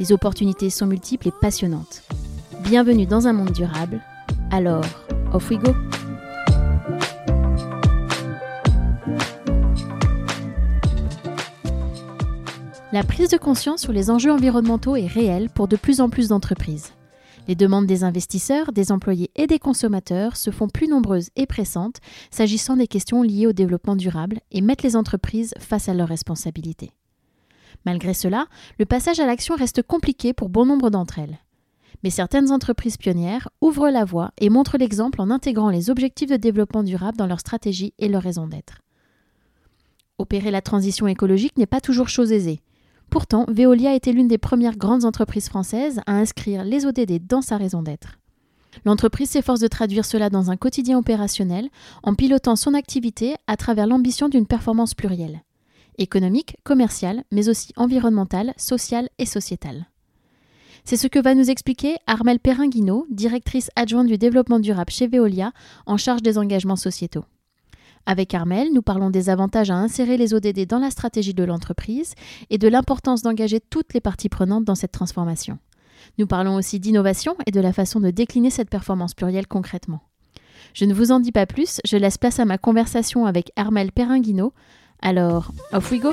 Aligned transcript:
Les 0.00 0.12
opportunités 0.12 0.70
sont 0.70 0.86
multiples 0.86 1.28
et 1.28 1.32
passionnantes. 1.42 2.02
Bienvenue 2.62 3.04
dans 3.04 3.26
un 3.26 3.34
monde 3.34 3.52
durable. 3.52 4.00
Alors, 4.50 4.82
off 5.34 5.50
we 5.50 5.58
go! 5.58 5.74
La 12.92 13.02
prise 13.02 13.28
de 13.28 13.36
conscience 13.36 13.82
sur 13.82 13.92
les 13.92 14.08
enjeux 14.08 14.32
environnementaux 14.32 14.96
est 14.96 15.06
réelle 15.06 15.50
pour 15.50 15.68
de 15.68 15.76
plus 15.76 16.00
en 16.00 16.08
plus 16.08 16.28
d'entreprises. 16.28 16.94
Les 17.46 17.54
demandes 17.54 17.86
des 17.86 18.02
investisseurs, 18.02 18.72
des 18.72 18.92
employés 18.92 19.30
et 19.36 19.46
des 19.46 19.58
consommateurs 19.58 20.38
se 20.38 20.50
font 20.50 20.68
plus 20.68 20.88
nombreuses 20.88 21.28
et 21.36 21.44
pressantes 21.44 22.00
s'agissant 22.30 22.78
des 22.78 22.86
questions 22.86 23.22
liées 23.22 23.46
au 23.46 23.52
développement 23.52 23.96
durable 23.96 24.40
et 24.50 24.62
mettent 24.62 24.82
les 24.82 24.96
entreprises 24.96 25.52
face 25.58 25.90
à 25.90 25.94
leurs 25.94 26.08
responsabilités. 26.08 26.90
Malgré 27.86 28.14
cela, 28.14 28.46
le 28.78 28.84
passage 28.84 29.20
à 29.20 29.26
l'action 29.26 29.54
reste 29.54 29.82
compliqué 29.82 30.32
pour 30.32 30.48
bon 30.48 30.66
nombre 30.66 30.90
d'entre 30.90 31.18
elles. 31.18 31.38
Mais 32.02 32.10
certaines 32.10 32.50
entreprises 32.50 32.96
pionnières 32.96 33.48
ouvrent 33.60 33.90
la 33.90 34.04
voie 34.04 34.32
et 34.38 34.50
montrent 34.50 34.78
l'exemple 34.78 35.20
en 35.20 35.30
intégrant 35.30 35.70
les 35.70 35.90
objectifs 35.90 36.30
de 36.30 36.36
développement 36.36 36.82
durable 36.82 37.18
dans 37.18 37.26
leur 37.26 37.40
stratégie 37.40 37.94
et 37.98 38.08
leur 38.08 38.22
raison 38.22 38.46
d'être. 38.46 38.80
Opérer 40.18 40.50
la 40.50 40.62
transition 40.62 41.06
écologique 41.06 41.56
n'est 41.56 41.66
pas 41.66 41.80
toujours 41.80 42.08
chose 42.08 42.32
aisée. 42.32 42.60
Pourtant, 43.10 43.44
Veolia 43.48 43.94
était 43.94 44.12
l'une 44.12 44.28
des 44.28 44.38
premières 44.38 44.76
grandes 44.76 45.04
entreprises 45.04 45.48
françaises 45.48 46.00
à 46.06 46.12
inscrire 46.12 46.64
les 46.64 46.86
ODD 46.86 47.26
dans 47.26 47.42
sa 47.42 47.56
raison 47.56 47.82
d'être. 47.82 48.18
L'entreprise 48.84 49.30
s'efforce 49.30 49.60
de 49.60 49.66
traduire 49.66 50.04
cela 50.04 50.30
dans 50.30 50.50
un 50.50 50.56
quotidien 50.56 50.96
opérationnel 50.98 51.68
en 52.02 52.14
pilotant 52.14 52.54
son 52.54 52.74
activité 52.74 53.34
à 53.46 53.56
travers 53.56 53.86
l'ambition 53.86 54.28
d'une 54.28 54.46
performance 54.46 54.94
plurielle 54.94 55.42
économique, 55.98 56.56
commerciale, 56.64 57.24
mais 57.30 57.48
aussi 57.48 57.72
environnementale, 57.76 58.54
sociale 58.56 59.08
et 59.18 59.26
sociétale. 59.26 59.86
C'est 60.84 60.96
ce 60.96 61.06
que 61.06 61.18
va 61.18 61.34
nous 61.34 61.50
expliquer 61.50 61.96
Armelle 62.06 62.40
Perringuino, 62.40 63.06
directrice 63.10 63.70
adjointe 63.76 64.06
du 64.06 64.18
développement 64.18 64.58
durable 64.58 64.92
chez 64.92 65.06
Veolia, 65.06 65.52
en 65.86 65.96
charge 65.96 66.22
des 66.22 66.38
engagements 66.38 66.76
sociétaux. 66.76 67.24
Avec 68.06 68.34
Armel, 68.34 68.72
nous 68.72 68.82
parlons 68.82 69.10
des 69.10 69.28
avantages 69.28 69.70
à 69.70 69.76
insérer 69.76 70.16
les 70.16 70.32
ODD 70.32 70.66
dans 70.66 70.78
la 70.78 70.90
stratégie 70.90 71.34
de 71.34 71.44
l'entreprise 71.44 72.14
et 72.48 72.58
de 72.58 72.68
l'importance 72.68 73.22
d'engager 73.22 73.60
toutes 73.60 73.92
les 73.92 74.00
parties 74.00 74.30
prenantes 74.30 74.64
dans 74.64 74.74
cette 74.74 74.92
transformation. 74.92 75.58
Nous 76.18 76.26
parlons 76.26 76.54
aussi 76.54 76.80
d'innovation 76.80 77.36
et 77.46 77.50
de 77.50 77.60
la 77.60 77.72
façon 77.72 78.00
de 78.00 78.10
décliner 78.10 78.50
cette 78.50 78.70
performance 78.70 79.14
plurielle 79.14 79.46
concrètement. 79.46 80.00
Je 80.72 80.84
ne 80.84 80.94
vous 80.94 81.12
en 81.12 81.20
dis 81.20 81.32
pas 81.32 81.46
plus, 81.46 81.80
je 81.84 81.96
laisse 81.96 82.18
place 82.18 82.40
à 82.40 82.44
ma 82.44 82.58
conversation 82.58 83.26
avec 83.26 83.52
Armel 83.56 83.92
Perringuino. 83.92 84.52
Alors, 85.02 85.52
off 85.72 85.90
we 85.90 86.00
go 86.00 86.12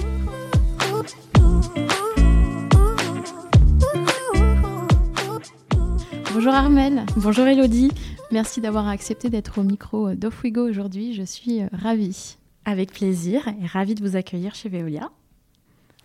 Bonjour 6.34 6.54
Armel. 6.54 7.04
Bonjour 7.18 7.46
Elodie. 7.48 7.92
Merci 8.32 8.62
d'avoir 8.62 8.88
accepté 8.88 9.30
d'être 9.30 9.58
au 9.58 9.64
micro 9.64 10.14
d'Off 10.14 10.44
We 10.44 10.54
Go 10.54 10.70
aujourd'hui. 10.70 11.14
Je 11.14 11.24
suis 11.24 11.62
euh, 11.62 11.68
ravie. 11.74 12.38
Avec 12.64 12.94
plaisir 12.94 13.48
et 13.48 13.66
ravie 13.66 13.96
de 13.96 14.08
vous 14.08 14.16
accueillir 14.16 14.56
chez 14.56 14.70
Veolia. 14.70 15.10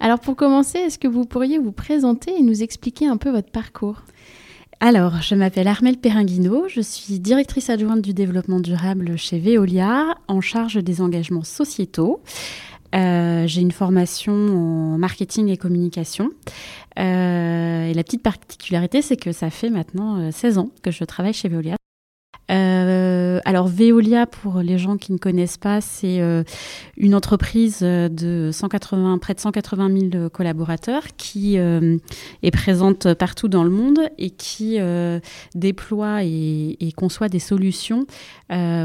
Alors 0.01 0.19
pour 0.19 0.35
commencer, 0.35 0.79
est-ce 0.79 0.99
que 0.99 1.07
vous 1.07 1.25
pourriez 1.25 1.59
vous 1.59 1.71
présenter 1.71 2.35
et 2.37 2.43
nous 2.43 2.63
expliquer 2.63 3.07
un 3.07 3.17
peu 3.17 3.31
votre 3.31 3.51
parcours? 3.51 4.03
Alors, 4.81 5.23
je 5.23 5.37
m'appelle 5.37 5.69
Armelle 5.69 5.99
Perringuino, 5.99 6.67
je 6.67 6.81
suis 6.81 7.21
directrice 7.21 7.71
adjointe 7.71 8.03
du 8.03 8.15
développement 8.15 8.59
durable 8.59 9.17
chez 9.17 9.39
Veolia, 9.39 10.17
en 10.27 10.41
charge 10.41 10.83
des 10.83 11.01
engagements 11.01 11.45
sociétaux. 11.45 12.21
Euh, 12.95 13.47
j'ai 13.47 13.61
une 13.61 13.73
formation 13.73 14.33
en 14.33 14.99
marketing 14.99 15.49
et 15.49 15.57
communication. 15.57 16.31
Euh, 16.99 17.87
et 17.87 17.95
la 17.95 18.03
petite 18.05 18.23
particularité, 18.23 19.03
c'est 19.03 19.17
que 19.17 19.33
ça 19.33 19.51
fait 19.51 19.71
maintenant 19.71 20.31
16 20.31 20.59
ans 20.59 20.71
que 20.83 20.91
je 20.91 21.05
travaille 21.05 21.33
chez 21.33 21.49
Veolia. 21.49 21.77
Euh, 22.53 23.41
alors 23.45 23.67
Veolia, 23.67 24.27
pour 24.27 24.59
les 24.61 24.77
gens 24.79 24.97
qui 24.97 25.13
ne 25.13 25.19
connaissent 25.19 25.59
pas, 25.59 25.81
c'est 25.81 26.21
euh, 26.21 26.43
une 26.97 27.15
entreprise 27.15 27.81
de 27.81 28.51
180, 28.53 29.19
près 29.19 29.35
de 29.35 29.41
180 29.41 30.11
000 30.13 30.29
collaborateurs 30.29 31.05
qui 31.17 31.59
euh, 31.59 31.97
est 32.43 32.51
présente 32.51 33.15
partout 33.15 33.49
dans 33.49 33.65
le 33.65 33.71
monde 33.71 34.01
et 34.19 34.31
qui 34.31 34.79
déploie 35.55 36.25
et, 36.25 36.93
conçoit 36.97 37.29
des 37.29 37.39
solutions 37.39 38.07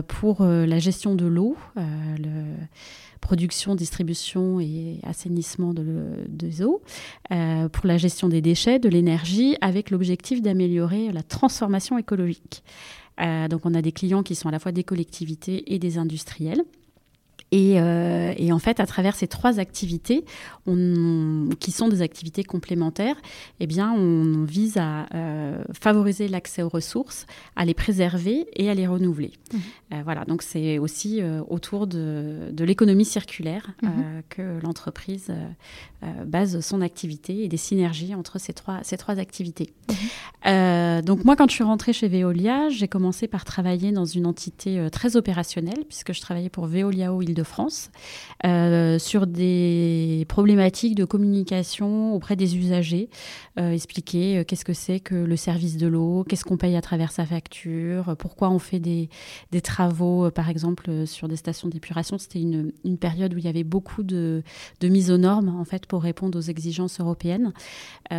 pour 0.07 0.43
la 0.43 0.79
gestion 0.79 1.15
de 1.15 1.25
l'eau, 1.25 1.57
le 1.75 2.55
production, 3.19 3.75
distribution 3.75 4.59
et 4.59 4.99
assainissement 5.03 5.73
de, 5.73 6.63
eaux, 6.63 6.81
pour 7.29 7.87
la 7.87 7.97
gestion 7.97 8.29
des 8.29 8.41
déchets, 8.41 8.79
de 8.79 8.89
l'énergie, 8.89 9.55
avec 9.61 9.91
l'objectif 9.91 10.41
d'améliorer 10.41 11.11
la 11.11 11.23
transformation 11.23 11.97
écologique. 11.97 12.63
Euh, 13.19 13.47
donc 13.47 13.61
on 13.65 13.73
a 13.73 13.81
des 13.81 13.91
clients 13.91 14.23
qui 14.23 14.35
sont 14.35 14.49
à 14.49 14.51
la 14.51 14.59
fois 14.59 14.71
des 14.71 14.83
collectivités 14.83 15.73
et 15.73 15.79
des 15.79 15.97
industriels. 15.97 16.63
Euh, 17.53 18.33
et, 18.37 18.51
en 18.51 18.59
fait, 18.59 18.79
à 18.79 18.85
travers 18.85 19.15
ces 19.15 19.27
trois 19.27 19.59
activités, 19.59 20.25
qui 20.65 21.71
sont 21.71 21.87
des 21.87 22.01
activités 22.01 22.43
complémentaires, 22.43 23.15
eh 23.59 23.67
bien, 23.67 23.93
on 23.93 24.43
vise 24.43 24.77
à 24.77 25.07
euh, 25.13 25.63
favoriser 25.73 26.27
l'accès 26.27 26.61
aux 26.61 26.69
ressources, 26.69 27.25
à 27.55 27.63
les 27.63 27.73
préserver 27.73 28.47
et 28.53 28.69
à 28.69 28.73
les 28.73 28.85
renouveler. 28.85 29.31
Mmh. 29.53 30.01
voilà, 30.03 30.25
donc 30.25 30.41
c'est 30.41 30.77
aussi 30.77 31.21
autour 31.47 31.87
de, 31.87 32.51
l'économie 32.59 33.05
circulaire 33.05 33.71
mmh. 33.81 33.89
que 34.27 34.59
l'entreprise 34.61 35.31
base 36.25 36.59
son 36.59 36.81
activité 36.81 37.43
et 37.43 37.47
des 37.47 37.57
synergies 37.57 38.13
entre 38.13 38.39
ces 38.39 38.53
trois, 38.53 38.79
ces 38.83 38.97
trois 38.97 39.19
activités. 39.19 39.73
Mmh. 39.89 39.93
Euh, 40.45 41.01
donc 41.01 41.25
moi, 41.25 41.35
quand 41.35 41.49
je 41.49 41.55
suis 41.55 41.63
rentrée 41.63 41.93
chez 41.93 42.07
Veolia, 42.07 42.69
j'ai 42.69 42.87
commencé 42.87 43.27
par 43.27 43.43
travailler 43.43 43.91
dans 43.91 44.05
une 44.05 44.25
entité 44.25 44.79
euh, 44.79 44.89
très 44.89 45.15
opérationnelle, 45.15 45.83
puisque 45.87 46.13
je 46.13 46.21
travaillais 46.21 46.49
pour 46.49 46.67
Veolia 46.67 47.13
Eau 47.13 47.21
Île-de-France, 47.37 47.91
euh, 48.45 48.99
sur 48.99 49.27
des 49.27 50.25
problématiques 50.27 50.95
de 50.95 51.05
communication 51.05 52.13
auprès 52.13 52.35
des 52.35 52.57
usagers, 52.57 53.09
expliquer 53.57 54.45
qu'est-ce 54.45 54.65
que 54.65 54.73
c'est 54.73 54.99
que 54.99 55.15
le 55.15 55.35
service 55.35 55.77
de 55.77 55.87
l'eau, 55.87 56.23
qu'est-ce 56.29 56.45
qu'on 56.45 56.57
paye 56.57 56.75
à 56.75 56.81
travers 56.81 57.11
sa 57.11 57.25
facture, 57.25 58.15
pourquoi 58.19 58.51
on 58.51 58.59
fait 58.59 58.77
des, 58.77 59.09
des 59.51 59.61
travaux, 59.61 60.29
par 60.29 60.47
exemple, 60.47 61.07
sur 61.07 61.27
des 61.27 61.37
stations 61.37 61.67
d'épuration. 61.67 62.19
C'était 62.19 62.39
une, 62.39 62.71
période 62.99 63.33
où 63.33 63.39
il 63.39 63.45
y 63.45 63.47
avait 63.47 63.63
beaucoup 63.63 64.03
de, 64.03 64.43
de 64.79 64.87
mise 64.89 65.09
aux 65.09 65.17
normes, 65.17 65.49
en 65.49 65.65
fait, 65.65 65.87
pour 65.87 66.03
répondre 66.03 66.37
aux 66.37 66.41
exigences 66.41 66.99
européennes 66.99 67.51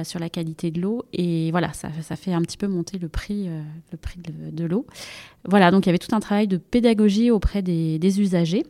sur 0.02 0.18
la 0.18 0.28
qualité 0.28 0.72
de 0.72 0.80
l'eau. 0.80 1.04
Et 1.12 1.50
voilà, 1.50 1.72
ça, 1.72 2.16
fait 2.16 2.32
un 2.32 2.42
petit 2.42 2.56
peu 2.56 2.66
monter 2.66 2.98
le 2.98 3.08
prix, 3.08 3.48
euh, 3.48 3.62
le 3.92 3.98
prix 3.98 4.20
de, 4.20 4.64
l'eau. 4.64 4.86
Voilà, 5.44 5.70
donc 5.70 5.86
il 5.86 5.88
y 5.88 5.90
avait 5.90 5.98
tout 5.98 6.14
un 6.14 6.20
travail 6.20 6.46
de 6.46 6.56
pédagogie 6.56 7.30
auprès 7.30 7.62
des, 7.62 8.20
usagers. 8.20 8.64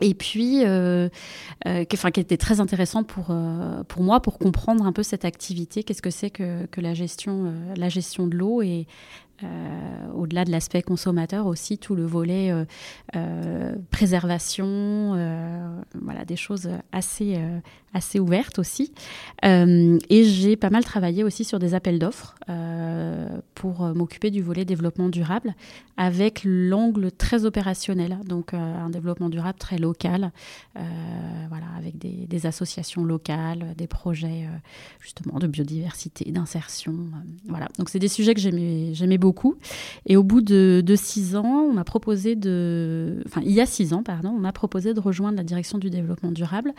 Et 0.00 0.14
puis, 0.14 0.62
euh, 0.64 1.08
euh, 1.66 1.84
qui, 1.84 2.20
était 2.20 2.36
très 2.36 2.60
intéressant 2.60 3.02
pour, 3.02 3.34
pour 3.88 4.02
moi, 4.02 4.20
pour 4.20 4.38
comprendre 4.38 4.84
un 4.86 4.92
peu 4.92 5.02
cette 5.02 5.24
activité, 5.24 5.82
qu'est-ce 5.82 6.02
que 6.02 6.10
c'est 6.10 6.30
que, 6.30 6.66
que, 6.66 6.80
la, 6.80 6.92
gestion, 6.94 7.52
la 7.76 7.88
gestion 7.88 8.26
de 8.26 8.36
l'eau 8.36 8.62
et 8.62 8.86
euh, 9.42 10.12
au-delà 10.14 10.46
de 10.46 10.50
l'aspect 10.50 10.80
consommateur 10.80 11.46
aussi, 11.46 11.76
tout 11.76 11.94
le 11.94 12.06
volet 12.06 12.50
euh, 12.50 12.64
euh, 13.16 13.74
préservation, 13.90 14.66
voilà, 16.00 16.24
des 16.24 16.36
choses 16.36 16.70
assez, 16.92 17.38
assez 17.92 18.18
ouvertes 18.18 18.58
aussi. 18.58 18.92
et 19.42 20.24
j'ai 20.24 20.56
pas 20.56 20.70
mal 20.70 20.84
travaillé 20.84 21.22
aussi 21.22 21.44
sur 21.44 21.58
des 21.58 21.74
appels 21.74 21.98
d'offres 21.98 22.34
pour 23.54 23.82
m'occuper 23.94 24.30
du 24.30 24.42
volet 24.42 24.64
développement 24.64 25.08
durable 25.08 25.54
avec 25.96 26.42
l'angle 26.44 27.10
très 27.10 27.44
opérationnel, 27.44 28.18
donc 28.26 28.54
un 28.54 28.90
développement 28.90 29.28
durable 29.28 29.58
très 29.58 29.78
local, 29.78 30.32
voilà, 30.74 31.66
avec 31.78 31.98
des, 31.98 32.46
associations 32.46 33.04
locales, 33.04 33.74
des 33.76 33.86
projets 33.86 34.46
justement 35.00 35.38
de 35.38 35.46
biodiversité, 35.46 36.30
d'insertion. 36.30 36.94
voilà, 37.48 37.68
donc 37.78 37.88
c'est 37.88 37.98
des 37.98 38.08
sujets 38.08 38.34
que 38.34 38.40
j'aimais 38.40 39.18
beaucoup 39.18 39.25
Et 40.06 40.16
au 40.16 40.22
bout 40.22 40.40
de, 40.40 40.82
six 40.96 41.36
ans, 41.36 41.66
on 41.68 41.72
m'a 41.72 41.84
proposé 41.84 42.36
de, 42.36 43.22
enfin 43.26 43.40
il 43.44 43.52
y 43.52 43.60
a 43.60 43.66
six 43.66 43.92
ans, 43.92 44.02
pardon, 44.02 44.30
on 44.30 44.38
m'a 44.38 44.52
proposé 44.52 44.94
de 44.94 45.00
rejoindre 45.00 45.36
la 45.36 45.44
direction 45.44 45.78
du 45.78 45.90
développement 45.90 46.32
durable. 46.32 46.72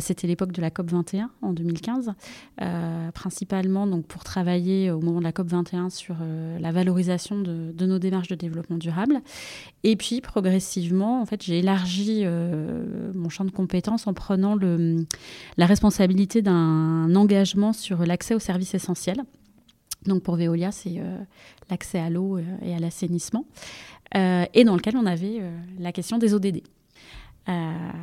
C'était 0.00 0.26
l'époque 0.26 0.52
de 0.52 0.60
la 0.60 0.70
COP 0.70 0.90
21 0.90 1.30
en 1.42 1.52
2015, 1.52 2.12
principalement 3.14 3.86
donc 3.86 4.06
pour 4.06 4.24
travailler 4.24 4.90
au 4.90 5.00
moment 5.00 5.18
de 5.18 5.24
la 5.24 5.32
COP 5.32 5.48
21 5.48 5.90
sur 5.90 6.16
la 6.60 6.72
valorisation 6.72 7.40
de, 7.40 7.86
nos 7.86 7.98
démarches 7.98 8.28
de 8.28 8.34
développement 8.34 8.78
durable. 8.78 9.20
Et 9.84 9.96
puis 9.96 10.20
progressivement, 10.20 11.20
en 11.20 11.26
fait, 11.26 11.42
j'ai 11.42 11.58
élargi 11.58 12.24
mon 13.14 13.28
champ 13.28 13.44
de 13.44 13.50
compétences 13.50 14.06
en 14.06 14.14
prenant 14.14 14.56
la 15.56 15.66
responsabilité 15.66 16.42
d'un 16.42 17.14
engagement 17.14 17.72
sur 17.72 18.04
l'accès 18.04 18.34
aux 18.34 18.40
services 18.40 18.74
essentiels. 18.74 19.22
Donc 20.06 20.22
pour 20.22 20.36
Veolia, 20.36 20.72
c'est 20.72 20.98
euh, 20.98 21.18
l'accès 21.68 21.98
à 21.98 22.10
l'eau 22.10 22.38
euh, 22.38 22.42
et 22.62 22.74
à 22.74 22.78
l'assainissement, 22.78 23.44
euh, 24.16 24.44
et 24.54 24.64
dans 24.64 24.76
lequel 24.76 24.96
on 24.96 25.06
avait 25.06 25.40
la 25.78 25.92
question 25.92 26.18
des 26.18 26.34
ODD. 26.34 26.62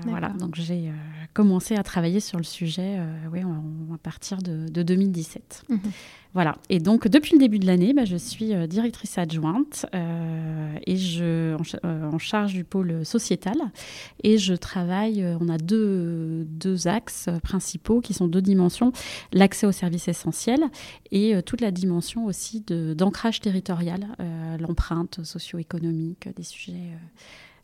Voilà, 0.06 0.30
donc 0.30 0.56
j'ai 0.56 0.92
commencé 1.34 1.76
à 1.76 1.84
travailler 1.84 2.20
sur 2.20 2.38
le 2.38 2.44
sujet 2.44 3.00
oui, 3.32 3.42
à 3.42 3.98
partir 3.98 4.40
de, 4.42 4.68
2017. 4.84 5.66
Voilà. 6.38 6.56
Et 6.70 6.80
donc, 6.80 7.08
depuis 7.08 7.34
le 7.34 7.40
début 7.40 7.58
de 7.58 7.66
l'année, 7.66 7.94
bah, 7.94 8.06
je 8.06 8.16
suis 8.16 8.54
euh, 8.54 8.68
directrice 8.68 9.18
adjointe 9.18 9.88
euh, 9.96 10.78
et 10.86 10.96
je, 10.96 11.58
euh, 11.84 12.12
en, 12.12 12.20
charge 12.20 12.54
du 12.54 12.64
pôle 12.64 13.04
sociétal. 13.04 13.56
Et 14.24 14.38
je 14.38 14.54
travaille, 14.54 15.26
on 15.42 15.50
a 15.50 15.58
deux, 15.58 16.46
deux 16.46 16.88
axes 16.88 17.28
principaux 17.42 18.02
qui 18.02 18.14
sont 18.14 18.28
deux 18.28 18.44
dimensions 18.44 18.92
l'accès 19.34 19.66
aux 19.66 19.72
services 19.72 20.08
essentiels 20.08 20.64
et 21.12 21.42
toute 21.42 21.62
la 21.62 21.72
dimension 21.72 22.26
aussi 22.26 22.62
d'ancrage 22.62 23.40
territorial, 23.40 24.08
l'empreinte 24.60 25.24
socio-économique 25.24 26.30
des 26.36 26.44
sujets 26.44 26.92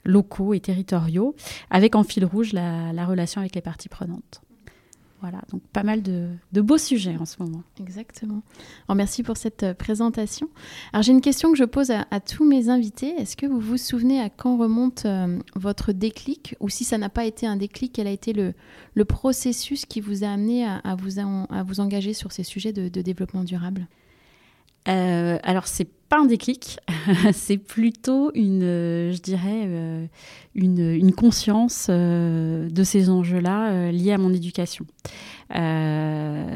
locaux 0.04 0.54
et 0.54 0.60
territoriaux, 0.60 1.36
avec 1.70 1.96
en 1.96 2.04
fil 2.04 2.26
rouge 2.26 2.54
la 2.54 3.06
relation 3.06 3.42
avec 3.42 3.56
les 3.56 3.62
parties 3.62 3.90
prenantes. 3.90 4.42
Voilà, 5.24 5.40
donc 5.54 5.62
pas 5.72 5.84
mal 5.84 6.02
de, 6.02 6.28
beaux 6.52 6.78
sujets 6.78 7.16
en 7.18 7.24
ce 7.24 7.42
moment. 7.42 7.64
Exactement. 7.80 8.42
Alors 8.90 8.98
merci 8.98 9.24
pour 9.24 9.38
cette 9.38 9.64
euh, 9.64 9.74
présentation. 9.74 10.50
Alors 10.92 11.02
j'ai 11.02 11.14
une 11.14 11.22
question 11.22 11.50
que 11.54 11.58
je 11.58 11.64
pose 11.64 11.92
à, 11.92 12.20
tous 12.20 12.44
mes 12.44 12.68
invités. 12.68 13.16
Est-ce 13.18 13.38
que 13.38 13.46
vous 13.46 13.62
vous 13.62 13.78
souvenez 13.78 14.20
à 14.20 14.30
quand 14.30 14.58
remonte 14.58 15.06
euh, 15.06 15.40
votre 15.56 15.94
déclic 15.94 16.58
Ou 16.60 16.68
si 16.68 16.84
ça 16.84 16.98
n'a 16.98 17.08
pas 17.08 17.24
été 17.24 17.48
un 17.48 17.56
déclic, 17.56 17.94
quel 17.94 18.08
a 18.08 18.12
été 18.12 18.34
le, 18.34 18.54
le 18.96 19.06
processus 19.06 19.86
qui 19.86 20.02
vous 20.02 20.26
a 20.26 20.28
amené 20.28 20.66
à, 20.66 20.98
vous, 20.98 21.22
à 21.22 21.64
vous 21.64 21.80
engager 21.80 22.12
sur 22.12 22.34
ces 22.34 22.44
sujets 22.44 22.74
de, 22.74 22.90
développement 22.90 23.46
durable? 23.46 23.88
Euh, 24.90 25.40
Alors 25.42 25.68
c'est 25.68 25.88
pas 26.14 26.20
un 26.20 26.26
déclic, 26.26 26.78
c'est 27.34 27.58
plutôt 27.58 28.30
une, 28.36 28.62
je 28.62 29.20
dirais, 29.20 29.68
une, 30.54 31.12
conscience 31.14 31.90
de 31.90 32.84
ces 32.84 33.10
enjeux-là 33.10 33.92
liés 33.92 34.12
à 34.12 34.20
mon 34.20 34.32
éducation. 34.32 34.86
Euh, 35.56 36.56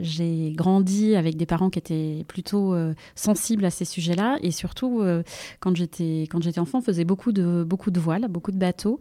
j'ai 0.00 0.52
grandi 0.54 1.14
avec 1.14 1.36
des 1.36 1.44
parents 1.44 1.70
qui 1.70 1.78
étaient 1.78 2.24
plutôt 2.28 2.74
euh, 2.74 2.94
sensibles 3.14 3.64
à 3.64 3.70
ces 3.70 3.84
sujets-là 3.84 4.38
et 4.42 4.52
surtout 4.52 5.00
euh, 5.00 5.22
quand 5.60 5.76
j'étais 5.76 6.26
quand 6.30 6.42
j'étais 6.42 6.60
enfant, 6.60 6.78
on 6.78 6.82
faisait 6.82 7.04
beaucoup 7.04 7.32
de 7.32 7.64
beaucoup 7.64 7.90
de 7.90 8.00
voiles, 8.00 8.26
beaucoup 8.28 8.52
de 8.52 8.58
bateaux 8.58 9.00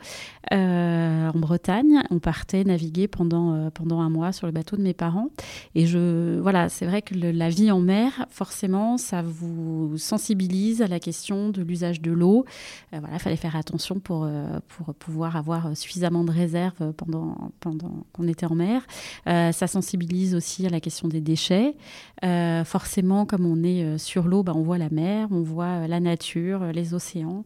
en 0.51 1.31
Bretagne. 1.35 2.01
On 2.09 2.19
partait 2.19 2.63
naviguer 2.63 3.07
pendant 3.07 3.69
pendant 3.71 4.01
un 4.01 4.09
mois 4.09 4.31
sur 4.31 4.47
le 4.47 4.53
bateau 4.53 4.75
de 4.75 4.81
mes 4.81 4.93
parents 4.93 5.29
et 5.75 5.85
je 5.85 6.39
voilà, 6.39 6.69
c'est 6.69 6.85
vrai 6.85 7.01
que 7.01 7.15
la 7.15 7.49
vie 7.49 7.71
en 7.71 7.79
mer, 7.79 8.25
forcément, 8.29 8.97
ça 8.97 9.21
vous 9.21 9.96
sensibilise 9.97 10.81
à 10.81 10.87
la 10.87 10.99
question 10.99 11.49
de 11.49 11.61
l'usage 11.61 12.01
de 12.01 12.11
l'eau. 12.11 12.45
voilà, 12.91 13.13
il 13.13 13.19
fallait 13.19 13.35
faire 13.35 13.55
attention 13.55 13.99
pour 13.99 14.27
pour 14.67 14.93
pouvoir 14.95 15.35
avoir 15.35 15.75
suffisamment 15.75 16.23
de 16.23 16.31
réserves 16.31 16.93
pendant 16.93 17.51
pendant 17.59 18.05
qu'on 18.13 18.27
était 18.27 18.45
en 18.45 18.55
mer. 18.55 18.85
Euh, 19.27 19.51
ça 19.51 19.67
sensibilise 19.67 20.35
aussi 20.35 20.65
à 20.65 20.69
la 20.69 20.79
question 20.79 21.07
des 21.07 21.21
déchets. 21.21 21.75
Euh, 22.23 22.63
forcément, 22.63 23.25
comme 23.25 23.45
on 23.45 23.63
est 23.63 23.83
euh, 23.83 23.97
sur 23.97 24.27
l'eau, 24.27 24.43
bah, 24.43 24.53
on 24.55 24.63
voit 24.63 24.77
la 24.77 24.89
mer, 24.89 25.27
on 25.31 25.41
voit 25.41 25.87
la 25.87 25.99
nature, 25.99 26.65
les 26.71 26.93
océans. 26.93 27.43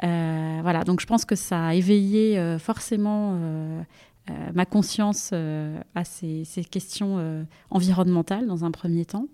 voilà, 0.00 0.84
donc 0.84 1.00
je 1.00 1.06
pense 1.06 1.24
que 1.24 1.36
ça 1.36 1.68
a 1.68 1.74
éveillé 1.74 2.56
forcément 2.58 3.38
ma 4.54 4.66
conscience 4.66 5.32
à 5.32 6.04
ces 6.04 6.64
questions 6.70 7.46
environnementales 7.70 8.46
dans 8.46 8.64
un 8.64 8.70
premier 8.70 9.04
temps. 9.04 9.26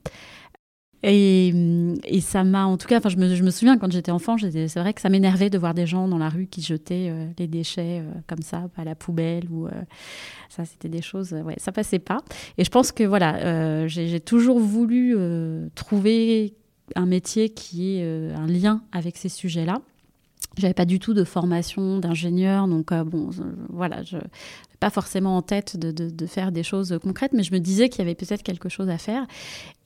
Et, 1.05 1.53
et, 2.05 2.21
ça 2.21 2.43
m'a, 2.43 2.67
en 2.67 2.77
tout 2.77 2.89
cas, 2.89 2.99
enfin, 2.99 3.09
je 3.09 3.17
me, 3.17 3.33
je 3.35 3.45
me 3.45 3.50
souviens 3.50 3.79
quand 3.79 3.91
j'étais 3.91 4.11
enfant, 4.11 4.37
c'est 4.37 4.77
vrai 4.77 4.93
que 4.93 5.00
ça 5.00 5.09
m'énervait 5.09 5.49
de 5.49 5.56
voir 5.56 5.73
des 5.73 5.87
gens 5.87 6.09
dans 6.09 6.19
la 6.19 6.29
rue 6.29 6.47
qui 6.47 6.61
jetaient 6.61 7.09
euh, 7.11 7.27
les 7.39 7.47
déchets 7.47 8.00
euh, 8.00 8.11
comme 8.27 8.43
ça 8.43 8.69
à 8.77 8.85
la 8.85 8.97
poubelle 8.97 9.45
ou 9.50 9.67
euh, 9.67 9.71
ça, 10.49 10.65
c'était 10.65 10.89
des 10.89 11.03
choses, 11.03 11.33
ouais, 11.33 11.55
ça 11.59 11.71
passait 11.71 12.00
pas. 12.00 12.19
Et 12.56 12.65
je 12.65 12.71
pense 12.71 12.91
que 12.91 13.05
voilà, 13.05 13.87
j'ai 13.87 14.19
toujours 14.19 14.59
voulu 14.59 15.17
trouver 15.75 16.55
un 16.97 17.06
métier 17.06 17.51
qui 17.51 17.99
ait 17.99 18.33
un 18.35 18.47
lien 18.47 18.83
avec 18.91 19.19
ces 19.19 19.29
sujets-là. 19.29 19.81
J'avais 20.56 20.75
pas 20.75 20.87
du 20.87 20.99
tout 20.99 21.15
de 21.15 21.23
formation 21.23 21.99
d'ingénieur, 21.99 22.67
donc 22.67 22.93
bon, 22.93 23.31
voilà, 23.69 24.03
je 24.03 24.17
pas 24.81 24.91
forcément 24.91 25.37
en 25.37 25.43
tête 25.43 25.77
de, 25.77 26.27
faire 26.27 26.53
des 26.53 26.63
choses 26.63 26.99
concrètes, 27.03 27.33
mais 27.33 27.43
je 27.43 27.53
me 27.53 27.59
disais 27.59 27.89
qu'il 27.89 28.01
y 28.01 28.03
avait 28.03 28.15
peut-être 28.15 28.43
quelque 28.43 28.69
chose 28.69 28.89
à 28.89 28.99
faire. 28.99 29.27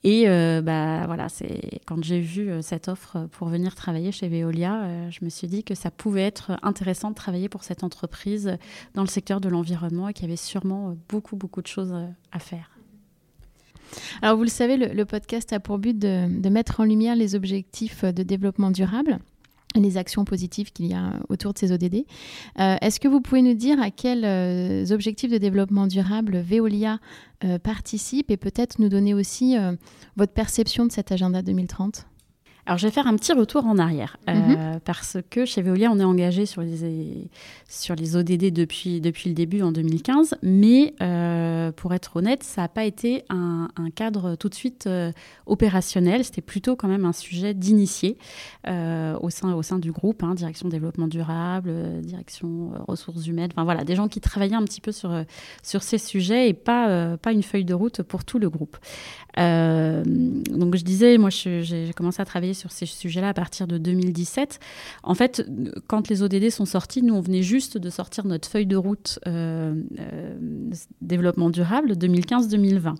Et 0.03 0.27
euh, 0.27 0.61
bah 0.61 1.05
voilà, 1.05 1.29
c'est 1.29 1.81
quand 1.85 2.03
j'ai 2.03 2.19
vu 2.19 2.49
euh, 2.49 2.61
cette 2.61 2.89
offre 2.89 3.27
pour 3.31 3.47
venir 3.47 3.73
travailler 3.75 4.11
chez 4.11 4.27
Veolia, 4.27 4.83
euh, 4.83 5.09
je 5.09 5.23
me 5.23 5.29
suis 5.29 5.47
dit 5.47 5.63
que 5.63 5.75
ça 5.75 5.89
pouvait 5.89 6.23
être 6.23 6.57
intéressant 6.61 7.09
de 7.09 7.15
travailler 7.15 7.49
pour 7.49 7.63
cette 7.63 7.83
entreprise 7.83 8.57
dans 8.93 9.01
le 9.01 9.07
secteur 9.07 9.39
de 9.39 9.49
l'environnement 9.49 10.09
et 10.09 10.13
qu'il 10.13 10.25
y 10.25 10.27
avait 10.27 10.35
sûrement 10.35 10.95
beaucoup 11.09 11.37
beaucoup 11.37 11.61
de 11.61 11.67
choses 11.67 11.95
à 12.31 12.39
faire. 12.39 12.69
Alors 14.21 14.35
vous 14.35 14.43
le 14.43 14.49
savez, 14.49 14.75
le, 14.77 15.05
podcast 15.05 15.53
a 15.53 15.59
pour 15.59 15.77
but 15.77 15.97
de 15.97 16.49
mettre 16.49 16.79
en 16.79 16.83
lumière 16.83 17.15
les 17.15 17.35
objectifs 17.35 18.03
de 18.03 18.23
développement 18.23 18.71
durable 18.71 19.19
les 19.81 19.97
actions 19.97 20.25
positives 20.25 20.71
qu'il 20.71 20.85
y 20.87 20.93
a 20.93 21.13
autour 21.29 21.53
de 21.53 21.59
ces 21.59 21.71
ODD. 21.71 22.05
Euh, 22.59 22.75
est-ce 22.81 22.99
que 22.99 23.07
vous 23.07 23.21
pouvez 23.21 23.41
nous 23.41 23.53
dire 23.53 23.81
à 23.81 23.91
quels 23.91 24.25
euh, 24.25 24.85
objectifs 24.91 25.31
de 25.31 25.37
développement 25.37 25.87
durable 25.87 26.37
Veolia 26.37 26.99
euh, 27.43 27.59
participe 27.59 28.31
et 28.31 28.37
peut-être 28.37 28.79
nous 28.79 28.89
donner 28.89 29.13
aussi 29.13 29.55
votre 30.15 30.33
perception 30.33 30.85
de 30.85 30.91
cet 30.91 31.11
agenda 31.11 31.41
2030 31.41 32.05
alors, 32.65 32.77
je 32.77 32.87
vais 32.87 32.91
faire 32.91 33.07
un 33.07 33.15
petit 33.17 33.33
retour 33.33 33.65
en 33.65 33.77
arrière, 33.77 34.15
euh, 34.29 34.33
mhm. 34.33 34.79
parce 34.85 35.17
que 35.29 35.43
chez 35.43 35.61
Veolia, 35.61 35.91
on 35.91 35.99
est 35.99 36.03
engagé 36.05 36.45
sur 36.45 36.61
les, 36.61 37.27
sur 37.67 37.93
les 37.93 38.15
ODD 38.15 38.53
depuis, 38.53 39.01
depuis 39.01 39.27
le 39.27 39.35
début, 39.35 39.61
en 39.61 39.73
2015, 39.73 40.35
mais 40.43 40.93
euh, 41.01 41.73
pour 41.73 41.93
être 41.93 42.15
honnête, 42.15 42.41
ça 42.41 42.61
n'a 42.61 42.67
pas 42.69 42.85
été 42.85 43.25
un, 43.29 43.67
cadre 43.95 44.35
tout 44.35 44.47
de 44.47 44.55
suite 44.55 44.87
euh, 44.87 45.11
opérationnel, 45.45 46.23
c'était 46.23 46.41
plutôt 46.41 46.77
quand 46.77 46.87
même 46.87 47.03
un 47.03 47.11
sujet 47.11 47.53
d'initié 47.53 48.17
au, 48.65 49.29
sein, 49.29 49.53
au 49.53 49.61
sein 49.61 49.77
du 49.77 49.91
groupe, 49.91 50.23
hein, 50.23 50.33
direction 50.33 50.69
développement 50.69 51.07
durable, 51.07 52.01
direction 52.01 52.71
ressources 52.87 53.27
humaines, 53.27 53.49
enfin 53.53 53.65
voilà, 53.65 53.83
des 53.83 53.95
gens 53.95 54.07
qui 54.07 54.21
travaillaient 54.21 54.55
un 54.55 54.63
petit 54.63 54.79
peu 54.79 54.93
sur, 54.93 55.13
sur 55.63 55.83
ces 55.83 55.97
sujets 55.97 56.47
et 56.47 56.53
pas, 56.53 57.17
pas 57.17 57.33
une 57.33 57.43
feuille 57.43 57.65
de 57.65 57.73
route 57.73 58.03
pour 58.03 58.23
tout 58.23 58.39
le 58.39 58.49
groupe. 58.49 58.77
donc, 59.35 60.75
je 60.75 60.83
disais, 60.83 61.17
moi, 61.17 61.29
j'ai 61.29 61.91
commencé 61.93 62.21
à 62.21 62.25
travailler 62.25 62.52
sur 62.53 62.71
ces 62.71 62.85
sujets-là 62.85 63.29
à 63.29 63.33
partir 63.33 63.67
de 63.67 63.77
2017. 63.77 64.59
En 65.03 65.15
fait, 65.15 65.47
quand 65.87 66.09
les 66.09 66.23
ODD 66.23 66.49
sont 66.49 66.65
sortis, 66.65 67.01
nous, 67.01 67.15
on 67.15 67.21
venait 67.21 67.43
juste 67.43 67.77
de 67.77 67.89
sortir 67.89 68.25
notre 68.25 68.47
feuille 68.49 68.65
de 68.65 68.75
route 68.75 69.19
euh, 69.27 69.75
euh, 69.99 70.35
développement 71.01 71.49
durable 71.49 71.93
2015-2020. 71.93 72.95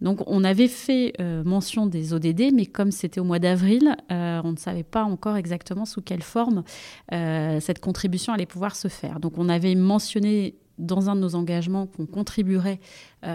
Donc, 0.00 0.20
on 0.26 0.44
avait 0.44 0.68
fait 0.68 1.12
euh, 1.20 1.42
mention 1.44 1.86
des 1.86 2.12
ODD, 2.12 2.52
mais 2.54 2.66
comme 2.66 2.90
c'était 2.90 3.20
au 3.20 3.24
mois 3.24 3.38
d'avril, 3.38 3.96
on 4.10 4.52
ne 4.52 4.56
savait 4.56 4.82
pas 4.82 5.04
encore 5.04 5.36
exactement 5.36 5.84
sous 5.84 6.00
quelle 6.00 6.22
forme 6.22 6.62
cette 7.10 7.80
contribution 7.80 8.32
allait 8.32 8.46
pouvoir 8.46 8.76
se 8.76 8.88
faire. 8.88 9.20
Donc, 9.20 9.38
on 9.38 9.48
avait 9.48 9.74
mentionné 9.74 10.54
dans 10.78 11.10
un 11.10 11.16
de 11.16 11.20
nos 11.20 11.34
engagements 11.34 11.86
qu'on 11.86 12.06
contribuerait 12.06 12.80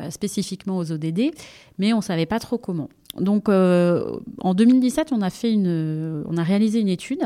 spécifiquement 0.10 0.77
aux 0.77 0.92
ODD, 0.92 1.32
mais 1.77 1.94
on 1.94 1.98
ne 1.98 2.01
savait 2.01 2.25
pas 2.25 2.39
trop 2.39 2.58
comment. 2.58 2.89
Donc 3.20 3.48
euh, 3.48 4.17
en 4.39 4.53
2017, 4.53 5.12
on 5.12 5.22
a, 5.22 5.29
fait 5.29 5.51
une, 5.51 6.24
on 6.27 6.38
a 6.38 6.43
réalisé 6.43 6.79
une 6.79 6.89
étude 6.89 7.22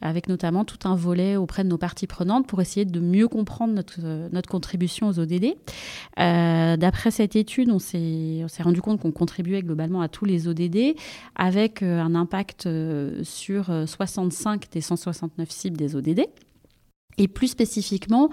avec 0.00 0.28
notamment 0.28 0.64
tout 0.64 0.88
un 0.88 0.96
volet 0.96 1.36
auprès 1.36 1.62
de 1.62 1.68
nos 1.68 1.78
parties 1.78 2.06
prenantes 2.06 2.46
pour 2.46 2.60
essayer 2.60 2.84
de 2.84 3.00
mieux 3.00 3.28
comprendre 3.28 3.72
notre, 3.72 4.00
notre 4.32 4.48
contribution 4.48 5.08
aux 5.08 5.18
ODD. 5.20 5.54
Euh, 6.18 6.76
d'après 6.76 7.10
cette 7.10 7.36
étude, 7.36 7.70
on 7.70 7.78
s'est 7.78 8.46
rendu 8.60 8.82
compte 8.82 9.00
qu'on 9.00 9.12
contribuait 9.12 9.62
globalement 9.62 10.00
à 10.00 10.08
tous 10.08 10.24
les 10.24 10.48
ODD 10.48 10.96
avec 11.36 11.82
euh, 11.82 12.00
un 12.00 12.14
impact 12.14 12.68
sur 13.22 13.70
65 13.86 14.70
des 14.72 14.80
169 14.80 15.50
cibles 15.50 15.76
des 15.76 15.94
ODD. 15.94 16.22
Et 17.18 17.28
plus 17.28 17.48
spécifiquement 17.48 18.30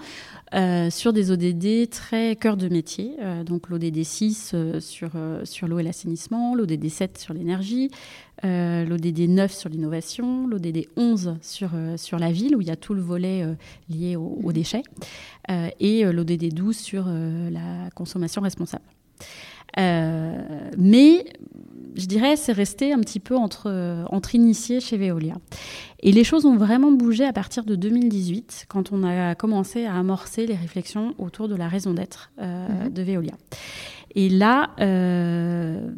euh, 0.54 0.90
sur 0.90 1.12
des 1.12 1.32
ODD 1.32 1.90
très 1.90 2.36
cœur 2.36 2.56
de 2.56 2.68
métier, 2.68 3.16
euh, 3.20 3.42
donc 3.42 3.68
l'ODD 3.68 4.04
6 4.04 4.52
euh, 4.54 4.80
sur, 4.80 5.10
sur 5.42 5.66
l'eau 5.66 5.80
et 5.80 5.82
l'assainissement, 5.82 6.54
l'ODD 6.54 6.88
7 6.88 7.18
sur 7.18 7.34
l'énergie, 7.34 7.90
l'ODD 8.42 9.28
9 9.28 9.52
sur 9.52 9.68
l'innovation, 9.68 10.46
l'ODD 10.46 10.86
11 10.96 11.38
sur, 11.40 11.70
sur 11.96 12.18
la 12.18 12.30
ville, 12.30 12.54
où 12.54 12.60
il 12.60 12.68
y 12.68 12.70
a 12.70 12.76
tout 12.76 12.94
le 12.94 13.00
volet 13.00 13.44
lié 13.88 14.14
aux 14.14 14.52
déchets, 14.52 14.82
et 15.80 16.04
l'ODD 16.04 16.52
12 16.52 16.76
sur 16.76 17.06
la 17.06 17.88
consommation 17.94 18.42
responsable. 18.42 18.84
mais 19.76 21.24
je 21.96 22.06
dirais, 22.06 22.36
c'est 22.36 22.52
resté 22.52 22.92
un 22.92 23.00
petit 23.00 23.20
peu 23.20 23.36
entre, 23.36 24.04
entre 24.10 24.34
initiés 24.34 24.80
chez 24.80 24.96
Veolia. 24.96 25.34
Et 26.00 26.12
les 26.12 26.24
choses 26.24 26.44
ont 26.44 26.56
vraiment 26.56 26.92
bougé 26.92 27.24
à 27.24 27.32
partir 27.32 27.64
de 27.64 27.74
2018, 27.74 28.66
quand 28.68 28.92
on 28.92 29.02
a 29.02 29.34
commencé 29.34 29.86
à 29.86 29.94
amorcer 29.96 30.46
les 30.46 30.54
réflexions 30.54 31.14
autour 31.18 31.48
de 31.48 31.56
la 31.56 31.68
raison 31.68 31.94
d'être 31.94 32.30
euh, 32.40 32.68
mhm. 32.68 32.92
de 32.92 33.02
Veolia. 33.02 33.34
Et 34.14 34.28
là, 34.28 34.70
euh, 34.80 35.90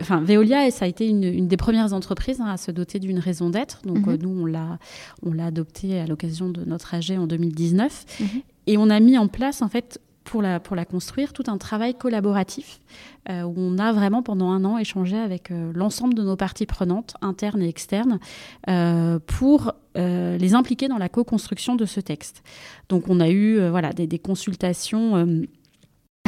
enfin, 0.00 0.20
Veolia, 0.20 0.70
ça 0.70 0.84
a 0.84 0.88
été 0.88 1.08
une, 1.08 1.48
des 1.48 1.56
premières 1.56 1.92
entreprises 1.92 2.40
hein, 2.40 2.46
à 2.46 2.56
se 2.56 2.70
doter 2.70 2.98
d'une 2.98 3.18
raison 3.18 3.50
d'être. 3.50 3.82
Donc, 3.84 4.06
mhm. 4.06 4.08
euh, 4.08 4.16
nous, 4.20 4.42
on 4.42 4.46
l'a, 4.46 4.78
on 5.24 5.32
l'a 5.32 5.46
adopté 5.46 5.98
à 5.98 6.06
l'occasion 6.06 6.48
de 6.48 6.64
notre 6.64 6.94
AG 6.94 7.12
en 7.12 7.26
2019. 7.26 8.04
Mhm. 8.20 8.26
Et 8.66 8.78
on 8.78 8.90
a 8.90 9.00
mis 9.00 9.16
en 9.18 9.26
place, 9.26 9.62
en 9.62 9.68
fait, 9.68 10.00
pour 10.30 10.42
la, 10.42 10.60
pour 10.60 10.76
la 10.76 10.84
construire, 10.84 11.32
tout 11.32 11.42
un 11.48 11.58
travail 11.58 11.92
collaboratif 11.92 12.78
euh, 13.28 13.42
où 13.42 13.54
on 13.56 13.78
a 13.78 13.90
vraiment 13.92 14.22
pendant 14.22 14.52
un 14.52 14.64
an 14.64 14.78
échangé 14.78 15.18
avec 15.18 15.50
euh, 15.50 15.72
l'ensemble 15.74 16.14
de 16.14 16.22
nos 16.22 16.36
parties 16.36 16.66
prenantes, 16.66 17.16
internes 17.20 17.60
et 17.62 17.68
externes, 17.68 18.20
euh, 18.68 19.18
pour 19.18 19.72
les 19.96 20.54
impliquer 20.54 20.86
dans 20.86 20.98
la 20.98 21.08
co-construction 21.08 21.74
de 21.74 21.84
ce 21.84 21.98
texte. 21.98 22.44
Donc 22.88 23.08
on 23.08 23.18
a 23.18 23.28
eu 23.28 23.68
voilà, 23.68 23.92
des, 23.92 24.06
des 24.06 24.20
consultations 24.20 25.26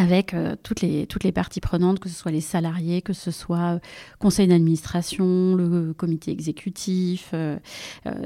avec 0.02 0.34
euh, 0.34 0.56
toutes, 0.62 0.80
les, 0.80 1.32
parties 1.32 1.60
prenantes, 1.60 2.00
que 2.00 2.08
ce 2.08 2.14
soit 2.14 2.32
les 2.32 2.40
salariés, 2.40 3.02
que 3.02 3.12
ce 3.12 3.30
soit 3.30 3.74
euh, 3.74 3.78
conseil 4.18 4.48
d'administration, 4.48 5.54
le 5.54 5.92
comité 5.92 6.32
exécutif, 6.32 7.30
euh, 7.34 7.58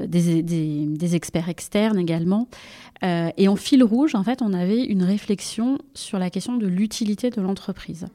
des, 0.07 1.15
experts 1.15 1.49
externes 1.49 1.99
également. 1.99 2.47
et 3.01 3.47
en 3.47 3.55
fil 3.55 3.83
rouge, 3.83 4.15
en 4.15 4.23
fait, 4.23 4.41
on 4.41 4.53
avait 4.53 4.83
une 4.83 5.03
réflexion 5.03 5.77
sur 5.93 6.19
la 6.19 6.29
question 6.29 6.57
de 6.57 6.67
l'utilité 6.67 7.29
de 7.29 7.41
l'entreprise. 7.41 8.07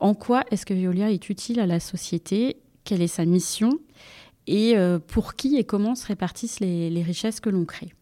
en 0.00 0.14
quoi 0.14 0.44
est-ce 0.50 0.64
que 0.64 0.72
Veolia 0.74 1.10
est 1.10 1.28
utile 1.28 1.60
à 1.60 1.66
la 1.66 1.80
société? 1.80 2.56
Quelle 2.84 3.02
est 3.02 3.08
sa 3.08 3.24
mission? 3.24 3.78
Et 4.46 4.74
pour 5.08 5.34
qui 5.34 5.56
et 5.56 5.64
comment 5.64 5.94
se 5.94 6.06
répartissent 6.06 6.60
les 6.60 7.02
richesses 7.02 7.40
que 7.40 7.50
l'on 7.50 7.64
crée? 7.64 7.92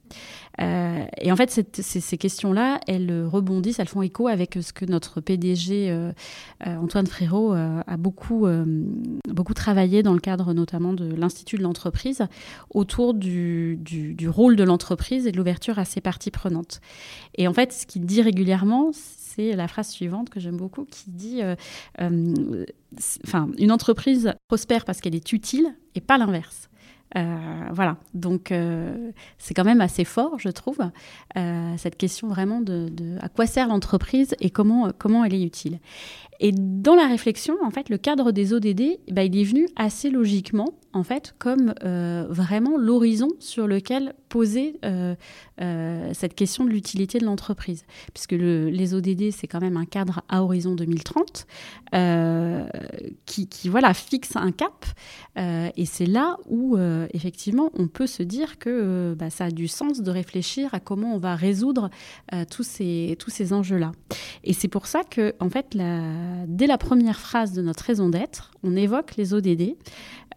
Euh, 0.61 1.05
et 1.21 1.33
en 1.33 1.37
fait, 1.37 1.51
ces, 1.51 2.19
questions-là, 2.19 2.81
elles 2.87 3.25
rebondissent, 3.25 3.79
elles 3.79 3.89
font 3.89 4.03
écho 4.03 4.29
avec 4.29 4.59
ce 4.61 4.73
que 4.73 4.85
notre 4.85 5.21
PDG 5.21 5.91
euh, 5.91 6.13
euh, 6.67 6.77
Antoine 6.77 7.07
Frérot 7.07 7.53
a 7.53 7.97
beaucoup, 7.97 8.47
beaucoup 9.29 9.55
travaillé 9.55 10.03
dans 10.03 10.15
le 10.15 10.21
cadre 10.21 10.53
notamment 10.53 10.93
de 10.93 11.15
l'Institut 11.15 11.57
de 11.57 11.63
l'entreprise 11.63 12.23
autour 12.71 13.15
du, 13.15 13.79
du, 13.81 14.29
rôle 14.29 14.57
de 14.57 14.65
l'entreprise 14.65 15.27
et 15.27 15.33
de 15.33 15.37
l'ouverture 15.37 15.79
à 15.79 15.85
ses 15.85 16.01
parties 16.01 16.31
prenantes. 16.31 16.81
Et 17.37 17.49
en 17.49 17.55
fait, 17.55 17.73
ce 17.73 17.87
qu'il 17.87 18.05
dit 18.05 18.23
régulièrement, 18.23 18.91
c'est 18.93 19.53
la 19.53 19.69
phrase 19.69 19.89
suivante 19.89 20.31
que 20.31 20.41
j'aime 20.41 20.57
beaucoup 20.57 20.85
qui 20.85 21.11
dit 21.11 21.41
enfin, 21.99 23.49
une 23.59 23.73
entreprise 23.73 24.33
prospère 24.49 24.85
parce 24.85 25.01
qu'elle 25.01 25.15
est 25.15 25.33
utile 25.33 25.75
et 25.95 26.01
pas 26.01 26.19
l'inverse. 26.19 26.69
Euh, 27.17 27.67
voilà, 27.71 27.97
donc 28.15 28.53
euh, 28.53 29.11
c'est 29.39 29.55
quand 29.55 29.65
même 29.65 29.81
assez 29.81 30.05
fort, 30.05 30.39
je 30.39 30.49
trouve, 30.49 30.79
euh, 31.37 31.75
cette 31.77 31.97
question 31.97 32.29
vraiment 32.29 32.61
de, 32.61 32.89
de, 32.89 33.19
à 33.21 33.29
quoi 33.29 33.47
sert 33.47 33.69
l'entreprise 33.69 34.35
et 34.41 34.51
comment, 34.51 34.91
comment 34.97 35.25
elle 35.25 35.35
est 35.35 35.43
utile. 35.43 35.79
Et 36.45 36.51
dans 36.51 36.97
la 36.97 37.07
réflexion, 37.07 37.55
en 37.63 37.71
fait, 37.71 37.89
le 37.89 37.99
cadre 37.99 38.33
des 38.33 38.53
ODD, 38.53 38.99
bah, 39.13 39.23
il 39.23 39.39
est 39.39 39.45
venu 39.45 39.69
assez 39.77 40.11
logiquement, 40.11 40.75
en 40.93 41.05
fait, 41.05 41.37
comme 41.39 41.73
euh, 41.85 42.27
vraiment 42.29 42.77
l'horizon 42.77 43.29
sur 43.39 43.69
lequel 43.69 44.13
poser 44.29 44.81
euh, 44.85 45.15
euh, 45.61 46.11
cette 46.15 46.35
question 46.35 46.65
de 46.65 46.71
l'utilité 46.71 47.21
de 47.21 47.27
l'entreprise. 47.27 47.85
Puisque 48.13 48.33
le, 48.33 48.71
les 48.71 48.93
ODD, 48.93 49.31
c'est 49.31 49.47
quand 49.47 49.61
même 49.61 49.77
un 49.77 49.85
cadre 49.85 50.23
à 50.29 50.43
horizon 50.43 50.75
2030 50.75 51.47
qui, 53.27 53.47
qui, 53.47 53.69
voilà, 53.69 53.95
fixe 53.95 54.35
un 54.35 54.51
cap. 54.51 54.87
et 55.37 55.85
c'est 55.87 56.07
là 56.07 56.39
où, 56.49 56.79
effectivement, 57.13 57.71
on 57.75 57.87
peut 57.87 58.07
se 58.07 58.23
dire 58.23 58.59
que 58.59 59.15
bah, 59.17 59.29
ça 59.29 59.45
a 59.45 59.51
du 59.51 59.69
sens 59.69 60.01
de 60.01 60.11
réfléchir 60.11 60.73
à 60.73 60.81
comment 60.81 61.15
on 61.15 61.19
va 61.19 61.37
résoudre 61.37 61.91
tous 62.51 62.63
ces, 62.63 63.17
tous 63.19 63.31
ces 63.31 63.53
enjeux-là. 63.53 63.93
Et 64.43 64.55
c'est 64.55 64.69
pour 64.69 64.87
ça 64.87 65.05
que, 65.05 65.35
en 65.39 65.51
fait, 65.51 65.75
la 65.75 66.32
dès 66.47 66.67
la 66.67 66.79
première 66.79 67.19
phrase 67.19 67.53
de 67.53 67.63
notre 67.63 67.85
raison 67.85 68.09
d'être, 68.09 68.53
on 68.63 68.77
évoque 68.77 69.17
les 69.17 69.35
ODD. 69.35 69.77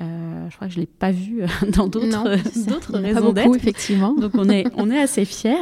Euh, 0.01 0.49
je 0.49 0.55
crois 0.55 0.67
que 0.67 0.73
je 0.73 0.79
ne 0.79 0.81
l'ai 0.81 0.87
pas 0.87 1.11
vu 1.11 1.43
euh, 1.43 1.47
dans 1.69 1.87
d'autres 1.87 2.29
raisons 2.97 3.33
d'être. 3.33 3.55
effectivement. 3.55 4.13
Donc 4.13 4.31
on 4.35 4.49
est, 4.49 4.65
on 4.75 4.91
est 4.91 4.99
assez 4.99 5.25
fiers. 5.25 5.55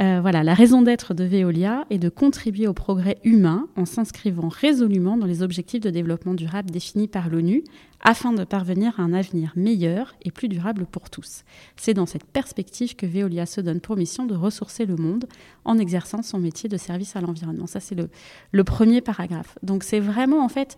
Euh, 0.00 0.20
voilà, 0.20 0.42
la 0.42 0.54
raison 0.54 0.82
d'être 0.82 1.14
de 1.14 1.24
Veolia 1.24 1.84
est 1.90 1.98
de 1.98 2.08
contribuer 2.08 2.66
au 2.66 2.72
progrès 2.72 3.18
humain 3.24 3.66
en 3.76 3.84
s'inscrivant 3.84 4.48
résolument 4.48 5.16
dans 5.16 5.26
les 5.26 5.42
objectifs 5.42 5.80
de 5.80 5.90
développement 5.90 6.34
durable 6.34 6.70
définis 6.70 7.08
par 7.08 7.28
l'ONU 7.28 7.64
afin 8.02 8.32
de 8.32 8.44
parvenir 8.44 8.98
à 8.98 9.02
un 9.02 9.12
avenir 9.12 9.52
meilleur 9.56 10.14
et 10.22 10.30
plus 10.30 10.48
durable 10.48 10.86
pour 10.86 11.10
tous. 11.10 11.44
C'est 11.76 11.94
dans 11.94 12.06
cette 12.06 12.24
perspective 12.24 12.94
que 12.94 13.06
Veolia 13.06 13.46
se 13.46 13.60
donne 13.60 13.80
pour 13.80 13.96
mission 13.96 14.26
de 14.26 14.34
ressourcer 14.34 14.86
le 14.86 14.96
monde 14.96 15.26
en 15.64 15.78
exerçant 15.78 16.22
son 16.22 16.38
métier 16.38 16.68
de 16.68 16.76
service 16.76 17.16
à 17.16 17.20
l'environnement. 17.20 17.66
Ça, 17.66 17.80
c'est 17.80 17.94
le, 17.94 18.08
le 18.52 18.64
premier 18.64 19.00
paragraphe. 19.00 19.58
Donc 19.66 19.82
c'est 19.82 20.00
vraiment 20.00 20.44
en 20.44 20.48
fait 20.48 20.76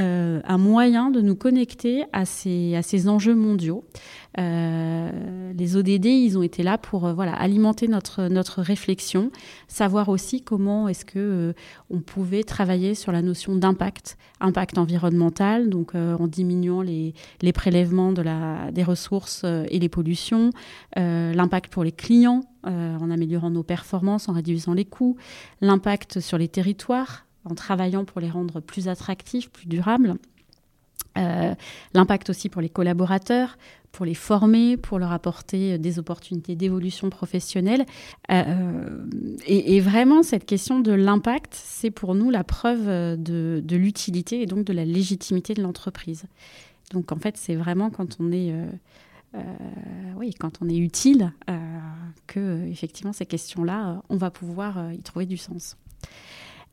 euh, 0.00 0.40
un 0.44 0.58
moyen 0.58 1.10
de 1.10 1.20
nous 1.20 1.34
connecter 1.34 2.04
à 2.12 2.24
ces, 2.24 2.76
à 2.76 2.82
ces 2.82 3.08
enjeux 3.08 3.34
mondiaux. 3.34 3.82
Euh, 4.38 5.52
les 5.52 5.76
ODD, 5.76 6.06
ils 6.06 6.38
ont 6.38 6.42
été 6.44 6.62
là 6.62 6.78
pour 6.78 7.06
euh, 7.06 7.12
voilà, 7.12 7.32
alimenter 7.32 7.88
notre, 7.88 8.28
notre 8.28 8.62
réflexion, 8.62 9.32
savoir 9.66 10.08
aussi 10.08 10.40
comment 10.40 10.86
est-ce 10.86 11.04
que 11.04 11.52
on 11.90 11.98
pouvait 11.98 12.44
travailler 12.44 12.94
sur 12.94 13.10
la 13.10 13.22
notion 13.22 13.56
d'impact, 13.56 14.18
impact 14.38 14.78
environnemental, 14.78 15.68
donc 15.68 15.96
en 15.96 16.28
diminuant 16.28 16.82
les, 16.82 17.14
les 17.42 17.52
prélèvements 17.52 18.12
de 18.12 18.22
la, 18.22 18.70
des 18.70 18.84
ressources 18.84 19.44
et 19.44 19.80
les 19.80 19.88
pollutions, 19.88 20.50
l'impact 20.96 21.72
pour 21.72 21.82
les 21.82 21.92
clients, 21.92 22.42
en 22.64 23.10
améliorant 23.10 23.50
nos 23.50 23.62
performances, 23.62 24.28
en 24.28 24.32
réduisant 24.32 24.74
les 24.74 24.84
coûts, 24.84 25.16
l'impact 25.60 26.20
sur 26.20 26.38
les 26.38 26.48
territoires, 26.48 27.24
en 27.50 27.54
travaillant 27.54 28.04
pour 28.04 28.20
les 28.20 28.30
rendre 28.30 28.60
plus 28.60 28.88
attractifs, 28.88 29.50
plus 29.50 29.66
durables. 29.66 30.16
Euh, 31.18 31.54
l'impact 31.94 32.30
aussi 32.30 32.48
pour 32.48 32.62
les 32.62 32.68
collaborateurs, 32.68 33.58
pour 33.90 34.06
les 34.06 34.14
former, 34.14 34.76
pour 34.76 34.98
leur 34.98 35.10
apporter 35.10 35.78
des 35.78 35.98
opportunités 35.98 36.54
d'évolution 36.54 37.10
professionnelle. 37.10 37.86
Euh, 38.30 39.06
et, 39.46 39.80
vraiment, 39.80 40.22
cette 40.22 40.44
question 40.44 40.78
de 40.80 40.92
l'impact, 40.92 41.54
c'est 41.54 41.90
pour 41.90 42.14
nous 42.14 42.30
la 42.30 42.44
preuve 42.44 42.86
de, 43.16 43.62
l'utilité 43.70 44.42
et 44.42 44.46
donc 44.46 44.64
de 44.64 44.72
la 44.72 44.84
légitimité 44.84 45.54
de 45.54 45.62
l'entreprise. 45.62 46.24
Donc 46.92 47.10
en 47.12 47.16
fait, 47.16 47.36
c'est 47.36 47.56
vraiment 47.56 47.90
quand 47.90 48.18
on 48.20 48.30
est... 48.30 48.52
Euh, 48.52 49.40
oui, 50.16 50.32
quand 50.38 50.62
on 50.62 50.68
est 50.68 50.76
utile, 50.76 51.32
que 52.26 52.66
effectivement 52.66 53.12
ces 53.12 53.26
questions-là, 53.26 54.02
on 54.08 54.16
va 54.16 54.30
pouvoir 54.30 54.92
y 54.92 55.02
trouver 55.02 55.26
du 55.26 55.36
sens. 55.36 55.76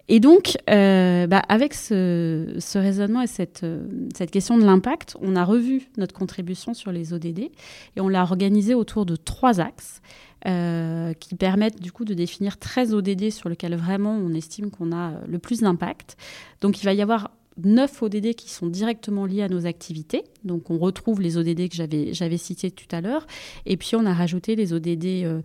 Et 0.07 0.19
donc, 0.19 0.57
euh, 0.69 1.25
bah, 1.25 1.41
avec 1.49 1.73
ce, 1.73 2.77
raisonnement 2.77 3.21
et 3.21 3.27
cette, 3.27 3.63
euh, 3.63 3.87
cette 4.15 4.29
question 4.29 4.57
de 4.57 4.63
l'impact, 4.63 5.17
on 5.21 5.35
a 5.35 5.43
revu 5.43 5.89
notre 5.97 6.13
contribution 6.13 6.73
sur 6.75 6.91
les 6.91 7.13
ODD 7.13 7.39
et 7.39 8.01
on 8.01 8.07
l'a 8.07 8.21
organisée 8.21 8.75
autour 8.75 9.05
de 9.07 9.15
trois 9.15 9.59
axes 9.59 10.01
euh, 10.45 11.13
qui 11.13 11.33
permettent 11.33 11.81
du 11.81 11.91
coup 11.91 12.05
de 12.05 12.13
définir 12.13 12.59
13 12.59 12.93
ODD 12.93 13.31
sur 13.31 13.49
lesquels 13.49 13.75
vraiment 13.75 14.11
on 14.11 14.33
estime 14.33 14.69
qu'on 14.69 14.91
a 14.91 15.13
le 15.27 15.39
plus 15.39 15.61
d'impact. 15.61 16.17
Donc, 16.61 16.81
il 16.81 16.85
va 16.85 16.93
y 16.93 17.01
avoir 17.01 17.31
neuf 17.63 18.01
ODD 18.01 18.33
qui 18.35 18.49
sont 18.49 18.67
directement 18.67 19.25
liés 19.25 19.41
à 19.41 19.49
nos 19.49 19.65
activités. 19.65 20.23
Donc 20.43 20.69
on 20.69 20.77
retrouve 20.77 21.21
les 21.21 21.37
ODD 21.37 21.69
que 21.69 21.75
j'avais 21.75 22.37
cités 22.37 22.71
tout 22.71 22.87
à 22.91 23.01
l'heure. 23.01 23.25
Et 23.65 23.77
puis 23.77 23.95
on 23.95 24.05
a 24.05 24.13
rajouté 24.13 24.55
les 24.55 24.73
ODD 24.73 25.43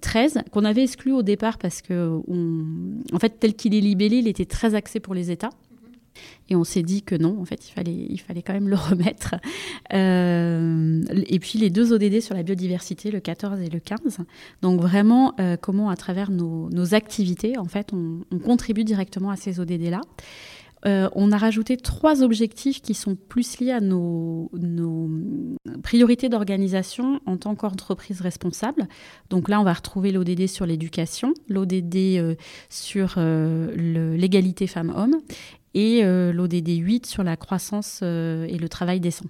13 0.00 0.36
euh, 0.36 0.40
euh, 0.40 0.42
qu'on 0.50 0.64
avait 0.64 0.82
exclus 0.82 1.12
au 1.12 1.22
départ 1.22 1.58
parce 1.58 1.82
que, 1.82 2.20
en 3.12 3.18
fait, 3.18 3.40
tel 3.40 3.54
qu'il 3.54 3.74
est 3.74 3.80
libellé, 3.80 4.18
il 4.18 4.28
était 4.28 4.44
très 4.44 4.74
axé 4.74 5.00
pour 5.00 5.14
les 5.14 5.30
États. 5.30 5.50
Et 6.50 6.56
on 6.56 6.64
s'est 6.64 6.82
dit 6.82 7.02
que 7.02 7.14
non, 7.14 7.40
en 7.40 7.44
fait, 7.44 7.68
il 7.68 7.72
fallait, 7.72 8.06
il 8.10 8.20
fallait 8.20 8.42
quand 8.42 8.52
même 8.52 8.68
le 8.68 8.76
remettre. 8.76 9.36
Euh, 9.92 11.02
et 11.26 11.38
puis 11.38 11.58
les 11.58 11.70
deux 11.70 11.92
ODD 11.92 12.20
sur 12.20 12.34
la 12.34 12.42
biodiversité, 12.42 13.10
le 13.10 13.20
14 13.20 13.60
et 13.60 13.68
le 13.68 13.80
15. 13.80 14.18
Donc 14.62 14.80
vraiment, 14.80 15.34
comment 15.60 15.88
à 15.90 15.96
travers 15.96 16.30
nos, 16.30 16.94
activités, 16.94 17.56
en 17.58 17.66
fait, 17.66 17.92
on, 17.92 18.20
on 18.32 18.38
contribue 18.38 18.84
directement 18.84 19.30
à 19.30 19.36
ces 19.36 19.60
ODD-là. 19.60 20.00
On 20.84 21.32
a 21.32 21.36
rajouté 21.36 21.76
trois 21.76 22.22
objectifs 22.22 22.80
qui 22.80 22.94
sont 22.94 23.16
plus 23.16 23.58
liés 23.58 23.72
à 23.72 23.80
nos, 23.80 24.50
priorités 25.82 26.28
d'organisation 26.28 27.20
en 27.26 27.36
tant 27.36 27.54
qu'entreprise 27.54 28.20
responsable. 28.20 28.86
Donc 29.28 29.48
là, 29.48 29.60
on 29.60 29.64
va 29.64 29.72
retrouver 29.72 30.10
l'ODD 30.12 30.46
sur 30.46 30.66
l'éducation, 30.66 31.34
l'ODD 31.48 32.36
sur 32.68 33.18
l'égalité 33.18 34.66
femmes-hommes 34.66 35.18
et 35.74 36.02
l'ODD 36.02 36.68
8 36.68 37.06
sur 37.06 37.22
la 37.22 37.36
croissance 37.36 38.02
et 38.02 38.56
le 38.58 38.68
travail 38.68 39.00
décent. 39.00 39.26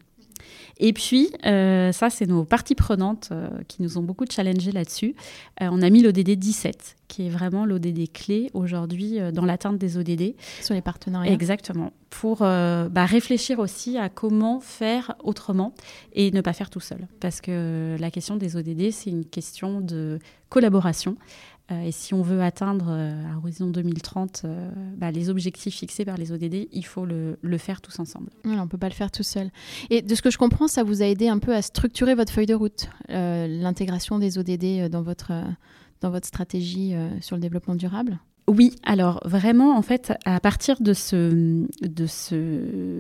Et 0.78 0.92
puis, 0.92 1.30
euh, 1.47 1.92
ça, 1.92 2.11
c'est 2.11 2.26
nos 2.26 2.45
parties 2.45 2.75
prenantes 2.75 3.28
euh, 3.33 3.49
qui 3.69 3.83
nous 3.83 3.99
ont 3.99 4.02
beaucoup 4.02 4.25
challengé 4.30 4.73
là-dessus. 4.73 5.14
Euh, 5.61 5.69
on 5.71 5.83
a 5.83 5.90
mis 5.90 6.02
l'ODD 6.02 6.30
17, 6.30 6.97
qui 7.09 7.26
est 7.26 7.28
vraiment 7.28 7.66
l'ODD 7.66 8.11
clé 8.12 8.50
aujourd'hui 8.54 9.19
dans 9.33 9.45
l'atteinte 9.45 9.78
des 9.78 9.97
ODD. 9.97 10.35
Sur 10.62 10.75
les 10.75 10.80
partenariats. 10.80 11.33
Exactement. 11.33 11.92
Pour 12.09 12.38
bah, 12.38 13.04
réfléchir 13.07 13.59
aussi 13.61 13.97
à 13.97 14.09
comment 14.09 14.61
faire 14.61 15.14
autrement 15.23 15.75
et 16.12 16.30
ne 16.33 16.40
pas 16.40 16.52
faire 16.52 16.71
tout 16.71 16.80
seul. 16.80 17.07
Parce 17.21 17.40
que 17.40 17.97
la 17.99 18.11
question 18.11 18.37
des 18.37 18.57
ODD, 18.57 18.90
c'est 18.90 19.11
une 19.11 19.25
question 19.25 19.80
de 19.80 20.19
collaboration. 20.49 21.16
Euh, 21.71 21.83
et 21.83 21.93
si 21.93 22.15
on 22.15 22.23
veut 22.23 22.43
atteindre 22.43 22.87
euh, 22.89 23.33
à 23.33 23.37
horizon 23.37 23.69
2030 23.69 24.43
euh, 24.45 24.71
bah, 24.97 25.11
les 25.11 25.31
objectifs 25.31 25.77
fixés 25.77 26.05
par 26.05 26.17
les 26.17 26.33
ODD, 26.33 26.69
il 26.73 26.85
faut 26.85 27.05
le, 27.05 27.37
faire 27.59 27.81
tous 27.81 27.99
ensemble. 27.99 28.31
on 28.45 28.50
ne 28.50 28.65
peut 28.67 28.79
pas 28.79 28.89
le 28.89 28.95
faire 28.95 29.11
tout 29.11 29.23
seul. 29.23 29.50
Et 29.91 30.03
de 30.03 30.15
ce 30.15 30.23
que 30.23 30.31
je 30.31 30.39
comprends, 30.39 30.69
ça 30.69 30.83
vous 30.83 31.03
a 31.03 31.07
aidé 31.07 31.29
un 31.29 31.39
peu 31.39 31.55
à 31.55 31.62
structurer 31.62 32.15
votre 32.15 32.33
feuille 32.33 32.47
de 32.47 32.55
route, 32.55 32.89
l'intégration 33.09 34.19
des 34.19 34.39
ODD 34.39 34.89
dans 34.89 35.03
votre, 35.03 35.33
dans 36.00 36.11
votre 36.11 36.27
stratégie 36.27 36.95
sur 37.21 37.37
le 37.37 37.43
développement 37.43 37.75
durable? 37.75 38.19
Oui, 38.50 38.75
alors 38.83 39.21
vraiment, 39.25 39.76
en 39.76 39.83
fait, 39.83 40.12
à 40.25 40.40
partir 40.40 40.80
de 40.80 40.92
ce, 40.92 41.66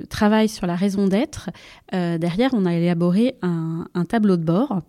travail 0.08 0.48
sur 0.48 0.66
la 0.68 0.76
raison 0.76 1.08
d'être, 1.08 1.50
euh, 1.92 2.18
derrière, 2.18 2.50
on 2.54 2.66
a 2.66 2.74
élaboré 2.74 3.34
un, 3.42 3.86
tableau 4.08 4.36
de 4.36 4.44
bord 4.44 4.80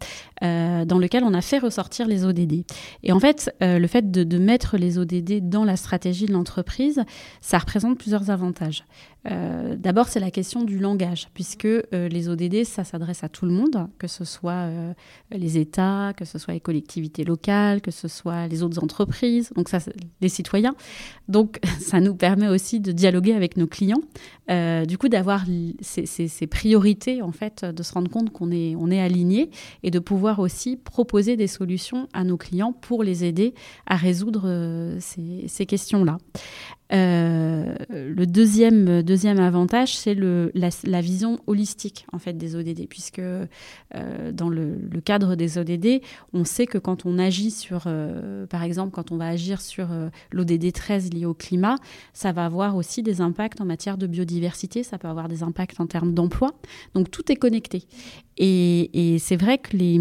euh, 0.43 0.85
dans 0.85 0.99
lequel 0.99 1.23
on 1.23 1.33
a 1.33 1.41
fait 1.41 1.57
ressortir 1.57 2.07
les 2.07 2.25
ODD. 2.25 2.63
Et 3.03 3.11
en 3.11 3.19
fait, 3.19 3.53
euh, 3.63 3.79
le 3.79 3.87
fait 3.87 4.11
de, 4.11 4.37
mettre 4.37 4.77
les 4.77 4.97
ODD 4.99 5.49
dans 5.49 5.65
la 5.65 5.75
stratégie 5.75 6.25
de 6.27 6.33
l'entreprise, 6.33 7.03
ça 7.41 7.57
représente 7.57 7.97
plusieurs 7.97 8.29
avantages. 8.29 8.83
D'abord, 9.77 10.07
c'est 10.07 10.19
la 10.19 10.31
question 10.31 10.63
du 10.63 10.79
langage, 10.79 11.29
puisque 11.35 11.67
les 11.91 12.27
ODD, 12.27 12.63
ça 12.63 12.83
s'adresse 12.83 13.23
à 13.23 13.29
tout 13.29 13.45
le 13.45 13.51
monde, 13.51 13.87
que 13.99 14.07
ce 14.07 14.25
soit 14.25 14.67
les 15.29 15.59
États, 15.59 16.13
que 16.17 16.25
ce 16.25 16.39
soit 16.39 16.55
les 16.55 16.59
collectivités 16.59 17.23
locales, 17.23 17.81
que 17.81 17.91
ce 17.91 18.07
soit 18.07 18.47
les 18.47 18.63
autres 18.63 18.83
entreprises, 18.83 19.51
donc 19.55 19.69
ça, 19.69 19.77
les 20.21 20.29
citoyens. 20.29 20.50
Donc, 21.27 21.59
ça 21.79 21.99
nous 21.99 22.15
permet 22.15 22.47
aussi 22.47 22.79
de 22.79 22.91
dialoguer 22.91 23.33
avec 23.33 23.57
nos 23.57 23.67
clients, 23.67 24.01
du 24.85 24.97
coup, 24.97 25.09
d'avoir 25.09 25.45
ces, 25.81 26.47
priorités, 26.47 27.21
en 27.21 27.31
fait, 27.31 27.65
de 27.65 27.83
se 27.83 27.93
rendre 27.93 28.09
compte 28.09 28.31
qu'on 28.31 28.51
est, 28.51 29.01
aligné 29.01 29.49
et 29.83 29.91
de 29.91 29.99
pouvoir 29.99 30.39
aussi 30.39 30.77
proposer 30.77 31.37
des 31.37 31.47
solutions 31.47 32.07
à 32.13 32.23
nos 32.23 32.37
clients 32.37 32.73
pour 32.73 33.03
les 33.03 33.23
aider 33.23 33.53
à 33.85 33.95
résoudre 33.95 34.97
ces 34.99 35.65
questions-là. 35.65 36.17
Euh, 36.93 37.75
le 37.89 38.25
deuxième, 38.25 39.01
deuxième 39.01 39.39
avantage, 39.39 39.95
c'est 39.95 40.13
la, 40.13 40.69
la, 40.83 41.01
vision 41.01 41.39
holistique 41.47 42.05
en 42.11 42.19
fait 42.19 42.33
des 42.33 42.55
ODD, 42.55 42.87
puisque 42.89 43.19
euh, 43.19 44.31
dans 44.33 44.49
le, 44.49 44.77
cadre 45.03 45.35
des 45.35 45.57
ODD, 45.57 46.01
on 46.33 46.43
sait 46.43 46.65
que 46.65 46.77
quand 46.77 47.05
on 47.05 47.17
agit 47.17 47.51
sur, 47.51 47.83
euh, 47.85 48.45
par 48.45 48.63
exemple, 48.63 48.91
quand 48.91 49.11
on 49.11 49.17
va 49.17 49.27
agir 49.27 49.61
sur 49.61 49.87
l'ODD 50.31 50.71
13 50.73 51.13
lié 51.13 51.25
au 51.25 51.33
climat, 51.33 51.77
ça 52.13 52.33
va 52.33 52.45
avoir 52.45 52.75
aussi 52.75 53.03
des 53.03 53.21
impacts 53.21 53.61
en 53.61 53.65
matière 53.65 53.97
de 53.97 54.05
biodiversité, 54.05 54.40
ça 54.83 54.97
peut 54.97 55.07
avoir 55.07 55.27
des 55.27 55.43
impacts 55.43 55.79
en 55.79 55.87
termes 55.87 56.13
d'emploi. 56.13 56.51
Donc 56.95 57.11
tout 57.11 57.31
est 57.31 57.35
connecté. 57.35 57.83
Et, 58.37 59.17
c'est 59.19 59.35
vrai 59.35 59.57
que 59.57 59.75
les 59.77 59.99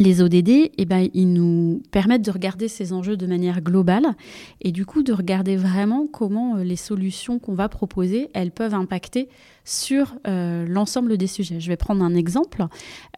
les 0.00 0.22
ODD, 0.22 0.70
eh 0.78 0.84
ben, 0.84 1.08
ils 1.12 1.32
nous 1.32 1.82
permettent 1.90 2.24
de 2.24 2.30
regarder 2.30 2.68
ces 2.68 2.92
enjeux 2.92 3.16
de 3.16 3.26
manière 3.26 3.60
globale 3.60 4.06
et 4.60 4.70
du 4.70 4.86
coup 4.86 5.02
de 5.02 5.12
regarder 5.12 5.56
vraiment 5.56 6.06
comment 6.06 6.56
euh, 6.56 6.62
les 6.62 6.76
solutions 6.76 7.40
qu'on 7.40 7.54
va 7.54 7.68
proposer, 7.68 8.28
elles 8.32 8.52
peuvent 8.52 8.74
impacter 8.74 9.28
sur 9.64 10.14
euh, 10.28 10.64
l'ensemble 10.68 11.16
des 11.16 11.26
sujets. 11.26 11.58
Je 11.58 11.68
vais 11.68 11.76
prendre 11.76 12.04
un 12.04 12.14
exemple. 12.14 12.64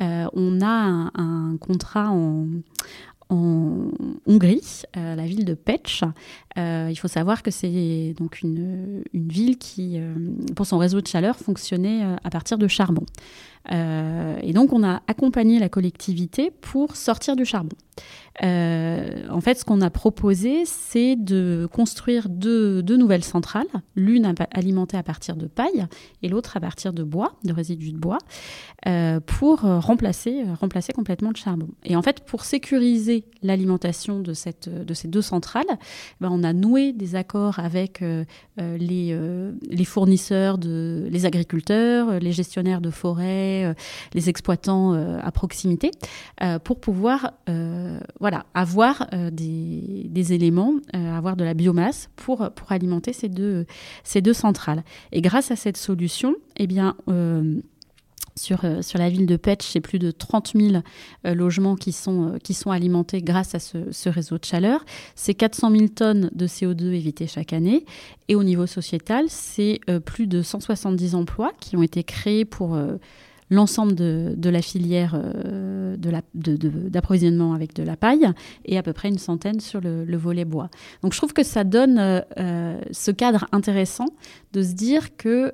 Euh, 0.00 0.26
on 0.32 0.62
a 0.62 1.10
un, 1.14 1.58
contrat 1.58 2.10
en, 2.10 2.46
Hongrie, 3.32 4.82
la 4.96 5.24
ville 5.24 5.44
de 5.44 5.54
Pech. 5.54 6.02
Il 6.56 6.96
faut 6.96 7.08
savoir 7.08 7.42
que 7.42 7.50
c'est 7.50 8.14
donc 8.18 8.42
une, 8.42 9.02
une, 9.12 9.28
ville 9.28 9.56
qui, 9.58 9.98
pour 10.56 10.66
son 10.66 10.78
réseau 10.78 11.00
de 11.00 11.06
chaleur, 11.06 11.36
fonctionnait 11.36 12.02
à 12.22 12.30
partir 12.30 12.58
de 12.58 12.68
charbon. 12.68 13.04
Euh, 13.72 14.38
et 14.42 14.52
donc, 14.52 14.72
on 14.72 14.82
a 14.82 15.02
accompagné 15.06 15.58
la 15.58 15.68
collectivité 15.68 16.50
pour 16.50 16.96
sortir 16.96 17.36
du 17.36 17.44
charbon. 17.44 17.76
Euh, 18.42 19.28
en 19.30 19.40
fait, 19.40 19.58
ce 19.58 19.64
qu'on 19.64 19.82
a 19.82 19.90
proposé, 19.90 20.64
c'est 20.64 21.14
de 21.14 21.68
construire 21.70 22.28
deux, 22.30 22.82
nouvelles 22.82 23.24
centrales, 23.24 23.66
l'une 23.94 24.34
alimentée 24.52 24.96
à 24.96 25.02
partir 25.02 25.36
de 25.36 25.46
paille 25.46 25.86
et 26.22 26.28
l'autre 26.28 26.56
à 26.56 26.60
partir 26.60 26.92
de 26.92 27.02
bois, 27.02 27.34
de 27.44 27.52
résidus 27.52 27.92
de 27.92 27.98
bois, 27.98 28.18
euh, 28.86 29.20
pour 29.20 29.60
remplacer, 29.60 30.44
remplacer 30.58 30.92
complètement 30.92 31.30
le 31.30 31.36
charbon. 31.36 31.68
Et 31.84 31.96
en 31.96 32.02
fait, 32.02 32.20
pour 32.20 32.44
sécuriser 32.44 33.26
l'alimentation 33.42 34.20
de, 34.20 34.32
de 34.32 34.94
ces 34.94 35.08
deux 35.08 35.22
centrales, 35.22 35.78
ben, 36.20 36.30
on 36.30 36.39
a 36.44 36.52
noué 36.52 36.92
des 36.92 37.14
accords 37.14 37.58
avec 37.58 38.02
les, 38.58 39.18
les 39.70 39.84
fournisseurs, 39.84 40.58
les 40.62 41.26
agriculteurs, 41.26 42.20
les 42.20 42.32
gestionnaires 42.32 42.80
de 42.80 42.90
forêts, 42.90 43.74
les 44.14 44.28
exploitants 44.28 44.92
à 44.92 45.30
proximité, 45.32 45.90
pour 46.64 46.80
pouvoir 46.80 47.32
voilà, 48.20 48.44
avoir 48.54 49.06
euh, 49.14 49.30
des, 49.30 50.32
éléments, 50.32 50.74
euh, 50.94 51.16
avoir 51.16 51.36
de 51.36 51.44
la 51.44 51.54
biomasse 51.54 52.10
pour, 52.16 52.50
alimenter 52.68 53.12
ces 53.12 53.28
deux, 53.28 53.66
centrales. 54.32 54.84
Et 55.12 55.20
grâce 55.22 55.50
à 55.50 55.56
cette 55.56 55.76
solution, 55.76 56.34
eh 56.56 56.66
bien, 56.66 56.94
euh, 57.08 57.60
sur, 58.40 58.60
sur, 58.82 58.98
la 58.98 59.08
ville 59.08 59.26
de 59.26 59.36
Petch, 59.36 59.66
c'est 59.66 59.80
plus 59.80 59.98
de 59.98 60.10
30 60.10 60.52
000 60.54 60.82
logements 61.24 61.76
qui 61.76 61.92
sont, 61.92 62.38
qui 62.42 62.54
sont 62.54 62.70
alimentés 62.70 63.22
grâce 63.22 63.54
à 63.54 63.58
ce, 63.58 64.08
réseau 64.08 64.38
de 64.38 64.44
chaleur. 64.44 64.84
C'est 65.14 65.34
400 65.34 65.70
000 65.70 65.88
tonnes 65.88 66.30
de 66.34 66.46
CO2 66.46 66.92
évitées 66.92 67.26
chaque 67.26 67.52
année. 67.52 67.84
Et 68.28 68.34
au 68.34 68.42
niveau 68.42 68.66
sociétal, 68.66 69.26
c'est 69.28 69.80
plus 70.04 70.26
de 70.26 70.42
170 70.42 71.14
emplois 71.14 71.52
qui 71.60 71.76
ont 71.76 71.82
été 71.82 72.04
créés 72.04 72.44
pour 72.44 72.76
l'ensemble 73.50 73.94
de, 73.94 74.50
la 74.50 74.62
filière 74.62 75.14
euh, 75.14 75.96
d'approvisionnement 76.34 77.52
avec 77.52 77.74
de 77.74 77.82
la 77.82 77.96
paille 77.96 78.28
et 78.64 78.78
à 78.78 78.82
peu 78.82 78.92
près 78.92 79.08
une 79.08 79.18
centaine 79.18 79.60
sur 79.60 79.80
le, 79.80 80.16
volet 80.16 80.44
bois. 80.44 80.70
Donc 81.02 81.12
je 81.12 81.18
trouve 81.18 81.32
que 81.32 81.42
ça 81.42 81.64
donne 81.64 81.98
euh, 81.98 82.20
euh, 82.38 82.80
ce 82.92 83.10
cadre 83.10 83.46
intéressant 83.52 84.06
de 84.52 84.62
se 84.62 84.72
dire 84.72 85.16
que 85.16 85.52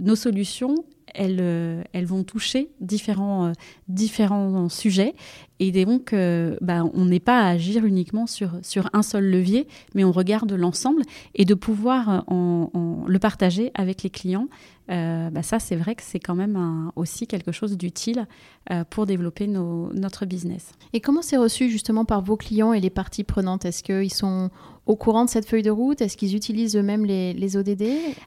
nos 0.00 0.16
solutions, 0.16 0.74
elles, 1.14 1.84
elles, 1.92 2.06
vont 2.06 2.24
toucher 2.24 2.70
différents, 2.80 3.52
différents 3.88 4.68
sujets. 4.68 5.14
Et 5.60 5.70
donc, 5.70 6.14
bah, 6.60 6.84
on 6.92 7.04
n'est 7.04 7.20
pas 7.20 7.40
à 7.40 7.48
agir 7.50 7.84
uniquement 7.84 8.26
sur, 8.26 8.50
un 8.92 9.02
seul 9.02 9.30
levier, 9.30 9.68
mais 9.94 10.04
on 10.04 10.12
regarde 10.12 10.52
l'ensemble 10.52 11.02
et 11.34 11.44
de 11.44 11.54
pouvoir 11.54 12.24
le 12.28 13.18
partager 13.18 13.70
avec 13.74 14.02
les 14.02 14.10
clients 14.10 14.48
euh, 14.90 15.30
bah 15.30 15.42
ça, 15.42 15.58
c'est 15.58 15.76
vrai 15.76 15.94
que 15.94 16.02
c'est 16.02 16.18
quand 16.18 16.34
même 16.34 16.90
aussi 16.96 17.26
quelque 17.26 17.52
chose 17.52 17.76
d'utile 17.76 18.26
euh, 18.70 18.84
pour 18.88 19.06
développer 19.06 19.46
notre 19.46 20.26
business. 20.26 20.72
Et 20.92 21.00
comment 21.00 21.22
c'est 21.22 21.36
reçu 21.36 21.70
justement 21.70 22.04
par 22.04 22.22
vos 22.22 22.36
clients 22.36 22.72
et 22.72 22.80
les 22.80 22.90
parties 22.90 23.24
prenantes? 23.24 23.64
Est-ce 23.64 23.82
qu'ils 23.82 24.12
sont 24.12 24.50
au 24.86 24.96
courant 24.96 25.24
de 25.24 25.30
cette 25.30 25.46
feuille 25.46 25.62
de 25.62 25.70
route? 25.70 26.00
Est-ce 26.00 26.16
qu'ils 26.16 26.34
utilisent 26.34 26.76
eux-mêmes 26.76 27.04
les, 27.04 27.56
ODD 27.56 27.84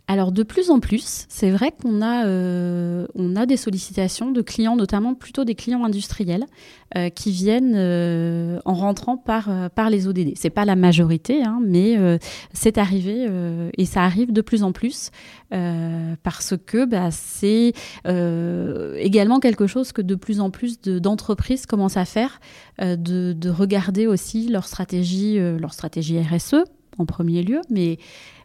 Alors 0.07 0.31
de 0.31 0.43
plus 0.43 0.69
en 0.69 0.79
plus, 0.79 1.25
c'est 1.29 1.49
vrai 1.49 1.71
qu'on 1.71 2.01
a, 2.01 2.25
euh, 2.25 3.07
a 3.35 3.45
des 3.45 3.57
sollicitations 3.57 4.31
de 4.31 4.41
clients, 4.41 4.75
notamment 4.75 5.15
plutôt 5.15 5.43
des 5.43 5.55
clients 5.55 5.83
industriels, 5.83 6.45
euh, 6.95 7.09
qui 7.09 7.31
viennent 7.31 7.73
euh, 7.75 8.59
en 8.65 8.73
rentrant 8.73 9.17
par, 9.17 9.49
par 9.71 9.89
les 9.89 10.07
ODD. 10.07 10.33
C'est 10.35 10.49
pas 10.49 10.65
la 10.65 10.75
majorité, 10.75 11.43
hein, 11.43 11.59
mais 11.65 11.97
c'est 12.53 12.77
arrivé 12.77 13.27
et 13.77 13.85
ça 13.85 14.03
arrive 14.03 14.31
de 14.31 14.41
plus 14.41 14.63
en 14.63 14.71
plus 14.71 15.11
parce 16.23 16.53
que 16.65 16.85
bah, 16.85 17.09
c'est 17.11 17.73
également 18.05 19.39
quelque 19.39 19.67
chose 19.67 19.91
que 19.91 20.01
de 20.01 20.15
plus 20.15 20.39
en 20.39 20.49
plus 20.49 20.81
d'entreprises 20.81 21.65
commencent 21.65 21.97
à 21.97 22.05
faire, 22.05 22.39
de, 22.79 23.33
de, 23.33 23.49
regarder 23.49 24.07
aussi 24.07 24.47
leur 24.49 24.65
stratégie, 24.65 25.37
leur 25.37 25.73
stratégie 25.73 26.19
RSE 26.19 26.65
en 26.97 27.05
premier 27.05 27.43
lieu, 27.43 27.61
mais, 27.69 27.97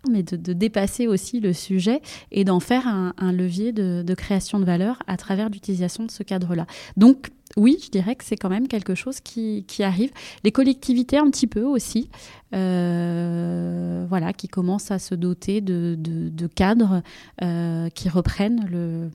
mais 0.09 0.23
de, 0.23 0.53
dépasser 0.53 1.07
aussi 1.07 1.41
le 1.41 1.53
sujet 1.53 2.01
et 2.31 2.45
d'en 2.45 2.61
faire 2.61 2.87
un, 2.87 3.33
levier 3.33 3.73
de, 3.73 4.15
création 4.15 4.59
de 4.59 4.65
valeur 4.65 5.03
à 5.07 5.17
travers 5.17 5.49
l'utilisation 5.49 6.05
de 6.05 6.11
ce 6.11 6.23
cadre-là. 6.23 6.67
Donc, 6.97 7.31
oui, 7.57 7.79
je 7.83 7.91
dirais 7.91 8.15
que 8.15 8.25
c'est 8.25 8.37
quand 8.37 8.49
même 8.49 8.69
quelque 8.69 8.95
chose 8.95 9.21
qui, 9.21 9.65
arrive. 9.81 10.11
Les 10.45 10.53
collectivités 10.53 11.19
un 11.19 11.31
petit 11.31 11.47
peu 11.47 11.63
aussi, 11.63 12.11
euh, 12.55 14.05
voilà, 14.09 14.33
qui 14.33 14.49
commencent 14.49 14.91
à 14.91 14.99
se 14.99 15.15
doter 15.15 15.61
de, 15.61 16.47
cadres 16.55 17.03
euh, 17.43 17.89
qui 17.91 18.09
reprennent 18.09 18.67
le, 18.71 19.11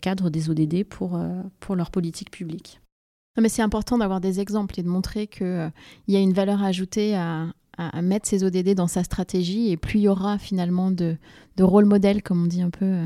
cadre 0.00 0.30
des 0.30 0.50
ODD 0.50 0.84
pour, 0.84 1.16
euh, 1.16 1.42
pour 1.60 1.76
leur 1.76 1.90
politique 1.90 2.30
publique. 2.30 2.80
Mais 3.38 3.48
c'est 3.48 3.62
important 3.62 3.98
d'avoir 3.98 4.20
des 4.20 4.40
exemples 4.40 4.78
et 4.78 4.82
de 4.82 4.88
montrer 4.88 5.26
qu'il 5.26 5.72
y 6.08 6.16
a 6.16 6.20
une 6.20 6.32
valeur 6.32 6.62
ajoutée 6.62 7.16
à, 7.16 7.46
mettre 8.02 8.28
ces 8.28 8.44
ODD 8.44 8.74
dans 8.74 8.88
sa 8.88 9.02
stratégie 9.02 9.70
et 9.70 9.78
plus 9.78 10.00
il 10.00 10.02
y 10.02 10.08
aura 10.08 10.36
finalement 10.36 10.90
de, 10.90 11.16
de 11.56 11.64
rôle 11.64 11.86
modèle, 11.86 12.22
comme 12.22 12.42
on 12.42 12.46
dit 12.46 12.60
un 12.60 12.68
peu 12.68 13.04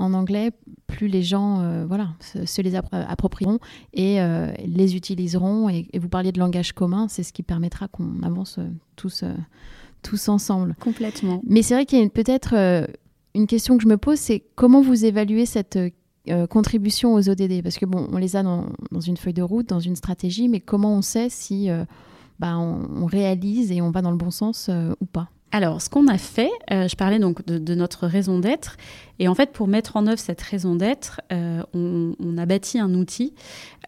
en 0.00 0.14
anglais, 0.14 0.50
plus 0.86 1.08
les 1.08 1.22
gens 1.22 1.60
euh, 1.60 1.84
voilà, 1.86 2.08
se, 2.20 2.62
les 2.62 2.74
approprieront 2.74 3.58
et 3.92 4.20
euh, 4.20 4.50
les 4.64 4.96
utiliseront. 4.96 5.68
Et, 5.68 5.86
vous 5.98 6.08
parliez 6.08 6.32
de 6.32 6.40
langage 6.40 6.72
commun, 6.72 7.06
c'est 7.08 7.22
ce 7.22 7.32
qui 7.32 7.42
permettra 7.42 7.86
qu'on 7.86 8.22
avance 8.22 8.58
euh, 8.58 8.66
tous, 8.96 9.24
tous 10.02 10.28
ensemble. 10.28 10.74
Complètement. 10.80 11.42
Mais 11.46 11.62
c'est 11.62 11.74
vrai 11.74 11.84
qu'il 11.84 12.00
y 12.00 12.02
a 12.02 12.08
peut-être 12.08 12.88
une 13.34 13.46
question 13.46 13.76
que 13.76 13.82
je 13.82 13.88
me 13.88 13.98
pose, 13.98 14.18
c'est 14.18 14.42
comment 14.56 14.80
vous 14.80 15.04
évaluez 15.04 15.46
cette 15.46 15.78
contribution 16.48 17.14
aux 17.14 17.28
ODD 17.28 17.62
Parce 17.62 17.78
que 17.78 17.86
bon, 17.86 18.06
on 18.12 18.18
les 18.18 18.36
a 18.36 18.42
dans, 18.42 18.66
une 19.00 19.16
feuille 19.16 19.34
de 19.34 19.42
route, 19.42 19.68
dans 19.68 19.80
une 19.80 19.96
stratégie, 19.96 20.48
mais 20.48 20.60
comment 20.60 20.94
on 20.94 21.02
sait 21.02 21.28
si 21.28 21.68
bah, 22.38 22.56
on, 22.58 23.06
réalise 23.06 23.72
et 23.72 23.80
on 23.80 23.90
va 23.90 24.02
dans 24.02 24.10
le 24.10 24.16
bon 24.16 24.30
sens 24.30 24.70
ou 25.00 25.06
pas? 25.06 25.30
Alors, 25.52 25.82
ce 25.82 25.90
qu'on 25.90 26.06
a 26.06 26.18
fait, 26.18 26.50
je 26.70 26.94
parlais 26.94 27.18
donc 27.18 27.44
de 27.44 27.74
notre 27.74 28.06
raison 28.06 28.38
d'être, 28.38 28.76
et 29.20 29.28
en 29.28 29.34
fait, 29.34 29.52
pour 29.52 29.68
mettre 29.68 29.98
en 29.98 30.06
œuvre 30.06 30.18
cette 30.18 30.40
raison 30.40 30.74
d'être, 30.74 31.20
euh, 31.30 31.62
on, 31.74 32.38
a 32.38 32.46
bâti 32.46 32.78
un 32.78 32.94
outil 32.94 33.34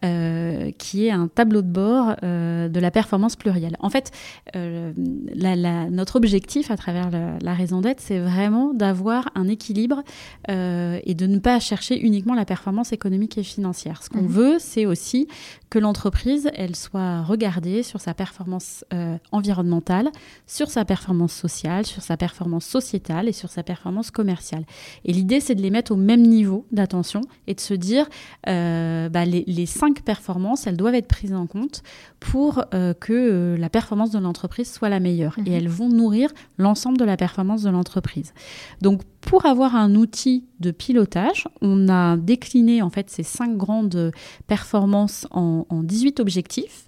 euh, 0.05 0.69
qui 0.77 1.07
est 1.07 1.11
un 1.11 1.27
tableau 1.27 1.63
de 1.63 1.67
bord 1.67 2.15
euh, 2.21 2.69
de 2.69 2.79
la 2.79 2.91
performance 2.91 3.35
plurielle. 3.35 3.75
En 3.79 3.89
fait, 3.89 4.11
notre 4.53 6.17
objectif 6.17 6.69
à 6.69 6.77
travers 6.77 7.09
la, 7.41 7.53
raison 7.55 7.81
d'être, 7.81 7.99
c'est 7.99 8.19
vraiment 8.19 8.75
d'avoir 8.75 9.29
un 9.33 9.47
équilibre 9.47 10.03
et 10.47 11.15
de 11.15 11.25
ne 11.25 11.39
pas 11.39 11.59
chercher 11.59 11.99
uniquement 11.99 12.35
la 12.35 12.45
performance 12.45 12.93
économique 12.93 13.39
et 13.39 13.43
financière. 13.43 14.03
Ce 14.03 14.09
qu'on 14.09 14.21
mhm. 14.21 14.27
veut, 14.27 14.55
c'est 14.59 14.85
aussi 14.85 15.27
que 15.73 15.79
l'entreprise, 15.79 16.51
elle 16.53 16.75
soit 16.75 17.23
regardée 17.23 17.81
sur 17.81 17.99
sa 17.99 18.13
performance 18.13 18.85
environnementale, 19.31 20.11
sur 20.45 20.69
sa 20.69 20.85
performance 20.85 21.33
sociale, 21.33 21.87
sur 21.87 22.03
sa 22.03 22.15
performance 22.15 22.65
sociétale 22.65 23.27
et 23.27 23.31
sur 23.31 23.49
sa 23.49 23.63
performance 23.63 24.11
commerciale. 24.11 24.65
Et 25.03 25.13
l'idée, 25.13 25.39
c'est 25.39 25.55
de 25.55 25.63
les 25.63 25.71
mettre 25.71 25.91
au 25.91 25.95
même 25.95 26.21
niveau 26.21 26.67
d'attention 26.71 27.21
et 27.47 27.55
de 27.55 27.59
se 27.59 27.73
dire, 27.73 28.07
euh, 28.47 29.09
bah, 29.09 29.25
les, 29.25 29.65
cinq 29.65 30.03
performances, 30.03 30.67
elles 30.67 30.77
doivent 30.77 30.93
être 30.93 31.07
prises 31.07 31.33
en 31.33 31.47
compte 31.47 31.81
pour 32.19 32.63
euh, 32.73 32.93
que 32.93 33.13
euh, 33.13 33.57
la 33.57 33.69
performance 33.69 34.11
de 34.11 34.19
l'entreprise 34.19 34.71
soit 34.71 34.89
la 34.89 34.99
meilleure. 34.99 35.37
Et 35.39 35.49
mhm. 35.49 35.55
elles 35.55 35.69
vont 35.69 35.89
nourrir 35.89 36.29
l'ensemble 36.57 36.97
de 36.97 37.05
la 37.05 37.17
performance 37.17 37.63
de 37.63 37.71
l'entreprise. 37.71 38.33
Donc, 38.81 39.01
pour 39.25 39.45
avoir 39.45 39.75
un 39.75 39.95
outil 39.95 40.45
de 40.59 40.71
pilotage, 40.71 41.47
on 41.61 41.89
a 41.89 42.17
décliné 42.17 42.81
en 42.81 42.89
fait 42.89 43.09
ces 43.09 43.23
cinq 43.23 43.57
grandes 43.57 44.11
performances 44.47 45.27
en, 45.31 45.65
18 45.83 46.19
objectifs. 46.19 46.87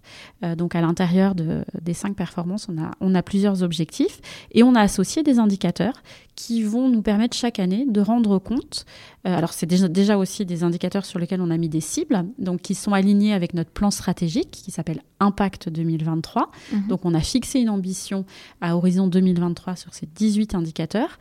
donc, 0.58 0.76
à 0.76 0.82
l'intérieur 0.82 1.36
de, 1.36 1.66
des 1.82 1.94
cinq 1.94 2.16
performances, 2.16 2.68
on 2.70 2.82
a, 2.82 2.92
on 3.02 3.16
a 3.16 3.22
plusieurs 3.22 3.64
objectifs 3.64 4.22
et 4.52 4.64
on 4.64 4.76
a 4.76 4.82
associé 4.82 5.24
des 5.24 5.40
indicateurs 5.40 5.96
qui 6.36 6.64
vont 6.64 6.90
nous 6.90 7.02
permettre 7.02 7.36
chaque 7.36 7.60
année 7.60 7.86
de 7.88 8.02
rendre 8.02 8.40
compte. 8.40 8.86
Euh, 9.26 9.36
alors 9.36 9.54
c'est 9.54 9.66
déjà, 9.66 9.88
déjà, 9.88 10.18
aussi 10.18 10.46
des 10.46 10.64
indicateurs 10.64 11.06
sur 11.06 11.20
lesquels 11.20 11.42
on 11.42 11.50
a 11.50 11.58
mis 11.58 11.70
des 11.70 11.82
cibles, 11.82 12.26
donc 12.38 12.62
qui 12.62 12.76
sont 12.76 12.94
alignés 12.94 13.34
avec 13.34 13.54
notre 13.54 13.72
plan 13.72 13.92
stratégique 13.92 14.52
qui 14.52 14.72
s'appelle 14.72 15.02
Impact 15.26 15.70
2023. 15.70 16.52
Mhm. 16.72 16.88
Donc 16.88 17.06
on 17.06 17.14
a 17.14 17.20
fixé 17.20 17.60
une 17.60 17.70
ambition 17.70 18.26
à 18.62 18.76
horizon 18.76 19.08
2023 19.08 19.76
sur 19.76 19.94
ces 19.94 20.08
18 20.16 20.56
indicateurs. 20.56 21.18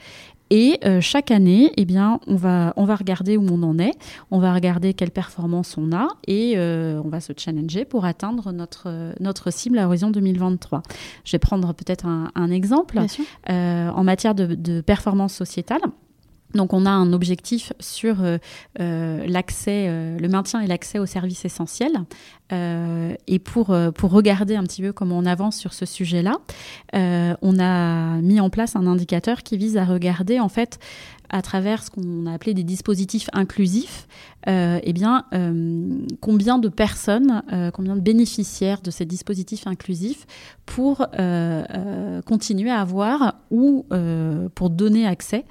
Et 0.51 0.79
euh, 0.85 1.01
chaque 1.01 1.31
année, 1.31 1.73
eh 1.77 1.85
bien, 1.87 2.21
on 2.27 2.37
va, 2.37 2.75
on 2.77 2.85
va 2.85 2.97
regarder 2.97 3.37
où 3.37 3.47
on 3.51 3.63
en 3.63 3.79
est, 3.79 3.95
on 4.31 4.39
va 4.39 4.53
regarder 4.53 4.93
quelle 4.93 5.11
performance 5.11 5.77
on 5.79 5.91
a 5.93 6.07
et 6.29 6.53
euh, 6.57 7.01
on 7.03 7.09
va 7.09 7.21
se 7.21 7.33
challenger 7.37 7.85
pour 7.87 8.05
atteindre 8.05 8.53
notre, 8.53 9.15
notre 9.21 9.51
cible 9.51 9.79
à 9.79 9.87
horizon 9.87 10.11
2023. 10.11 10.83
Je 11.25 11.33
vais 11.33 11.39
prendre 11.39 11.73
peut-être 11.73 12.07
un, 12.07 12.31
un, 12.35 12.51
exemple. 12.51 13.01
en 13.49 14.05
matière 14.05 14.35
de, 14.35 14.81
performance 14.83 15.33
sociétale. 15.33 15.81
Donc 16.55 16.73
on 16.73 16.87
a 16.87 16.91
un 16.91 17.13
objectif 17.13 17.73
sur 17.81 18.23
euh, 18.23 18.39
euh, 18.81 19.25
l'accès, 19.27 19.87
euh, 19.89 20.19
le 20.19 20.29
maintien 20.29 20.61
et 20.61 20.67
l'accès 20.67 20.99
aux 20.99 21.07
services 21.07 21.45
essentiels. 21.45 21.99
et 22.53 23.39
pour, 23.41 23.69
regarder 23.69 24.55
un 24.55 24.63
petit 24.63 24.83
peu 24.83 24.93
comment 24.93 25.19
on 25.19 25.27
avance 25.27 25.57
sur 25.57 25.73
ce 25.73 25.87
sujet-là, 25.87 26.37
on 26.93 27.59
a 27.59 28.21
mis 28.21 28.39
en 28.39 28.49
place 28.49 28.77
un 28.77 28.87
indicateur 28.87 29.43
qui 29.43 29.57
vise 29.57 29.77
à 29.77 29.85
regarder 29.85 30.39
en 30.39 30.49
fait 30.49 30.79
à 31.31 31.43
travers 31.43 31.83
ce 31.83 31.91
qu'on 31.91 32.27
a 32.27 32.35
appelé 32.35 32.55
des 32.55 32.63
dispositifs 32.63 33.29
inclusifs, 33.33 34.07
eh 34.47 34.93
bien, 34.93 35.25
combien 36.21 36.59
de 36.59 36.69
personnes, 36.69 37.43
combien 37.73 37.97
de 37.97 38.03
bénéficiaires 38.03 38.83
de 38.83 38.93
ces 38.93 39.05
dispositifs 39.05 39.67
inclusifs 39.67 40.27
pour 40.65 41.05
continuer 42.25 42.71
à 42.71 42.81
avoir 42.81 43.41
ou 43.51 43.85
pour 44.55 44.71
donner 44.71 45.09
accès 45.09 45.45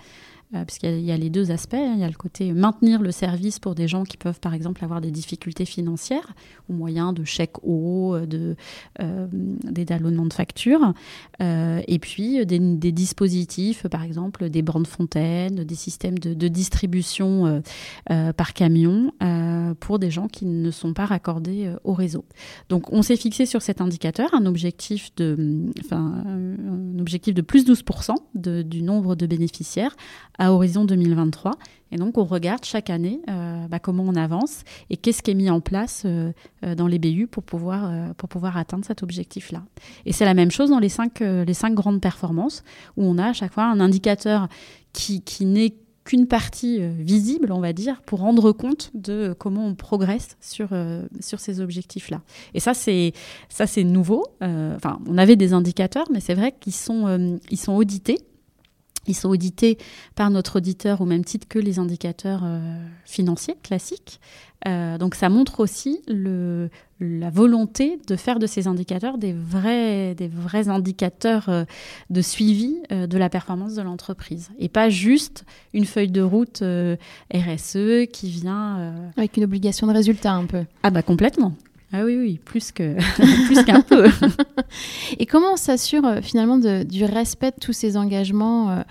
euh, 0.55 0.65
puisqu'il 0.65 1.01
y, 1.01 1.11
a 1.11 1.17
les 1.17 1.29
deux 1.29 1.51
aspects. 1.51 1.73
Hein. 1.73 1.93
Il 1.95 2.01
y 2.01 2.03
a 2.03 2.07
le 2.07 2.13
côté 2.13 2.51
maintenir 2.53 3.01
le 3.01 3.11
service 3.11 3.59
pour 3.59 3.73
des 3.75 3.87
gens 3.87 4.03
qui 4.03 4.17
peuvent, 4.17 4.39
par 4.39 4.53
exemple, 4.53 4.83
avoir 4.83 5.01
des 5.01 5.11
difficultés 5.11 5.65
financières 5.65 6.33
au 6.69 6.73
moyen 6.73 7.13
de 7.13 7.23
chèques 7.23 7.63
eau, 7.63 8.17
de, 8.19 8.55
euh, 9.01 9.27
des 9.31 9.85
de 9.85 10.33
factures, 10.33 10.93
euh, 11.41 11.81
et 11.87 11.99
puis 11.99 12.45
des, 12.45 12.59
dispositifs, 12.91 13.87
par 13.87 14.03
exemple, 14.03 14.49
des 14.49 14.61
bornes 14.61 14.85
fontaines, 14.85 15.63
des 15.63 15.75
systèmes 15.75 16.19
de, 16.19 16.47
distribution 16.47 17.61
par 18.37 18.53
camion 18.53 19.11
pour 19.79 19.99
des 19.99 20.11
gens 20.11 20.27
qui 20.27 20.45
ne 20.45 20.71
sont 20.71 20.93
pas 20.93 21.05
raccordés 21.05 21.71
au 21.83 21.93
réseau. 21.93 22.25
Donc, 22.69 22.91
on 22.91 23.01
s'est 23.01 23.15
fixé 23.15 23.45
sur 23.45 23.61
cet 23.61 23.81
indicateur 23.81 24.33
un 24.33 24.45
objectif 24.45 25.13
de, 25.15 25.71
enfin, 25.83 26.23
un 26.25 26.99
objectif 26.99 27.33
de 27.33 27.41
plus 27.41 27.65
12% 27.65 28.15
de, 28.35 28.61
du 28.61 28.81
nombre 28.81 29.15
de 29.15 29.25
bénéficiaires 29.25 29.95
à 30.43 30.51
horizon 30.51 30.83
2023. 30.83 31.53
Et 31.91 31.95
donc, 31.95 32.17
on 32.17 32.25
regarde 32.25 32.65
chaque 32.65 32.89
année 32.89 33.21
euh, 33.29 33.67
bah, 33.67 33.79
comment 33.79 34.03
on 34.03 34.15
avance 34.15 34.63
et 34.89 34.97
qu'est-ce 34.97 35.21
qui 35.21 35.31
est 35.31 35.35
mis 35.35 35.49
en 35.49 35.61
place 35.61 36.03
euh, 36.05 36.33
euh, 36.65 36.75
dans 36.75 36.87
les 36.87 36.99
BU 36.99 37.27
pour 37.27 37.43
pouvoir, 37.43 38.13
pour 38.15 38.27
pouvoir 38.27 38.57
atteindre 38.57 38.83
cet 38.83 39.03
objectif-là. 39.03 39.63
Et 40.05 40.11
c'est 40.11 40.25
la 40.25 40.33
même 40.33 40.51
chose 40.51 40.69
dans 40.69 40.79
les 40.79 40.89
cinq, 40.89 41.19
les 41.21 41.53
cinq 41.53 41.73
grandes 41.73 42.01
performances 42.01 42.63
où 42.97 43.05
on 43.05 43.17
a 43.17 43.27
à 43.27 43.33
chaque 43.33 43.53
fois 43.53 43.65
un 43.65 43.79
indicateur 43.79 44.47
qui, 44.91 45.21
qui 45.21 45.45
n'est 45.45 45.75
qu'une 46.03 46.27
partie 46.27 46.81
visible, 46.81 47.53
on 47.53 47.61
va 47.61 47.71
dire, 47.71 48.01
pour 48.01 48.19
rendre 48.19 48.51
compte 48.51 48.91
de 48.93 49.33
comment 49.39 49.65
on 49.65 49.75
progresse 49.75 50.35
sur, 50.41 50.69
sur 51.21 51.39
ces 51.39 51.61
objectifs-là. 51.61 52.21
Et 52.53 52.59
ça, 52.59 52.73
c'est 52.73 53.13
ça 53.47 53.67
c'est 53.67 53.85
nouveau. 53.85 54.25
Enfin, 54.41 54.99
on 55.07 55.17
avait 55.17 55.37
des 55.37 55.53
indicateurs, 55.53 56.07
mais 56.11 56.19
c'est 56.19 56.33
vrai 56.33 56.53
qu'ils 56.59 56.73
sont, 56.73 57.39
sont 57.55 57.73
audités 57.73 58.17
ils 59.07 59.15
sont 59.15 59.29
audités 59.29 59.77
par 60.15 60.29
notre 60.29 60.57
auditeur 60.57 61.01
au 61.01 61.05
même 61.05 61.25
titre 61.25 61.47
que 61.47 61.59
les 61.59 61.79
indicateurs 61.79 62.41
euh, 62.43 62.85
financiers 63.05 63.55
classiques. 63.61 64.19
Euh, 64.65 64.97
donc 64.97 65.15
ça 65.15 65.27
montre 65.27 65.59
aussi 65.59 66.01
le, 66.07 66.69
la 67.01 67.29
volonté 67.29 67.99
de 68.07 68.15
faire 68.15 68.39
de 68.39 68.47
ces 68.47 68.67
indicateurs 68.67 69.17
des 69.17 69.33
vrais, 69.33 70.15
des 70.15 70.29
vrais 70.29 70.69
indicateurs 70.69 71.49
euh, 71.49 71.65
de 72.09 72.21
suivi 72.21 72.77
de 72.89 73.17
la 73.17 73.29
performance 73.29 73.75
de 73.75 73.81
l'entreprise. 73.81 74.51
Et 74.59 74.69
pas 74.69 74.89
juste 74.89 75.43
une 75.73 75.85
feuille 75.85 76.11
de 76.11 76.21
route 76.21 76.63
RSE 77.33 78.07
qui 78.11 78.29
vient... 78.29 79.11
Avec 79.17 79.35
une 79.37 79.43
obligation 79.43 79.87
de 79.87 79.93
résultat 79.93 80.31
un 80.33 80.45
peu. 80.45 80.63
Ah 80.83 80.91
bah 80.91 81.01
complètement. 81.01 81.53
Ah 81.95 82.03
oui, 82.05 82.17
oui, 82.17 82.39
plus 82.43 82.71
qu'un 82.71 83.81
peu. 83.81 84.07
Et 85.19 85.27
comment 85.27 85.53
on 85.53 85.55
s'assure 85.55 86.03
euh, 86.05 86.21
finalement 86.21 86.57
du 86.57 87.05
respect 87.05 87.51
de 87.51 87.59
tous 87.61 87.71
ces 87.71 87.97
engagements 87.97 88.71
euh, 88.71 88.81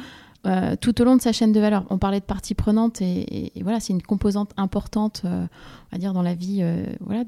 euh, 0.47 0.77
tout 0.81 1.01
au 1.01 1.05
long 1.05 1.17
de 1.17 1.21
sa 1.21 1.33
chaîne 1.33 1.51
de 1.51 1.59
valeur? 1.59 1.85
On 1.91 1.99
parlait 1.99 2.21
de 2.21 2.25
parties 2.25 2.55
prenantes 2.55 3.03
et, 3.03 3.51
voilà, 3.61 3.81
c'est 3.81 3.93
une 3.93 4.03
composante 4.03 4.53
importante, 4.57 5.23
on 5.25 5.49
va 5.91 5.99
dire, 5.99 6.13
dans 6.13 6.23
la 6.23 6.35
vie 6.35 6.65
voilà, 7.01 7.25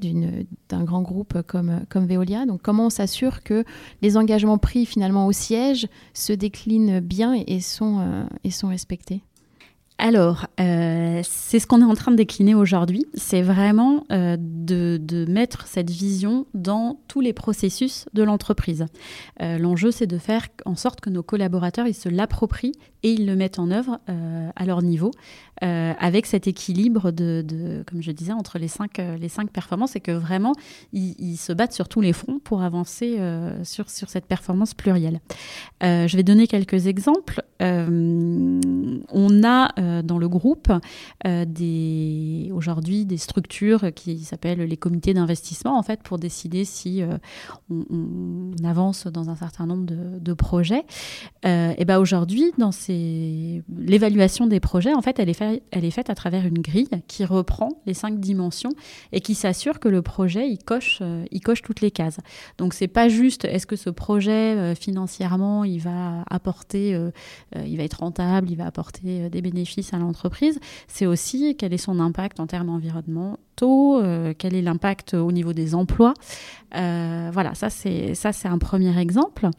d'un 0.69 0.83
grand 0.85 1.01
groupe 1.01 1.41
comme, 1.41 1.81
comme 1.89 2.07
Veolia. 2.07 2.45
Donc 2.45 2.61
comment 2.61 2.85
on 2.85 2.89
s'assure 2.89 3.43
que 3.43 3.65
les 4.01 4.15
engagements 4.15 4.57
pris 4.57 4.85
finalement 4.85 5.27
au 5.27 5.33
siège 5.33 5.89
se 6.13 6.31
déclinent 6.31 7.01
bien 7.01 7.33
et, 7.33 7.59
sont, 7.59 8.25
et 8.45 8.51
sont 8.51 8.69
respectés? 8.69 9.23
Alors, 9.97 10.47
euh, 10.59 11.21
c'est 11.23 11.59
ce 11.59 11.67
qu'on 11.67 11.81
est 11.81 11.85
en 11.85 11.95
train 11.95 12.11
de 12.11 12.17
décliner 12.17 12.53
aujourd'hui. 12.53 13.05
C'est 13.13 13.41
vraiment 13.41 14.05
euh, 14.11 14.35
de, 14.37 15.25
mettre 15.29 15.67
cette 15.67 15.89
vision 15.89 16.45
dans 16.53 16.99
tous 17.07 17.21
les 17.21 17.31
processus 17.31 18.05
de 18.13 18.23
l'entreprise. 18.23 18.85
Euh, 19.41 19.57
l'enjeu, 19.57 19.91
c'est 19.91 20.07
de 20.07 20.17
faire 20.17 20.47
en 20.65 20.75
sorte 20.75 20.99
que 20.99 21.09
nos 21.09 21.23
collaborateurs 21.23 21.87
ils 21.87 21.93
se 21.93 22.09
l'approprient 22.09 22.73
et 23.05 23.11
ils 23.11 23.25
le 23.25 23.35
mettent 23.35 23.59
en 23.59 23.71
œuvre 23.71 23.99
à 24.07 24.65
leur 24.65 24.81
niveau 24.81 25.11
euh, 25.63 25.93
avec 25.99 26.25
cet 26.25 26.47
équilibre 26.47 27.11
de, 27.11 27.83
comme 27.87 28.01
je 28.01 28.11
disais, 28.11 28.33
entre 28.33 28.59
les 28.59 28.67
cinq, 28.67 28.99
euh, 28.99 29.15
les 29.15 29.29
cinq 29.29 29.51
performances 29.51 29.95
et 29.95 30.01
que 30.01 30.11
vraiment, 30.11 30.53
ils, 30.91 31.37
se 31.37 31.53
battent 31.53 31.71
sur 31.71 31.87
tous 31.87 32.01
les 32.01 32.11
fronts 32.11 32.39
pour 32.39 32.61
avancer 32.61 33.15
euh, 33.19 33.63
sur, 33.63 33.89
sur 33.89 34.09
cette 34.09 34.25
performance 34.25 34.73
plurielle. 34.73 35.21
je 35.81 36.15
vais 36.15 36.23
donner 36.23 36.47
quelques 36.47 36.87
exemples. 36.87 37.41
on 37.59 39.43
a 39.43 40.01
dans 40.01 40.17
le 40.17 40.27
groupe 40.27 40.71
des, 41.25 42.51
aujourd'hui 42.53 43.05
des 43.05 43.17
structures 43.17 43.93
qui 43.93 44.19
s'appellent 44.23 44.63
les 44.63 44.77
comités 44.77 45.13
d'investissement, 45.13 45.77
en 45.77 45.83
fait, 45.83 46.01
pour 46.03 46.17
décider 46.17 46.65
si 46.65 47.01
on, 47.69 48.51
avance 48.63 49.07
dans 49.07 49.29
un 49.29 49.35
certain 49.35 49.65
nombre 49.65 49.85
de, 49.85 50.19
de 50.19 50.33
projets. 50.33 50.85
et 51.43 51.85
ben 51.85 51.99
aujourd'hui, 51.99 52.51
dans 52.57 52.71
l'évaluation 53.77 54.47
des 54.47 54.59
projets, 54.59 54.93
en 54.93 55.01
fait, 55.01 55.19
elle 55.19 55.29
est 55.29 55.33
faite 55.33 55.45
elle 55.71 55.85
est 55.85 55.91
faite 55.91 56.09
à 56.09 56.15
travers 56.15 56.45
une 56.45 56.59
grille 56.59 56.89
qui 57.07 57.25
reprend 57.25 57.69
les 57.85 57.93
cinq 57.93 58.19
dimensions 58.19 58.71
et 59.11 59.21
qui 59.21 59.35
s'assure 59.35 59.79
que 59.79 59.89
le 59.89 60.01
projet 60.01 60.49
il 60.49 60.57
coche, 60.57 60.99
euh, 61.01 61.25
il 61.31 61.41
coche 61.41 61.61
toutes 61.61 61.81
les 61.81 61.91
cases. 61.91 62.19
Donc 62.57 62.73
c'est 62.73 62.87
pas 62.87 63.09
juste 63.09 63.45
est-ce 63.45 63.67
que 63.67 63.75
ce 63.75 63.89
projet 63.89 64.31
euh, 64.31 64.75
financièrement 64.75 65.63
il 65.63 65.79
va 65.79 66.23
apporter, 66.29 66.93
euh, 66.95 67.11
il 67.65 67.77
va 67.77 67.83
être 67.83 67.99
rentable, 67.99 68.49
il 68.49 68.57
va 68.57 68.65
apporter 68.65 69.29
des 69.29 69.41
bénéfices 69.41 69.93
à 69.93 69.97
l'entreprise. 69.97 70.59
C'est 70.87 71.05
aussi 71.05 71.55
quel 71.57 71.73
est 71.73 71.77
son 71.77 71.99
impact 71.99 72.39
en 72.39 72.47
termes 72.47 72.69
environnementaux, 72.69 74.01
quel 74.37 74.55
est 74.55 74.61
l'impact 74.61 75.13
au 75.13 75.31
niveau 75.31 75.53
des 75.53 75.75
emplois. 75.75 76.13
voilà, 76.71 77.53
ça 77.53 77.69
c'est 77.69 78.15
ça 78.15 78.33
c'est 78.33 78.47
un 78.47 78.57
premier 78.57 78.97
exemple. 78.99 79.49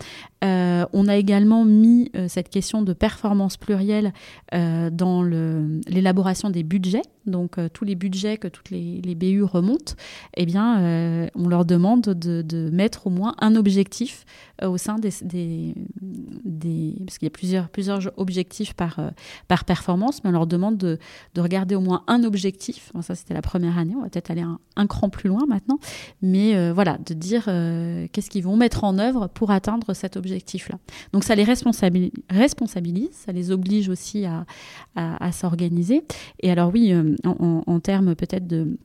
on 0.42 1.08
a 1.08 1.16
également 1.16 1.64
mis 1.64 2.10
cette 2.28 2.48
question 2.48 2.82
de 2.82 2.92
performance 2.92 3.25
plurielle 3.58 4.12
dans 4.52 5.22
le 5.22 5.80
l'élaboration 5.88 6.50
des 6.50 6.62
budgets, 6.62 7.02
donc 7.26 7.58
euh, 7.58 7.68
tous 7.72 7.84
les 7.84 7.94
budgets 7.94 8.36
que 8.36 8.48
toutes 8.48 8.70
les, 8.70 9.14
BU 9.16 9.42
remontent, 9.42 9.94
eh 10.36 10.46
bien, 10.46 10.80
euh, 10.80 11.28
on 11.34 11.48
leur 11.48 11.64
demande 11.64 12.02
de, 12.02 12.70
mettre 12.70 13.06
au 13.06 13.10
moins 13.10 13.34
un 13.40 13.56
objectif 13.56 14.24
euh, 14.62 14.68
au 14.68 14.78
sein 14.78 14.98
des, 14.98 15.10
des, 15.22 16.94
parce 17.04 17.18
qu'il 17.18 17.26
y 17.26 17.30
a 17.30 17.30
plusieurs, 17.30 17.68
plusieurs 17.68 18.00
objectifs 18.16 18.74
par, 18.74 19.00
par 19.48 19.64
performance, 19.64 20.22
mais 20.22 20.30
on 20.30 20.32
leur 20.32 20.46
demande 20.46 20.76
de, 20.76 20.98
regarder 21.36 21.74
au 21.74 21.80
moins 21.80 22.02
un 22.06 22.24
objectif. 22.24 22.92
ça, 23.02 23.14
c'était 23.14 23.34
la 23.34 23.42
première 23.42 23.78
année. 23.78 23.94
On 23.96 24.02
va 24.02 24.08
peut-être 24.08 24.30
aller 24.30 24.42
un, 24.42 24.86
cran 24.86 25.08
plus 25.08 25.28
loin 25.28 25.44
maintenant, 25.48 25.78
mais 26.22 26.70
voilà, 26.72 26.98
de 27.04 27.14
dire 27.14 27.44
qu'est-ce 27.44 28.30
qu'ils 28.30 28.44
vont 28.44 28.56
mettre 28.56 28.84
en 28.84 28.98
œuvre 28.98 29.28
pour 29.28 29.50
atteindre 29.50 29.94
cet 29.94 30.16
objectif-là. 30.16 30.78
Donc, 31.12 31.24
ça 31.24 31.34
les 31.34 31.44
responsabilise, 31.44 33.05
ça 33.12 33.32
les 33.32 33.50
oblige 33.50 33.88
aussi 33.88 34.24
à, 34.24 34.46
à 34.94 35.32
s'organiser. 35.32 36.02
Et 36.40 36.50
alors 36.50 36.70
oui, 36.72 36.92
euh, 36.92 37.14
en, 37.24 37.80
termes 37.80 38.14
peut-être 38.14 38.46
de 38.46 38.76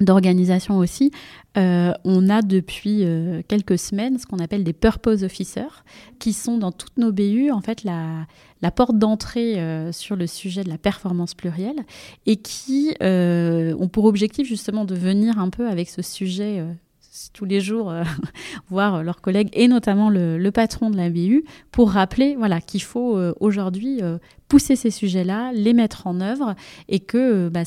d'organisation 0.00 0.78
aussi, 0.78 1.10
euh, 1.58 1.92
on 2.04 2.30
a 2.30 2.40
depuis 2.40 3.04
euh, 3.04 3.42
quelques 3.46 3.78
semaines 3.78 4.18
ce 4.18 4.24
qu'on 4.24 4.38
appelle 4.38 4.64
des 4.64 4.72
purpose 4.72 5.24
officers, 5.24 5.84
qui 6.18 6.32
sont 6.32 6.56
dans 6.56 6.72
toutes 6.72 6.96
nos 6.96 7.12
BU 7.12 7.50
en 7.50 7.60
fait 7.60 7.84
la, 7.84 8.26
la 8.62 8.70
porte 8.70 8.96
d'entrée 8.96 9.62
sur 9.92 10.16
le 10.16 10.26
sujet 10.26 10.64
de 10.64 10.70
la 10.70 10.78
performance 10.78 11.34
plurielle 11.34 11.84
et 12.24 12.36
qui 12.36 12.94
ont 13.02 13.88
pour 13.92 14.06
objectif 14.06 14.48
justement 14.48 14.86
de 14.86 14.94
venir 14.94 15.38
un 15.38 15.50
peu 15.50 15.68
avec 15.68 15.90
ce 15.90 16.00
sujet 16.00 16.64
tous 17.32 17.44
les 17.44 17.60
jours 17.60 17.90
euh, 17.90 18.04
voir 18.70 19.02
leurs 19.02 19.20
collègues 19.20 19.50
et 19.52 19.68
notamment 19.68 20.10
le, 20.10 20.50
patron 20.50 20.90
de 20.90 20.96
la 20.96 21.10
BU 21.10 21.44
pour 21.70 21.90
rappeler 21.90 22.36
voilà, 22.36 22.60
qu'il 22.60 22.82
faut 22.82 23.16
euh, 23.16 23.34
aujourd'hui 23.40 24.02
euh, 24.02 24.18
pousser 24.48 24.76
ces 24.76 24.90
sujets-là, 24.90 25.52
les 25.52 25.72
mettre 25.72 26.06
en 26.06 26.20
œuvre 26.20 26.54
et 26.88 27.00
que 27.00 27.48
bah, 27.48 27.62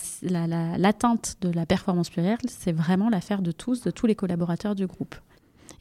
l'atteinte 0.77 1.37
de 1.41 1.49
la 1.49 1.65
performance 1.65 2.09
plurielle, 2.09 2.37
c'est 2.47 2.73
vraiment 2.73 3.09
l'affaire 3.09 3.41
de 3.41 3.51
tous, 3.51 3.81
de 3.81 3.91
tous 3.91 4.05
les 4.05 4.15
collaborateurs 4.15 4.75
du 4.75 4.85
groupe. 4.85 5.15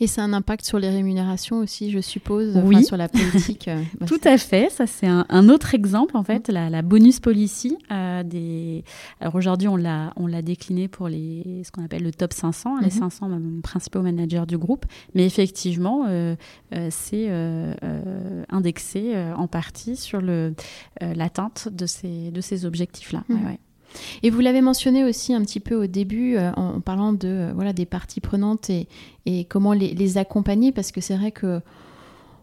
Et 0.02 0.08
ça 0.08 0.22
a 0.22 0.24
un 0.24 0.32
impact 0.32 0.64
sur 0.64 0.80
les 0.80 0.90
rémunérations 0.90 1.58
aussi, 1.58 1.92
je 1.92 2.00
suppose, 2.00 2.60
oui. 2.64 2.84
sur 2.84 2.96
la 2.96 3.08
politique. 3.08 3.68
Euh, 3.68 3.80
bah, 4.00 4.06
Tout 4.06 4.20
à 4.24 4.36
fait. 4.36 4.68
Ça, 4.68 4.88
c'est 4.88 5.06
un, 5.06 5.48
autre 5.48 5.76
exemple, 5.76 6.16
en 6.16 6.24
fait, 6.24 6.48
la, 6.48 6.82
bonus 6.82 7.20
policy. 7.20 7.78
Euh, 7.92 8.24
des... 8.24 8.82
Alors 9.20 9.36
aujourd'hui, 9.36 9.68
on 9.68 9.76
l'a, 9.76 10.12
on 10.16 10.26
l'a 10.26 10.42
décliné 10.42 10.88
pour 10.88 11.06
les, 11.06 11.62
ce 11.64 11.70
qu'on 11.70 11.84
appelle 11.84 12.02
le 12.02 12.10
top 12.10 12.32
500, 12.32 12.80
les 12.80 12.90
500 12.90 13.28
mhm. 13.28 13.62
principaux 13.62 14.02
managers 14.02 14.42
du 14.48 14.58
groupe. 14.58 14.86
Mais 15.14 15.24
effectivement, 15.24 16.06
euh, 16.08 16.34
c'est 16.90 17.30
indexé 18.50 19.14
en 19.36 19.46
partie 19.46 19.94
sur 19.94 20.20
le, 20.20 20.52
l'atteinte 21.00 21.68
de 21.70 21.86
ces, 21.86 22.32
de 22.32 22.40
ces 22.40 22.66
objectifs-là. 22.66 23.22
Mhm. 23.28 23.56
Et 24.22 24.30
vous 24.30 24.40
l'avez 24.40 24.60
mentionné 24.60 25.04
aussi 25.04 25.34
un 25.34 25.42
petit 25.42 25.60
peu 25.60 25.74
au 25.74 25.86
début 25.86 26.36
euh, 26.36 26.52
en, 26.52 26.80
parlant 26.80 27.12
de 27.12 27.28
euh, 27.28 27.52
voilà 27.54 27.72
des 27.72 27.86
parties 27.86 28.20
prenantes 28.20 28.70
et, 28.70 28.86
comment 29.48 29.72
les, 29.72 30.18
accompagner 30.18 30.72
parce 30.72 30.92
que 30.92 31.00
c'est 31.00 31.16
vrai 31.16 31.30
que 31.30 31.60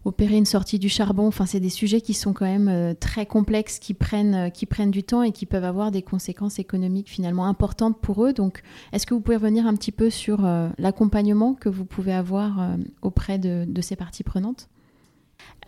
opérer 0.06 0.38
une 0.38 0.46
sortie 0.46 0.80
du 0.80 0.88
charbon, 0.88 1.28
enfin 1.28 1.46
c'est 1.46 1.60
des 1.60 1.70
sujets 1.70 2.00
qui 2.00 2.14
sont 2.14 2.32
quand 2.32 2.46
même 2.46 2.70
euh, 2.70 2.94
très 2.98 3.26
complexes, 3.26 3.80
qui 3.80 3.94
prennent 3.94 4.50
qui 4.52 4.66
prennent 4.66 4.92
du 4.92 5.04
temps 5.04 5.24
et 5.24 5.32
qui 5.32 5.46
peuvent 5.46 5.66
avoir 5.66 5.92
des 5.92 6.02
conséquences 6.02 6.58
économiques 6.58 7.10
finalement 7.10 7.46
importantes 7.46 8.00
pour 8.00 8.26
eux. 8.26 8.34
Donc 8.34 8.62
est-ce 8.94 9.06
que 9.06 9.14
vous 9.14 9.20
pouvez 9.20 9.36
revenir 9.36 9.68
un 9.68 9.76
petit 9.76 9.92
peu 9.92 10.10
sur 10.10 10.42
l'accompagnement 10.78 11.54
que 11.54 11.70
vous 11.70 11.86
pouvez 11.86 12.14
avoir 12.14 12.76
auprès 13.02 13.38
de 13.38 13.82
ces 13.82 13.96
parties 13.96 14.24
prenantes? 14.24 14.70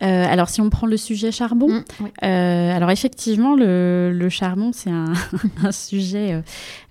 Euh, 0.02 0.26
alors, 0.28 0.48
si 0.48 0.60
on 0.60 0.70
prend 0.70 0.86
le 0.86 0.96
sujet 0.96 1.30
charbon, 1.30 1.68
mm, 1.68 1.84
euh, 2.24 2.76
alors 2.76 2.90
effectivement, 2.90 3.54
le, 3.54 4.28
charbon, 4.30 4.72
c'est 4.72 4.90
un, 4.90 5.12
sujet 5.70 6.42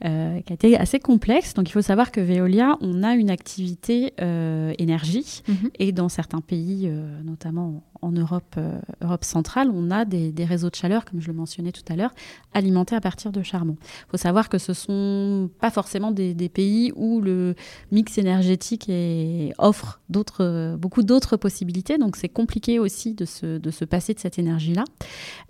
euh, 0.06 0.40
qui 0.42 0.54
a 0.54 0.56
été 0.56 0.78
assez 0.78 1.00
complexe. 1.00 1.54
Donc, 1.54 1.70
il 1.70 1.74
faut 1.74 1.82
savoir 1.82 2.12
que 2.12 2.22
Veolia, 2.22 2.78
on 2.82 3.04
a 3.04 3.14
une 3.16 3.30
activité 3.30 4.14
énergie 4.78 5.42
mm-hmm. 5.48 5.70
et 5.80 5.92
dans 5.92 6.10
certains 6.10 6.42
pays, 6.42 6.92
notamment 7.24 7.84
en 8.02 8.12
Europe, 8.12 8.56
Europe 9.02 9.24
centrale, 9.24 9.70
on 9.74 9.92
a 9.92 10.06
des, 10.06 10.34
réseaux 10.46 10.70
de 10.70 10.76
chaleur, 10.76 11.06
comme 11.06 11.22
je 11.22 11.28
le 11.28 11.34
mentionnais 11.34 11.72
tout 11.72 11.84
à 11.90 11.96
l'heure, 11.96 12.12
alimentés 12.54 12.96
à 12.96 13.02
partir 13.02 13.32
de 13.32 13.44
charbon. 13.44 13.78
Il 13.82 14.12
faut 14.12 14.18
savoir 14.18 14.50
que 14.50 14.58
ce 14.58 14.72
ne 14.72 14.76
sont 14.76 15.50
pas 15.60 15.70
forcément 15.70 16.12
des, 16.12 16.34
pays 16.52 16.92
où 16.96 17.22
le 17.22 17.56
mix 17.92 18.18
énergétique 18.18 18.92
offre 19.58 20.02
beaucoup 20.10 21.04
d'autres 21.04 21.38
possibilités, 21.38 21.98
donc 21.98 22.16
c'est 22.16 22.30
compliqué 22.30 22.80
aussi 22.80 22.91
de 23.16 23.26
se, 23.26 23.86
passer 23.86 24.14
de 24.14 24.20
cette 24.20 24.40
énergie-là. 24.40 24.84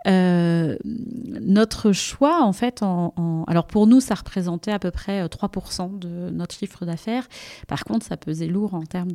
Euh, 0.08 0.78
notre 0.84 1.92
choix, 1.92 2.44
en 2.44 2.54
fait, 2.54 2.82
alors 2.82 3.68
pour 3.68 3.88
nous, 3.88 4.00
ça 4.00 4.16
représentait 4.16 4.72
à 4.72 4.80
peu 4.80 4.92
près 4.92 5.26
3% 5.26 5.82
euh, 5.82 5.98
de 5.98 6.30
notre 6.32 6.56
chiffre 6.56 6.86
d'affaires. 6.86 7.28
Par 7.68 7.84
contre, 7.84 8.06
ça 8.06 8.18
pesait 8.18 8.48
lourd 8.48 8.74
en 8.74 8.84
termes 8.84 9.12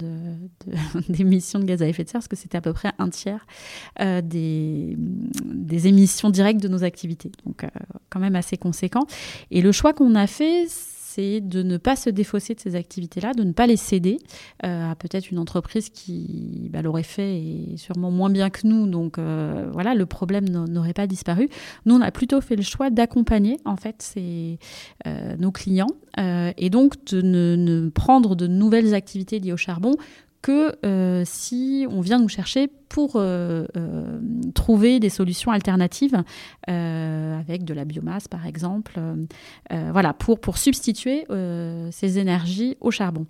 d'émissions 1.08 1.58
de, 1.58 1.64
de 1.64 1.68
gaz 1.68 1.82
à 1.82 1.88
effet 1.88 2.04
de 2.04 2.08
serre, 2.08 2.20
parce 2.20 2.28
que 2.28 2.36
c'était 2.36 2.58
à 2.58 2.62
peu 2.62 2.72
près 2.72 2.92
un 2.98 3.08
tiers 3.08 3.46
euh, 4.00 4.20
des, 4.20 4.96
des, 5.44 5.86
émissions 5.86 6.30
directes 6.30 6.62
de 6.62 6.68
nos 6.68 6.84
activités. 6.84 7.32
Donc, 7.44 7.64
quand 8.10 8.20
même 8.20 8.36
assez 8.36 8.56
conséquent. 8.56 9.06
Et 9.50 9.60
le 9.60 9.72
choix 9.72 9.92
qu'on 9.92 10.14
a 10.14 10.26
fait, 10.26 10.66
c'est 10.68 10.95
de 11.16 11.62
ne 11.62 11.76
pas 11.76 11.96
se 11.96 12.10
défausser 12.10 12.54
de 12.54 12.60
ces 12.60 12.76
activités-là, 12.76 13.32
de 13.32 13.42
ne 13.42 13.52
pas 13.52 13.66
les 13.66 13.76
céder 13.76 14.18
euh, 14.64 14.90
à 14.90 14.94
peut-être 14.94 15.30
une 15.30 15.38
entreprise 15.38 15.90
qui 15.90 16.68
bah, 16.72 16.82
l'aurait 16.82 17.02
fait 17.02 17.40
et 17.40 17.76
sûrement 17.76 18.10
moins 18.10 18.30
bien 18.30 18.50
que 18.50 18.66
nous. 18.66 18.86
Donc 18.86 19.18
voilà, 19.18 19.94
le 19.94 20.06
problème 20.06 20.48
n'aurait 20.48 20.92
pas 20.92 21.06
disparu. 21.06 21.48
Nous, 21.84 21.94
on 21.94 22.00
a 22.00 22.10
plutôt 22.10 22.40
fait 22.40 22.56
le 22.56 22.62
choix 22.62 22.90
d'accompagner 22.90 23.58
en 23.64 23.76
fait 23.76 24.02
ces, 24.02 24.58
nos 25.38 25.50
clients 25.52 25.86
et 26.18 26.70
donc 26.70 27.04
de 27.06 27.22
ne, 27.22 27.88
prendre 27.88 28.36
de 28.36 28.46
nouvelles 28.46 28.94
activités 28.94 29.38
liées 29.38 29.52
au 29.52 29.56
charbon 29.56 29.92
que 30.46 30.76
euh, 30.86 31.24
si 31.24 31.88
on 31.90 32.00
vient 32.00 32.20
nous 32.20 32.28
chercher 32.28 32.68
pour 32.88 33.16
euh, 33.16 33.66
euh, 33.76 34.20
trouver 34.54 35.00
des 35.00 35.08
solutions 35.08 35.50
alternatives 35.50 36.22
avec 36.68 37.64
de 37.64 37.74
la 37.74 37.84
biomasse 37.84 38.28
par 38.28 38.46
exemple, 38.46 39.00
voilà, 39.70 40.12
pour, 40.12 40.38
pour 40.40 40.56
substituer 40.56 41.26
ces 41.90 42.18
énergies 42.18 42.76
au 42.80 42.90
charbon. 42.90 43.26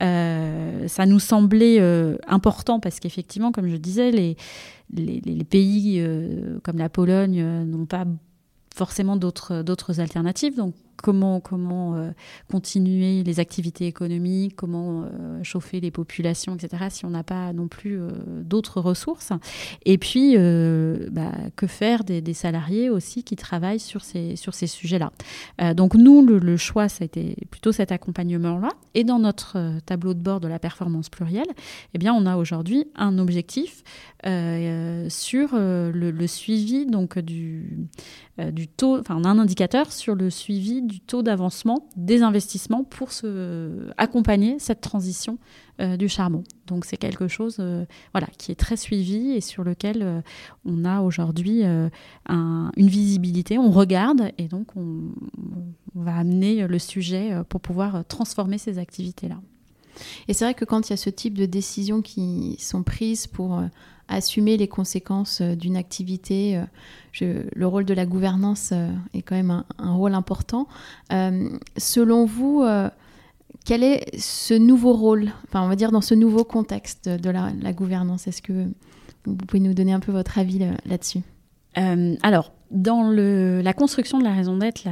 ça 0.00 1.06
nous 1.06 1.18
semblait 1.18 1.80
important 2.26 2.80
parce 2.80 2.98
qu'effectivement, 2.98 3.52
comme 3.52 3.68
je 3.68 3.76
disais, 3.76 4.10
les, 4.10 4.36
les, 4.94 5.44
pays 5.44 6.02
comme 6.62 6.78
la 6.78 6.88
Pologne 6.88 7.42
n'ont 7.64 7.86
pas 7.86 8.04
forcément 8.74 9.16
d'autres 9.16 10.00
alternatives. 10.00 10.56
Donc 10.56 10.74
comment, 10.96 11.42
euh, 11.96 12.10
continuer 12.50 13.22
les 13.22 13.40
activités 13.40 13.86
économiques, 13.86 14.56
comment 14.56 15.02
euh, 15.04 15.42
chauffer 15.42 15.80
les 15.80 15.90
populations, 15.90 16.54
etc., 16.54 16.84
si 16.90 17.04
on 17.04 17.10
n'a 17.10 17.22
pas 17.22 17.52
non 17.52 17.68
plus 17.68 18.00
euh, 18.00 18.10
d'autres 18.42 18.80
ressources. 18.80 19.32
Et 19.84 19.98
puis, 19.98 20.36
bah, 21.10 21.32
que 21.56 21.66
faire 21.66 22.04
des, 22.04 22.34
salariés 22.34 22.90
aussi 22.90 23.22
qui 23.22 23.36
travaillent 23.36 23.80
sur 23.80 24.02
ces, 24.02 24.36
sujets-là? 24.36 25.12
donc, 25.74 25.94
nous, 25.94 26.24
le, 26.24 26.56
choix, 26.56 26.88
ça 26.88 27.02
a 27.02 27.04
été 27.04 27.36
plutôt 27.50 27.72
cet 27.72 27.92
accompagnement-là. 27.92 28.70
Et 28.94 29.04
dans 29.04 29.18
notre 29.18 29.78
tableau 29.86 30.14
de 30.14 30.20
bord 30.20 30.40
de 30.40 30.48
la 30.48 30.58
performance 30.58 31.08
plurielle, 31.08 31.46
eh 31.94 31.98
bien, 31.98 32.12
on 32.12 32.26
a 32.26 32.36
aujourd'hui 32.36 32.86
un 32.96 33.18
objectif 33.18 33.82
sur 34.24 35.48
le, 35.52 36.26
suivi 36.26 36.86
donc, 36.86 37.18
du 37.18 37.88
taux, 38.76 38.98
enfin, 38.98 39.16
un 39.24 39.38
indicateur 39.38 39.92
sur 39.92 40.14
le 40.14 40.30
suivi 40.30 40.82
du 40.84 41.00
taux 41.00 41.22
d'avancement 41.22 41.88
des 41.96 42.22
investissements 42.22 42.84
pour 42.84 43.12
se, 43.12 43.90
accompagner 43.96 44.58
cette 44.58 44.80
transition 44.80 45.38
euh, 45.80 45.96
du 45.96 46.08
charbon. 46.08 46.44
Donc 46.66 46.84
c'est 46.84 46.96
quelque 46.96 47.28
chose 47.28 47.56
euh, 47.60 47.84
voilà, 48.12 48.28
qui 48.38 48.52
est 48.52 48.56
très 48.56 48.76
suivi 48.76 49.32
et 49.32 49.40
sur 49.40 49.64
lequel 49.64 50.02
euh, 50.02 50.20
on 50.64 50.84
a 50.84 51.00
aujourd'hui 51.00 51.62
un, 51.64 52.70
une 52.76 52.88
visibilité, 52.88 53.58
on 53.58 53.70
regarde 53.70 54.30
et 54.38 54.48
donc 54.48 54.76
on, 54.76 55.12
on, 55.96 56.02
va 56.02 56.16
amener 56.16 56.66
le 56.66 56.78
sujet 56.78 57.32
pour 57.48 57.60
pouvoir 57.60 58.04
transformer 58.06 58.58
ces 58.58 58.78
activités-là. 58.78 59.40
Et 60.26 60.34
c'est 60.34 60.44
vrai 60.44 60.54
que 60.54 60.64
quand 60.64 60.88
il 60.88 60.92
y 60.92 60.94
a 60.94 60.96
ce 60.96 61.10
type 61.10 61.38
de 61.38 61.46
décisions 61.46 62.02
qui 62.02 62.56
sont 62.58 62.82
prises 62.82 63.26
pour 63.26 63.62
assumer 64.08 64.56
les 64.56 64.68
conséquences 64.68 65.40
euh, 65.40 65.54
d'une 65.54 65.76
activité. 65.76 66.56
Euh, 67.22 67.42
le 67.54 67.66
rôle 67.66 67.84
de 67.84 67.94
la 67.94 68.06
gouvernance 68.06 68.70
euh, 68.72 68.90
est 69.12 69.22
quand 69.22 69.36
même 69.36 69.64
un, 69.78 69.92
rôle 69.92 70.14
important. 70.14 70.66
selon 71.76 72.24
vous, 72.24 72.64
quel 73.64 73.84
est 73.84 74.18
ce 74.18 74.54
nouveau 74.54 74.92
rôle, 74.94 75.30
enfin 75.44 75.62
on 75.62 75.68
va 75.68 75.76
dire 75.76 75.92
dans 75.92 76.00
ce 76.00 76.14
nouveau 76.14 76.44
contexte 76.44 77.08
de 77.08 77.30
la, 77.30 77.72
gouvernance? 77.72 78.26
Est-ce 78.26 78.42
que 78.42 78.68
vous 79.26 79.36
pouvez 79.36 79.60
nous 79.60 79.74
donner 79.74 79.92
un 79.92 80.00
peu 80.00 80.10
votre 80.10 80.38
avis 80.38 80.58
là-dessus? 80.86 81.20
Alors, 81.76 82.52
dans 82.74 83.02
la 83.10 83.72
construction 83.72 84.18
de 84.18 84.24
la 84.24 84.34
raison 84.34 84.56
d'être 84.56 84.86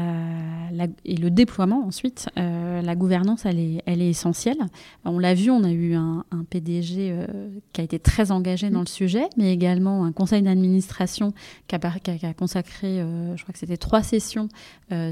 et 1.05 1.17
le 1.17 1.31
déploiement 1.31 1.85
ensuite, 1.85 2.29
euh, 2.39 2.83
la 2.83 2.95
gouvernance, 2.95 3.45
elle 3.45 3.59
est, 3.59 3.83
elle 3.87 4.01
est 4.03 4.09
essentielle. 4.09 4.59
On 5.05 5.19
l'a 5.19 5.35
vu, 5.35 5.51
on 5.51 5.65
a 5.65 5.71
eu 5.71 5.95
un, 5.95 6.25
PDG 6.51 7.11
euh, 7.11 7.27
qui 7.73 7.81
a 7.81 7.85
été 7.85 7.99
très 7.99 8.31
engagé 8.31 8.71
dans 8.71 8.81
le 8.81 8.87
sujet, 8.87 9.25
mais 9.37 9.53
également 9.53 10.05
un 10.05 10.13
conseil 10.13 10.43
d'administration 10.43 11.33
qui, 11.69 11.75
a, 11.75 12.35
consacré, 12.35 13.01
euh, 13.01 13.37
je 13.37 13.43
crois 13.43 13.53
que 13.53 13.59
c'était 13.59 13.77
trois 13.77 14.03
sessions 14.03 14.49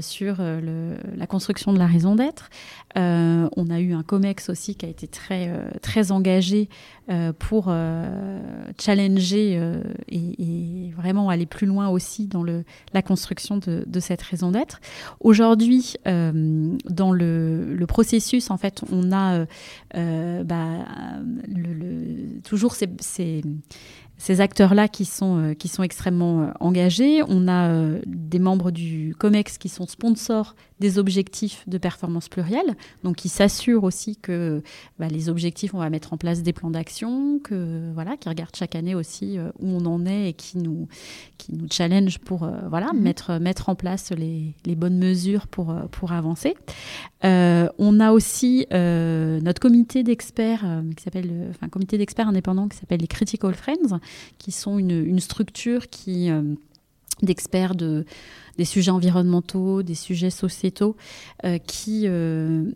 sur 0.01 0.37
la 0.41 1.25
construction 1.25 1.73
de 1.73 1.79
la 1.79 1.87
raison 1.87 2.13
d'être. 2.13 2.51
on 2.95 3.69
a 3.71 3.79
eu 3.79 3.93
un 3.93 4.03
COMEX 4.03 4.49
aussi 4.49 4.75
qui 4.75 4.85
a 4.85 4.89
été 4.89 5.07
très, 5.07 6.11
engagé 6.11 6.69
pour 7.39 7.73
challenger 8.77 9.59
et, 10.07 10.91
vraiment 10.95 11.29
aller 11.29 11.47
plus 11.47 11.65
loin 11.65 11.89
aussi 11.89 12.27
dans 12.27 12.43
le 12.43 12.60
la 12.93 13.01
construction 13.01 13.57
de, 13.57 13.99
cette 13.99 14.21
raison 14.21 14.51
d'être. 14.51 14.79
Aujourd'hui, 15.19 15.95
euh, 16.07 16.75
dans 16.85 17.11
le, 17.11 17.85
processus, 17.87 18.51
en 18.51 18.57
fait, 18.57 18.81
on 18.91 19.11
a 19.11 19.33
euh, 19.33 19.45
euh, 19.95 20.43
bah, 20.43 20.85
toujours 22.43 22.75
ces, 22.75 22.87
ces 22.99 23.41
acteurs-là 24.39 24.87
qui 24.87 25.05
sont, 25.05 25.37
euh, 25.37 25.53
qui 25.55 25.67
sont 25.67 25.81
extrêmement 25.81 26.43
euh, 26.43 26.51
engagés. 26.59 27.23
On 27.27 27.47
a 27.47 27.69
euh, 27.69 27.99
des 28.05 28.37
membres 28.37 28.69
du 28.69 29.15
COMEX 29.17 29.57
qui 29.57 29.67
sont 29.67 29.87
sponsors 29.87 30.55
des 30.79 30.99
objectifs 30.99 31.63
de 31.67 31.77
performance 31.77 32.29
plurielle, 32.29 32.75
donc 33.03 33.15
qui 33.15 33.29
s'assurent 33.29 33.83
aussi 33.83 34.17
que 34.17 34.63
bah, 34.97 35.07
les 35.07 35.29
objectifs, 35.29 35.73
on 35.73 35.79
va 35.79 35.89
mettre 35.89 36.13
en 36.13 36.17
place 36.17 36.41
des 36.41 36.53
plans 36.53 36.71
d'action, 36.71 37.39
que 37.39 37.91
voilà, 37.93 38.17
qui 38.17 38.29
regardent 38.29 38.55
chaque 38.55 38.75
année 38.75 38.95
aussi 38.95 39.37
où 39.59 39.67
on 39.67 39.85
en 39.85 40.07
est 40.07 40.29
et 40.29 40.33
qui 40.33 40.57
nous, 40.57 40.87
qui 41.37 41.53
nous 41.53 41.67
challenge 41.71 42.17
pour 42.17 42.49
voilà, 42.67 42.93
mhm. 42.93 43.01
mettre, 43.01 43.39
mettre 43.39 43.69
en 43.69 43.75
place 43.75 44.11
les, 44.11 44.55
les 44.65 44.75
bonnes 44.75 44.97
mesures 44.97 45.45
pour, 45.45 45.71
pour 45.91 46.13
avancer. 46.13 46.55
on 47.21 47.99
a 47.99 48.11
aussi 48.11 48.65
notre 48.71 49.61
comité 49.61 50.01
d'experts 50.01 50.65
qui 50.97 51.03
s'appelle, 51.03 51.31
enfin 51.51 51.69
comité 51.69 51.99
d'experts 51.99 52.27
indépendants 52.27 52.67
qui 52.67 52.77
s'appelle 52.77 53.01
les 53.01 53.07
Critical 53.07 53.53
Friends, 53.53 53.99
qui 54.37 54.51
sont 54.51 54.77
une, 54.77 55.19
structure 55.19 55.89
qui 55.89 56.29
euh, 56.29 56.41
d'experts 57.21 57.75
de, 57.75 58.05
des 58.57 58.65
sujets 58.65 58.89
environnementaux, 58.89 59.83
des 59.83 59.93
sujets 59.93 60.31
sociétaux, 60.31 60.95
euh, 61.45 61.59
qui 61.59 62.03
euh, 62.05 62.71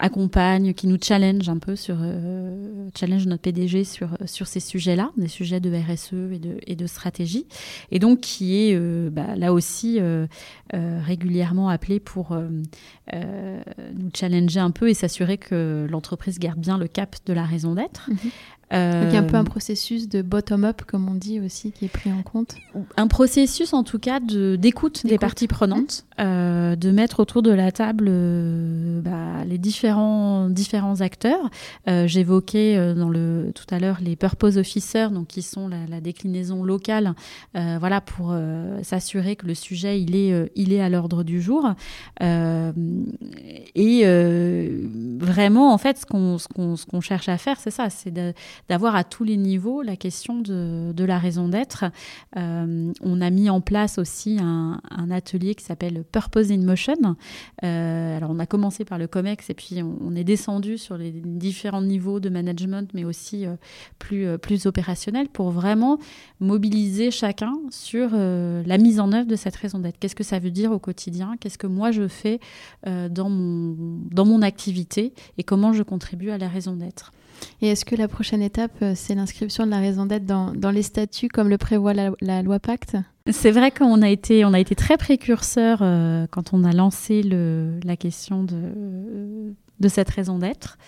accompagnent, 0.00 0.74
qui 0.74 0.88
nous 0.88 0.98
challenge 1.00 1.48
un 1.48 1.58
peu 1.58 1.76
sur, 1.76 1.98
challenge 2.98 3.26
notre 3.26 3.42
PDG 3.42 3.84
sur, 3.84 4.08
sur 4.26 4.48
ces 4.48 4.58
sujets-là, 4.58 5.12
des 5.16 5.28
sujets 5.28 5.60
de 5.60 5.70
RSE 5.70 6.32
et 6.32 6.38
de, 6.40 6.56
et 6.66 6.74
de 6.74 6.86
stratégie, 6.88 7.46
et 7.92 8.00
donc 8.00 8.20
qui 8.20 8.56
est 8.56 8.76
bah, 9.10 9.36
là 9.36 9.52
aussi 9.52 10.00
régulièrement 10.72 11.68
appelé 11.68 12.00
pour 12.00 12.36
nous 13.12 14.10
challenger 14.14 14.60
un 14.60 14.72
peu 14.72 14.88
et 14.88 14.94
s'assurer 14.94 15.38
que 15.38 15.86
l'entreprise 15.88 16.40
garde 16.40 16.58
bien 16.58 16.78
le 16.78 16.88
cap 16.88 17.14
de 17.26 17.32
la 17.32 17.44
raison 17.44 17.76
d'être. 17.76 18.10
Mhm. 18.72 19.02
Donc 19.02 19.10
il 19.10 19.14
y 19.14 19.16
a 19.16 19.20
un 19.20 19.24
peu 19.24 19.36
un 19.36 19.42
euh, 19.42 19.44
processus 19.44 20.08
de 20.08 20.22
bottom-up, 20.22 20.82
comme 20.86 21.08
on 21.08 21.14
dit 21.14 21.40
aussi, 21.40 21.72
qui 21.72 21.84
est 21.84 21.88
pris 21.88 22.12
en 22.12 22.22
compte. 22.22 22.56
Un 22.96 23.06
processus, 23.06 23.74
en 23.74 23.84
tout 23.84 23.98
cas, 23.98 24.18
d'écoute 24.20 25.04
des 25.06 25.18
parties 25.18 25.46
prenantes, 25.46 26.04
mmh. 26.18 26.22
euh, 26.22 26.76
de 26.76 26.90
mettre 26.90 27.20
autour 27.20 27.42
de 27.42 27.50
la 27.50 27.70
table 27.70 28.06
euh, 28.08 29.00
bah, 29.02 29.44
les 29.46 29.58
différents, 29.58 30.48
différents 30.48 31.00
acteurs. 31.00 31.50
J'évoquais 31.86 32.94
dans 32.94 33.08
le 33.08 33.52
tout 33.54 33.66
à 33.70 33.78
l'heure 33.78 33.98
les 34.00 34.16
purpose 34.16 34.56
officers, 34.56 35.08
donc 35.12 35.28
qui 35.28 35.42
sont 35.42 35.68
la, 35.68 36.00
déclinaison 36.00 36.64
locale, 36.64 37.14
voilà, 37.54 38.00
pour 38.00 38.34
s'assurer 38.82 39.36
que 39.36 39.46
le 39.46 39.54
sujet 39.54 40.00
il 40.00 40.16
est, 40.16 40.50
il 40.56 40.72
est 40.72 40.80
à 40.80 40.88
l'ordre 40.88 41.22
du 41.22 41.42
jour. 41.42 41.70
et 42.20 44.04
vraiment, 45.18 45.72
en 45.72 45.78
fait, 45.78 45.98
ce 45.98 46.06
qu'on 46.06 46.38
ce 46.38 46.86
qu'on 46.86 47.00
cherche 47.00 47.28
à 47.28 47.36
faire, 47.38 47.58
c'est 47.60 47.70
ça, 47.70 47.90
c'est 47.90 48.12
d'avoir 48.68 48.94
à 48.94 49.04
tous 49.04 49.24
les 49.24 49.36
niveaux 49.36 49.82
la 49.82 49.96
question 49.96 50.40
de, 50.40 51.04
la 51.04 51.18
raison 51.18 51.48
d'être. 51.48 51.84
Euh, 52.36 52.92
on 53.02 53.20
a 53.20 53.30
mis 53.30 53.50
en 53.50 53.60
place 53.60 53.98
aussi 53.98 54.38
un, 54.40 54.80
atelier 55.10 55.54
qui 55.54 55.64
s'appelle 55.64 56.04
Purpose 56.10 56.52
in 56.52 56.58
Motion. 56.58 57.16
Euh, 57.64 58.16
alors 58.16 58.30
on 58.30 58.38
a 58.38 58.46
commencé 58.46 58.84
par 58.84 58.98
le 58.98 59.06
COMEX 59.08 59.50
et 59.50 59.54
puis 59.54 59.82
on, 59.82 60.14
est 60.14 60.24
descendu 60.24 60.78
sur 60.78 60.96
les 60.96 61.10
différents 61.10 61.82
niveaux 61.82 62.20
de 62.20 62.28
management, 62.28 62.88
mais 62.94 63.04
aussi 63.04 63.46
euh, 63.46 64.38
plus, 64.38 64.66
opérationnel 64.66 65.28
pour 65.28 65.50
vraiment 65.50 65.98
mobiliser 66.40 67.10
chacun 67.10 67.54
sur 67.70 68.10
la 68.12 68.78
mise 68.78 69.00
en 69.00 69.12
œuvre 69.12 69.26
de 69.26 69.36
cette 69.36 69.56
raison 69.56 69.80
d'être. 69.80 69.98
Qu'est-ce 69.98 70.14
que 70.14 70.24
ça 70.24 70.38
veut 70.38 70.50
dire 70.50 70.70
au 70.70 70.78
quotidien? 70.78 71.36
Qu'est-ce 71.40 71.58
que 71.58 71.66
moi 71.66 71.90
je 71.90 72.06
fais 72.06 72.38
dans 72.84 73.28
mon 73.28 74.42
activité 74.42 75.14
et 75.38 75.42
comment 75.42 75.72
je 75.72 75.82
contribue 75.82 76.30
à 76.30 76.38
la 76.38 76.48
raison 76.48 76.76
d'être? 76.76 77.12
Et 77.60 77.68
est-ce 77.68 77.84
que 77.84 77.96
la 77.96 78.08
prochaine 78.08 78.42
étape, 78.42 78.72
euh, 78.82 78.92
c'est 78.94 79.14
l'inscription 79.14 79.66
de 79.66 79.70
la 79.70 79.78
raison 79.78 80.06
d'être 80.06 80.26
dans, 80.26 80.70
les 80.70 80.82
statuts 80.82 81.28
comme 81.28 81.48
le 81.48 81.58
prévoit 81.58 81.94
la, 81.94 82.42
loi 82.42 82.58
Pacte? 82.58 82.96
C'est 83.30 83.50
vrai 83.50 83.70
qu'on 83.70 84.02
a 84.02 84.08
été, 84.08 84.44
on 84.44 84.52
a 84.52 84.58
été 84.58 84.74
très 84.74 84.96
précurseur 84.96 85.78
euh, 85.82 86.26
quand 86.30 86.52
on 86.52 86.64
a 86.64 86.72
lancé 86.72 87.22
le, 87.22 87.78
la 87.84 87.96
question 87.96 88.42
de, 88.42 89.54
de 89.82 89.88
cette 89.88 90.08
raison 90.08 90.38
d'être. 90.38 90.78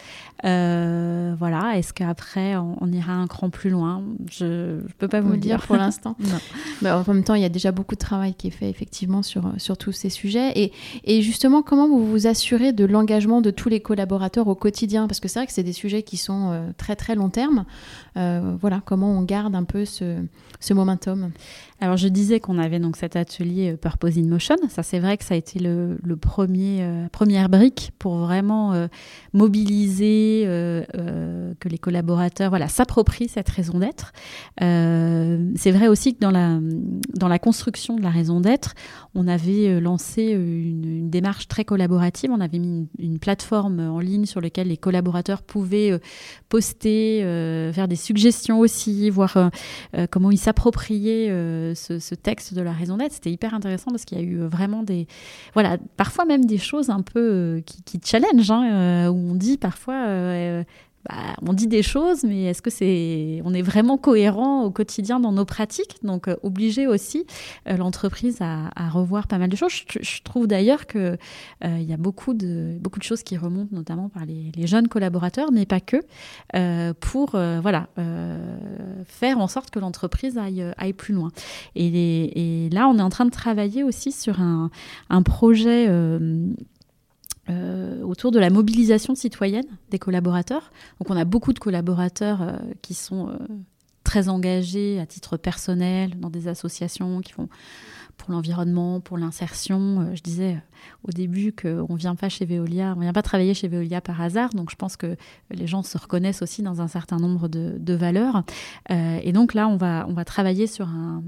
Euh, 0.45 1.35
voilà, 1.39 1.77
est-ce 1.77 1.93
qu'après 1.93 2.57
on, 2.57 2.93
ira 2.93 3.13
un 3.13 3.27
cran 3.27 3.51
plus 3.51 3.71
loin? 3.71 4.03
Je 4.31 4.77
ne 4.77 4.89
peux 4.99 5.09
pas 5.09 5.21
vous 5.21 5.33
le 5.33 5.39
dire. 5.39 5.61
pour 5.67 5.77
l'instant. 5.77 6.17
en 6.85 7.05
même 7.07 7.25
temps, 7.25 7.35
il 7.35 7.43
y 7.43 7.47
a 7.47 7.51
déjà 7.51 7.73
beaucoup 7.73 7.95
de 7.95 8.01
travail 8.01 8.35
qui 8.35 8.49
est 8.49 8.51
fait 8.51 8.69
effectivement 8.69 9.23
sur, 9.23 9.53
sur 9.59 9.77
tous 9.77 9.93
ces 9.93 10.11
sujets. 10.11 10.53
Et, 10.57 10.73
et 11.05 11.23
justement, 11.23 11.63
comment 11.63 11.89
vous 11.89 12.07
vous 12.07 12.27
assurez 12.27 12.73
de 12.73 12.85
l'engagement 12.85 13.41
de 13.41 13.51
tous 13.51 13.69
les 13.69 13.81
collaborateurs 13.81 14.49
au 14.49 14.55
quotidien? 14.55 15.07
Parce 15.07 15.21
que 15.21 15.29
c'est 15.29 15.41
vrai 15.41 15.47
que 15.47 15.53
c'est 15.53 15.63
des 15.63 15.73
sujets 15.73 16.03
qui 16.03 16.17
sont 16.17 16.51
euh, 16.51 16.71
très 16.77 16.97
très 16.97 17.15
long 17.15 17.31
terme. 17.31 17.65
Euh, 18.17 18.55
voilà, 18.61 18.81
comment 18.85 19.19
on 19.19 19.23
garde 19.23 19.55
un 19.55 19.65
peu 19.65 19.85
ce, 19.85 20.17
ce 20.61 20.75
momentum? 20.75 21.31
Alors 21.81 21.97
je 21.97 22.09
disais 22.09 22.41
qu'on 22.41 22.59
avait 22.59 22.79
donc 22.79 22.97
cet 22.97 23.17
atelier 23.17 23.77
Purpose 23.77 24.17
in 24.17 24.27
Motion. 24.27 24.57
Ça 24.69 24.83
c'est 24.83 25.01
vrai 25.01 25.17
que 25.17 25.25
ça 25.25 25.35
a 25.35 25.37
été 25.37 25.59
le, 25.59 25.99
premier 26.17 26.87
première 27.13 27.49
brique 27.49 27.93
pour 27.99 28.17
vraiment 28.19 28.89
mobiliser, 29.33 30.45
que 30.47 31.69
les 31.69 31.79
collaborateurs 31.79 32.51
voilà, 32.51 32.69
s'approprient 32.69 33.29
cette 33.29 33.49
raison 33.49 33.81
d'être. 33.81 34.13
c'est 34.59 35.71
vrai 35.73 35.89
aussi 35.89 36.15
que 36.15 36.21
dans 36.21 37.29
la 37.29 37.39
construction 37.39 37.97
de 37.97 38.03
la 38.03 38.11
raison 38.11 38.41
d'être, 38.41 38.75
on 39.15 39.29
avait 39.29 39.81
lancé 39.81 40.23
une, 40.23 41.11
démarche 41.11 41.49
très 41.49 41.65
collaborative. 41.65 42.31
On 42.31 42.41
avait 42.41 42.59
mis 42.59 42.89
une, 42.99 43.19
plateforme 43.19 43.81
en 43.81 44.01
ligne 44.01 44.27
sur 44.27 44.41
laquelle 44.41 44.69
les 44.69 44.77
collaborateurs 44.77 45.43
pouvaient 45.43 45.99
poster, 46.49 47.21
faire 47.73 47.89
des 47.89 47.97
suggestions 47.97 48.61
aussi, 48.61 49.11
voir 49.11 49.51
comment 50.11 50.31
ils 50.31 50.39
s'appropriaient 50.39 51.31
ce, 51.75 52.15
texte 52.15 52.55
de 52.55 52.61
la 52.61 52.73
raison 52.73 52.97
d'être. 52.97 53.13
C'était 53.13 53.31
hyper 53.31 53.55
intéressant 53.55 53.91
parce 53.91 54.05
qu'il 54.05 54.19
y 54.19 54.21
a 54.21 54.25
eu 54.25 54.39
vraiment 54.39 54.83
des, 54.83 55.07
voilà, 55.55 55.79
parfois 55.97 56.25
même 56.25 56.45
des 56.45 56.59
choses 56.59 56.91
un 56.91 57.03
peu 57.03 57.21
euh, 57.21 57.61
qui, 57.61 57.83
qui 57.83 58.01
challenge, 58.05 58.51
hein, 58.51 58.65
euh, 58.73 59.09
où 59.09 59.17
on 59.17 59.35
dit 59.35 59.57
parfois, 59.57 60.07
euh, 60.07 60.65
bah, 61.09 61.37
on 61.43 61.53
dit 61.53 61.67
des 61.67 61.83
choses, 61.83 62.25
mais 62.25 62.45
est-ce 62.45 62.63
que 62.63 62.71
c'est, 62.71 63.43
on 63.45 63.53
est 63.53 63.63
vraiment 63.63 63.99
cohérent 63.99 64.65
au 64.65 64.71
quotidien 64.71 65.21
dans 65.21 65.33
nos 65.33 65.45
pratiques? 65.45 65.97
Donc, 66.03 66.29
euh, 66.29 66.37
obligé 66.43 66.87
aussi 66.87 67.27
l'entreprise 67.67 68.39
à, 68.41 68.71
revoir 68.89 69.27
pas 69.27 69.39
mal 69.39 69.49
de 69.49 69.57
choses. 69.57 69.73
Je, 70.01 70.23
trouve 70.23 70.47
d'ailleurs 70.47 70.87
que 70.87 71.17
il 71.65 71.83
y 71.83 71.93
a 71.93 71.97
beaucoup 71.97 72.35
de 72.35 72.79
choses 73.01 73.23
qui 73.23 73.37
remontent, 73.37 73.75
notamment 73.75 74.09
par 74.09 74.25
les, 74.25 74.67
jeunes 74.67 74.89
collaborateurs, 74.89 75.51
mais 75.53 75.67
pas 75.67 75.81
que, 75.81 75.97
pour 77.01 77.31
voilà 77.31 77.89
faire 79.07 79.39
en 79.39 79.49
sorte 79.49 79.71
que 79.71 79.79
l'entreprise 79.79 80.39
aille 80.39 80.93
plus 80.93 81.15
loin. 81.15 81.31
Et, 81.75 82.67
et, 82.67 82.71
là, 82.71 82.89
on 82.89 82.99
est 82.99 83.03
en 83.03 83.11
train 83.11 83.25
de 83.25 83.31
travailler 83.31 83.83
aussi 83.83 84.13
sur 84.13 84.41
un, 84.41 84.71
un 85.11 85.23
projet 85.23 85.89
euh, 87.51 88.01
autour 88.03 88.31
de 88.31 88.39
la 88.39 88.49
mobilisation 88.49 89.15
citoyenne 89.15 89.67
des 89.91 89.99
collaborateurs. 89.99 90.73
Donc 90.99 91.11
on 91.11 91.17
a 91.17 91.27
beaucoup 91.27 91.53
de 91.53 91.59
collaborateurs 91.59 92.41
euh, 92.41 92.57
qui 92.81 92.95
sont 92.95 93.29
euh, 93.29 93.37
très 94.03 94.31
engagés 94.31 94.99
à 94.99 95.05
titre 95.05 95.37
personnel 95.37 96.19
dans 96.19 96.31
des 96.31 96.49
associations 96.49 97.21
qui 97.21 97.33
font 97.33 97.51
pour 98.17 98.31
l'environnement, 98.31 99.01
pour 99.01 99.19
l'insertion. 99.19 100.15
je 100.15 100.23
disais 100.23 100.63
au 101.07 101.11
début 101.11 101.53
qu'on 101.53 101.93
ne 101.93 101.99
vient 101.99 102.15
pas 102.15 102.29
chez 102.29 102.47
Veolia, 102.47 102.95
on 102.97 103.01
vient 103.01 103.13
pas 103.13 103.23
travailler 103.23 103.55
chez 103.55 103.67
Veolia 103.67 104.01
par 104.01 104.21
hasard, 104.21 104.51
donc 104.51 104.71
je 104.71 104.77
pense 104.77 104.97
que 104.97 105.17
les 105.51 105.67
gens 105.67 105.83
se 105.83 105.99
reconnaissent 105.99 106.41
aussi 106.41 106.63
dans 106.63 106.81
un 106.81 106.87
certain 106.87 107.17
nombre 107.17 107.49
de, 107.49 107.75
de 107.77 107.95
valeurs. 107.95 108.45
et 108.89 109.33
donc 109.33 109.53
là, 109.53 109.67
on 109.67 109.77
va, 109.77 110.07
on 110.09 110.13
va 110.13 110.25
travailler 110.25 110.69
sur 110.69 110.87
un 110.87 111.25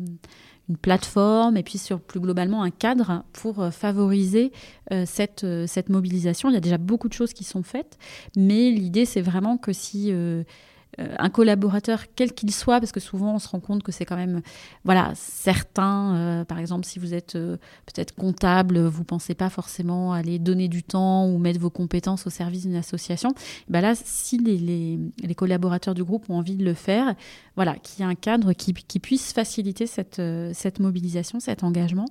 une 0.68 0.76
plateforme 0.76 1.56
et 1.56 1.62
puis 1.62 1.78
sur 1.78 2.00
plus 2.00 2.20
globalement 2.20 2.62
un 2.62 2.70
cadre 2.70 3.24
pour 3.32 3.60
euh, 3.60 3.70
favoriser 3.70 4.52
euh, 4.92 5.04
cette, 5.06 5.44
euh, 5.44 5.66
cette 5.66 5.88
mobilisation. 5.88 6.48
Il 6.48 6.54
y 6.54 6.56
a 6.56 6.60
déjà 6.60 6.78
beaucoup 6.78 7.08
de 7.08 7.12
choses 7.12 7.32
qui 7.32 7.44
sont 7.44 7.62
faites, 7.62 7.98
mais 8.36 8.70
l'idée 8.70 9.04
c'est 9.04 9.20
vraiment 9.20 9.58
que 9.58 9.72
si 9.72 10.12
un 10.98 11.28
collaborateur, 11.28 12.04
quel 12.14 12.32
qu'il 12.32 12.50
soit, 12.52 12.80
parce 12.80 12.92
que 12.92 13.00
souvent 13.00 13.34
on 13.34 13.38
se 13.38 13.48
rend 13.48 13.60
compte 13.60 13.82
que 13.82 13.92
c'est 13.92 14.06
quand 14.06 14.16
même, 14.16 14.40
voilà, 14.84 15.12
certains, 15.14 16.16
euh, 16.16 16.44
par 16.44 16.58
exemple, 16.58 16.86
si 16.86 16.98
vous 16.98 17.12
êtes 17.12 17.36
euh, 17.36 17.56
peut-être 17.84 18.14
comptable, 18.14 18.78
vous 18.78 19.04
pensez 19.04 19.34
pas 19.34 19.50
forcément 19.50 20.12
aller 20.12 20.38
donner 20.38 20.68
du 20.68 20.82
temps 20.82 21.26
ou 21.26 21.38
mettre 21.38 21.60
vos 21.60 21.70
compétences 21.70 22.26
au 22.26 22.30
service 22.30 22.62
d'une 22.62 22.76
association. 22.76 23.34
Ben 23.68 23.82
là, 23.82 23.94
si 23.94 24.38
les, 24.38 25.34
collaborateurs 25.34 25.94
du 25.94 26.02
groupe 26.02 26.30
ont 26.30 26.38
envie 26.38 26.56
de 26.56 26.64
le 26.64 26.72
faire, 26.72 27.14
voilà, 27.56 27.74
qu'il 27.74 28.02
y 28.02 28.08
ait 28.08 28.10
un 28.10 28.14
cadre 28.14 28.54
qui, 28.54 28.72
puisse 28.72 29.34
faciliter 29.34 29.86
cette 29.86 30.80
mobilisation, 30.80 31.40
cet 31.40 31.62
engagement. 31.62 32.06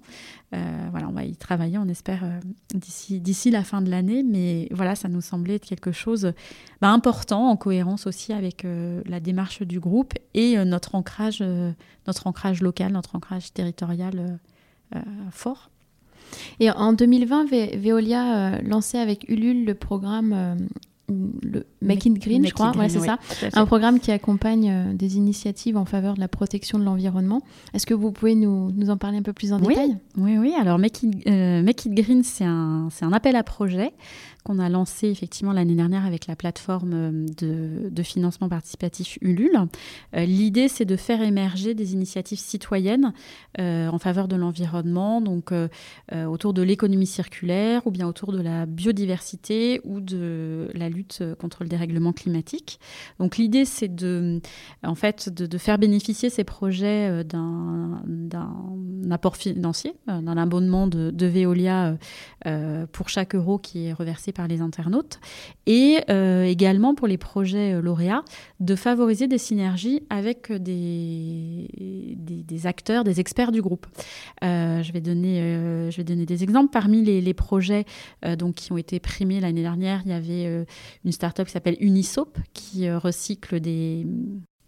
Voilà, 0.52 1.10
on 1.10 1.12
va 1.12 1.26
y 1.26 1.36
travailler, 1.36 1.78
on 1.78 1.88
espère, 1.90 2.24
d'ici 2.74 3.20
d'ici 3.20 3.52
la 3.52 3.66
fin 3.66 3.82
de 3.82 3.90
l'année, 3.90 4.24
mais 4.24 4.70
voilà, 4.72 4.96
ça 4.96 5.10
nous 5.10 5.20
semblait 5.20 5.56
être 5.56 5.66
quelque 5.66 5.92
chose 5.92 6.32
bah, 6.82 6.90
important, 6.92 7.50
en 7.50 7.58
cohérence 7.58 8.08
aussi 8.08 8.34
avec 8.34 8.66
euh, 8.66 9.02
la 9.06 9.20
démarche 9.20 9.62
du 9.62 9.80
groupe 9.80 10.14
et 10.34 10.58
euh, 10.58 10.66
notre, 10.66 10.96
ancrage, 10.96 11.40
euh, 11.42 11.72
notre 12.08 12.28
ancrage 12.28 12.62
local, 12.62 12.92
notre 12.92 13.16
ancrage 13.16 13.54
territorial 13.54 14.40
fort. 15.32 15.72
Et 16.60 16.70
en 16.72 16.94
2020, 16.94 17.50
Veolia 17.78 18.62
lançait 18.62 19.00
avec 19.00 19.28
Ulule 19.28 19.66
le 19.66 19.74
programme 19.74 20.68
le 21.08 21.66
Make 21.82 22.06
It 22.06 22.20
Green, 22.20 22.46
je 22.46 22.54
crois, 22.54 22.72
c'est 22.88 23.00
ça, 23.00 23.20
un 23.54 23.66
programme 23.66 24.00
qui 24.00 24.12
accompagne 24.12 24.96
des 24.96 25.18
initiatives 25.18 25.78
en 25.78 25.86
faveur 25.86 26.16
de 26.16 26.20
la 26.20 26.28
protection 26.28 26.80
de 26.80 26.84
l'environnement. 26.84 27.42
Est-ce 27.74 27.86
que 27.86 27.94
vous 27.94 28.12
pouvez 28.12 28.36
nous, 28.36 28.72
nous, 28.72 28.90
en 28.90 28.98
parler 28.98 29.18
un 29.18 29.22
peu 29.22 29.34
plus 29.34 29.54
en 29.54 29.60
détail? 29.60 29.98
Oui, 30.18 30.38
oui. 30.38 30.54
Alors 30.60 30.80
Make 30.80 31.04
It, 31.04 31.28
Make 31.28 31.86
It 31.86 31.94
Green, 31.94 32.24
c'est 32.24 32.46
un, 32.46 32.90
un, 33.02 33.14
appel 33.14 33.36
à 33.36 33.44
projet 33.44 33.94
qu'on 34.46 34.60
a 34.60 34.70
lancé 34.70 35.08
effectivement 35.08 35.54
l'année 35.54 35.74
dernière 35.74 36.06
avec 36.06 36.28
la 36.28 36.36
plateforme 36.36 36.94
euh, 37.42 37.90
de, 37.90 38.04
financement 38.04 38.48
participatif 38.48 39.18
Ulule. 39.22 39.58
Euh, 40.16 40.26
l'idée, 40.26 40.68
c'est 40.68 40.86
de 40.86 40.96
faire 40.96 41.24
émerger 41.24 41.74
des 41.74 41.94
initiatives 41.94 42.38
citoyennes 42.38 43.12
euh, 43.60 43.90
en 43.90 43.98
faveur 43.98 44.28
de 44.28 44.36
l'environnement, 44.36 45.20
donc 45.20 45.52
autour 46.28 46.54
de 46.54 46.62
l'économie 46.62 47.08
circulaire 47.08 47.88
ou 47.88 47.92
bien 47.92 48.08
autour 48.08 48.32
de 48.32 48.40
la 48.40 48.68
biodiversité 48.68 49.82
ou 49.84 50.00
de 50.00 50.70
la 50.76 50.90
lutte 50.90 51.24
contre 51.40 51.64
le 51.64 51.70
dérèglement 51.70 52.14
climatique. 52.14 52.80
Donc 53.20 53.38
l'idée, 53.38 53.66
c'est 53.66 53.94
de, 53.94 54.40
en 54.84 54.94
fait, 54.94 55.30
de, 55.30 55.58
faire 55.58 55.80
bénéficier 55.80 56.30
ces 56.30 56.44
projets 56.44 57.24
d'un 57.24 58.04
apport 59.10 59.38
financier, 59.38 59.96
d'un 60.08 60.38
abonnement 60.38 60.86
de, 60.88 61.10
de 61.10 61.26
Veolia 61.26 61.98
pour 62.92 63.10
chaque 63.10 63.34
euro 63.34 63.58
qui 63.58 63.88
est 63.88 63.94
reversé 63.94 64.32
par 64.36 64.48
les 64.48 64.62
internautes, 64.62 65.20
et 65.66 66.00
euh, 66.10 66.44
également 66.44 66.94
pour 66.94 67.08
les 67.08 67.18
projets 67.18 67.74
euh, 67.74 67.82
lauréats, 67.82 68.24
de 68.60 68.76
favoriser 68.76 69.28
des 69.28 69.40
synergies 69.40 70.04
avec 70.10 70.52
des, 70.52 71.68
des, 72.18 72.68
acteurs, 72.68 73.04
des 73.04 73.20
experts 73.20 73.52
du 73.52 73.62
groupe. 73.62 73.88
Euh, 74.44 74.84
je, 74.84 74.92
vais 74.92 75.02
donner, 75.02 75.40
je 75.90 75.98
vais 75.98 76.04
donner 76.04 76.26
des 76.26 76.44
exemples. 76.44 76.72
Parmi 76.72 77.04
les, 77.04 77.22
les 77.22 77.34
projets 77.34 77.86
donc, 78.38 78.56
qui 78.56 78.72
ont 78.72 78.78
été 78.78 79.00
primés 79.00 79.40
l'année 79.40 79.62
dernière, 79.62 80.02
il 80.06 80.12
y 80.12 80.14
avait 80.14 80.66
une 81.04 81.12
start-up 81.12 81.48
qui 81.48 81.54
s'appelle 81.54 81.78
Unisop, 81.80 82.38
qui 82.54 82.90
recycle 82.92 83.60
des, 83.60 84.06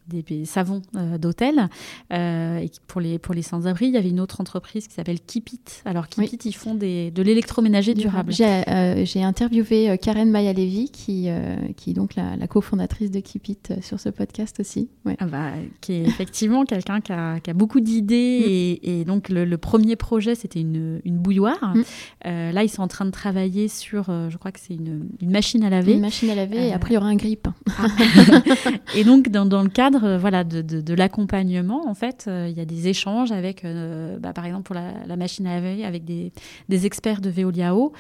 des, 0.07 0.45
savons 0.45 0.81
euh, 0.95 1.17
d'hôtel. 1.17 1.69
Euh, 2.13 2.65
pour 2.87 3.01
les, 3.01 3.19
pour 3.19 3.33
les 3.33 3.41
sans-abri, 3.41 3.87
il 3.87 3.93
y 3.93 3.97
avait 3.97 4.09
une 4.09 4.19
autre 4.19 4.41
entreprise 4.41 4.87
qui 4.87 4.93
s'appelle 4.93 5.19
Kipit. 5.19 5.59
Alors, 5.85 6.07
Kipit, 6.07 6.37
ils 6.45 6.55
font 6.55 6.75
des, 6.75 7.11
de 7.11 7.21
l'électroménager 7.21 7.93
durable. 7.93 8.33
Euh, 8.39 9.05
j'ai 9.05 9.23
interviewé 9.23 9.97
Karen 10.01 10.29
Maya-Levy, 10.29 10.89
qui, 10.91 11.29
qui 11.75 11.89
est 11.91 11.93
donc 11.93 12.15
la, 12.15 12.47
cofondatrice 12.47 13.11
de 13.11 13.19
Kipit 13.19 13.57
sur 13.81 13.99
ce 13.99 14.09
podcast 14.09 14.59
aussi. 14.59 14.89
Ah 15.19 15.25
bah, 15.25 15.51
qui 15.81 15.93
est 15.93 16.03
effectivement 16.03 16.63
quelqu'un 16.65 17.01
qui 17.01 17.11
a, 17.11 17.39
qui 17.39 17.49
a, 17.49 17.53
beaucoup 17.53 17.81
d'idées. 17.81 18.79
Mm. 18.83 18.87
Et, 18.87 19.05
donc, 19.05 19.29
le, 19.29 19.57
premier 19.57 19.95
projet, 19.95 20.35
c'était 20.35 20.61
une, 20.61 21.01
une, 21.03 21.17
bouilloire. 21.17 21.75
Mm. 21.75 22.51
là, 22.51 22.63
ils 22.63 22.69
sont 22.69 22.81
en 22.81 22.87
train 22.87 23.05
de 23.05 23.11
travailler 23.11 23.67
sur, 23.67 24.05
je 24.05 24.37
crois 24.37 24.51
que 24.51 24.59
c'est 24.59 24.75
une, 24.75 25.09
une, 25.21 25.31
machine 25.31 25.63
à 25.63 25.69
laver. 25.69 25.93
Une 25.93 26.01
machine 26.01 26.29
à 26.29 26.35
laver, 26.35 26.67
et 26.67 26.73
après, 26.73 26.91
il 26.91 26.95
y 26.95 26.97
aura 26.97 27.07
un 27.07 27.15
grip. 27.15 27.47
Ah. 27.77 27.87
et 28.95 29.03
donc, 29.03 29.29
dans, 29.29 29.45
dans 29.45 29.63
le 29.63 29.69
cadre 29.69 29.96
euh, 30.03 30.17
voilà, 30.17 30.43
de, 30.43 30.93
l'accompagnement, 30.93 31.87
en 31.87 31.93
fait, 31.93 32.25
euh, 32.27 32.47
il 32.49 32.57
y 32.57 32.61
a 32.61 32.65
des 32.65 32.87
échanges 32.87 33.31
avec, 33.31 33.63
euh, 33.65 34.17
bah, 34.19 34.33
par 34.33 34.45
exemple, 34.45 34.63
pour 34.63 34.75
la, 34.75 35.15
machine 35.15 35.47
à 35.47 35.55
laver, 35.55 35.85
avec 35.85 36.05
des, 36.05 36.31
experts 36.69 37.21
de 37.21 37.29
Veolia 37.29 37.75
Eau 37.75 37.93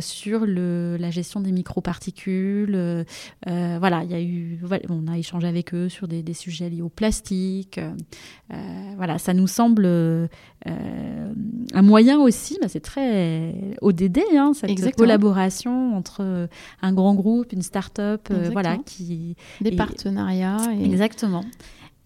sur 0.00 0.44
le, 0.44 0.96
la 0.98 1.10
gestion 1.10 1.40
des 1.40 1.52
microparticules. 1.52 3.04
voilà, 3.46 4.02
il 4.04 4.10
y 4.10 4.14
a 4.14 4.20
eu, 4.20 4.60
on 4.88 5.06
a 5.06 5.18
échangé 5.18 5.46
avec 5.46 5.74
eux 5.74 5.88
sur 5.88 6.08
des, 6.08 6.34
sujets 6.34 6.68
liés 6.68 6.82
au 6.82 6.88
plastique. 6.88 7.80
voilà, 8.96 9.18
ça 9.18 9.34
nous 9.34 9.46
semble 9.46 9.86
un 10.66 11.82
moyen 11.82 12.18
aussi, 12.20 12.58
bah, 12.60 12.68
c'est 12.68 12.80
très 12.80 13.54
ODD, 13.82 14.18
hein, 14.36 14.52
cette 14.54 14.96
collaboration 14.96 15.96
entre 15.96 16.48
un 16.82 16.92
grand 16.92 17.14
groupe, 17.14 17.52
une 17.52 17.62
start-up, 17.62 18.28
voilà, 18.52 18.78
qui 18.78 19.36
des 19.60 19.72
partenariats. 19.72 20.58
Exactement. 20.82 21.43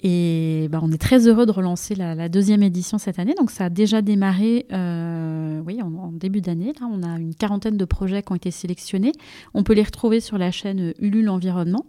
Et 0.00 0.68
bah, 0.70 0.78
on 0.80 0.92
est 0.92 1.00
très 1.00 1.26
heureux 1.26 1.44
de 1.44 1.50
relancer 1.50 1.96
la, 1.96 2.28
deuxième 2.28 2.62
édition 2.62 2.98
cette 2.98 3.18
année. 3.18 3.34
Donc 3.34 3.50
ça 3.50 3.64
a 3.64 3.70
déjà 3.70 4.00
démarré 4.00 4.66
euh, 4.72 5.60
oui, 5.66 5.82
en, 5.82 6.12
début 6.12 6.40
d'année. 6.40 6.72
Là, 6.80 6.88
on 6.90 7.02
a 7.02 7.18
une 7.18 7.34
quarantaine 7.34 7.76
de 7.76 7.84
projets 7.84 8.22
qui 8.22 8.30
ont 8.30 8.36
été 8.36 8.52
sélectionnés. 8.52 9.12
On 9.54 9.64
peut 9.64 9.72
les 9.72 9.82
retrouver 9.82 10.20
sur 10.20 10.38
la 10.38 10.52
chaîne 10.52 10.92
Ulule 11.00 11.28
Environnement. 11.28 11.84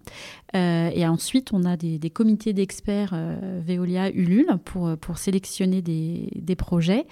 Euh, 0.56 0.90
et 0.94 1.08
ensuite, 1.08 1.54
on 1.54 1.64
a 1.66 1.78
des, 1.78 2.00
comités 2.10 2.54
d'experts 2.54 3.12
euh, 3.14 3.62
Veolia 3.64 4.10
Ulule 4.10 4.58
pour, 4.66 4.98
pour 4.98 5.20
sélectionner 5.20 5.84
des, 5.84 6.32
des 6.36 6.56
projets. 6.56 7.06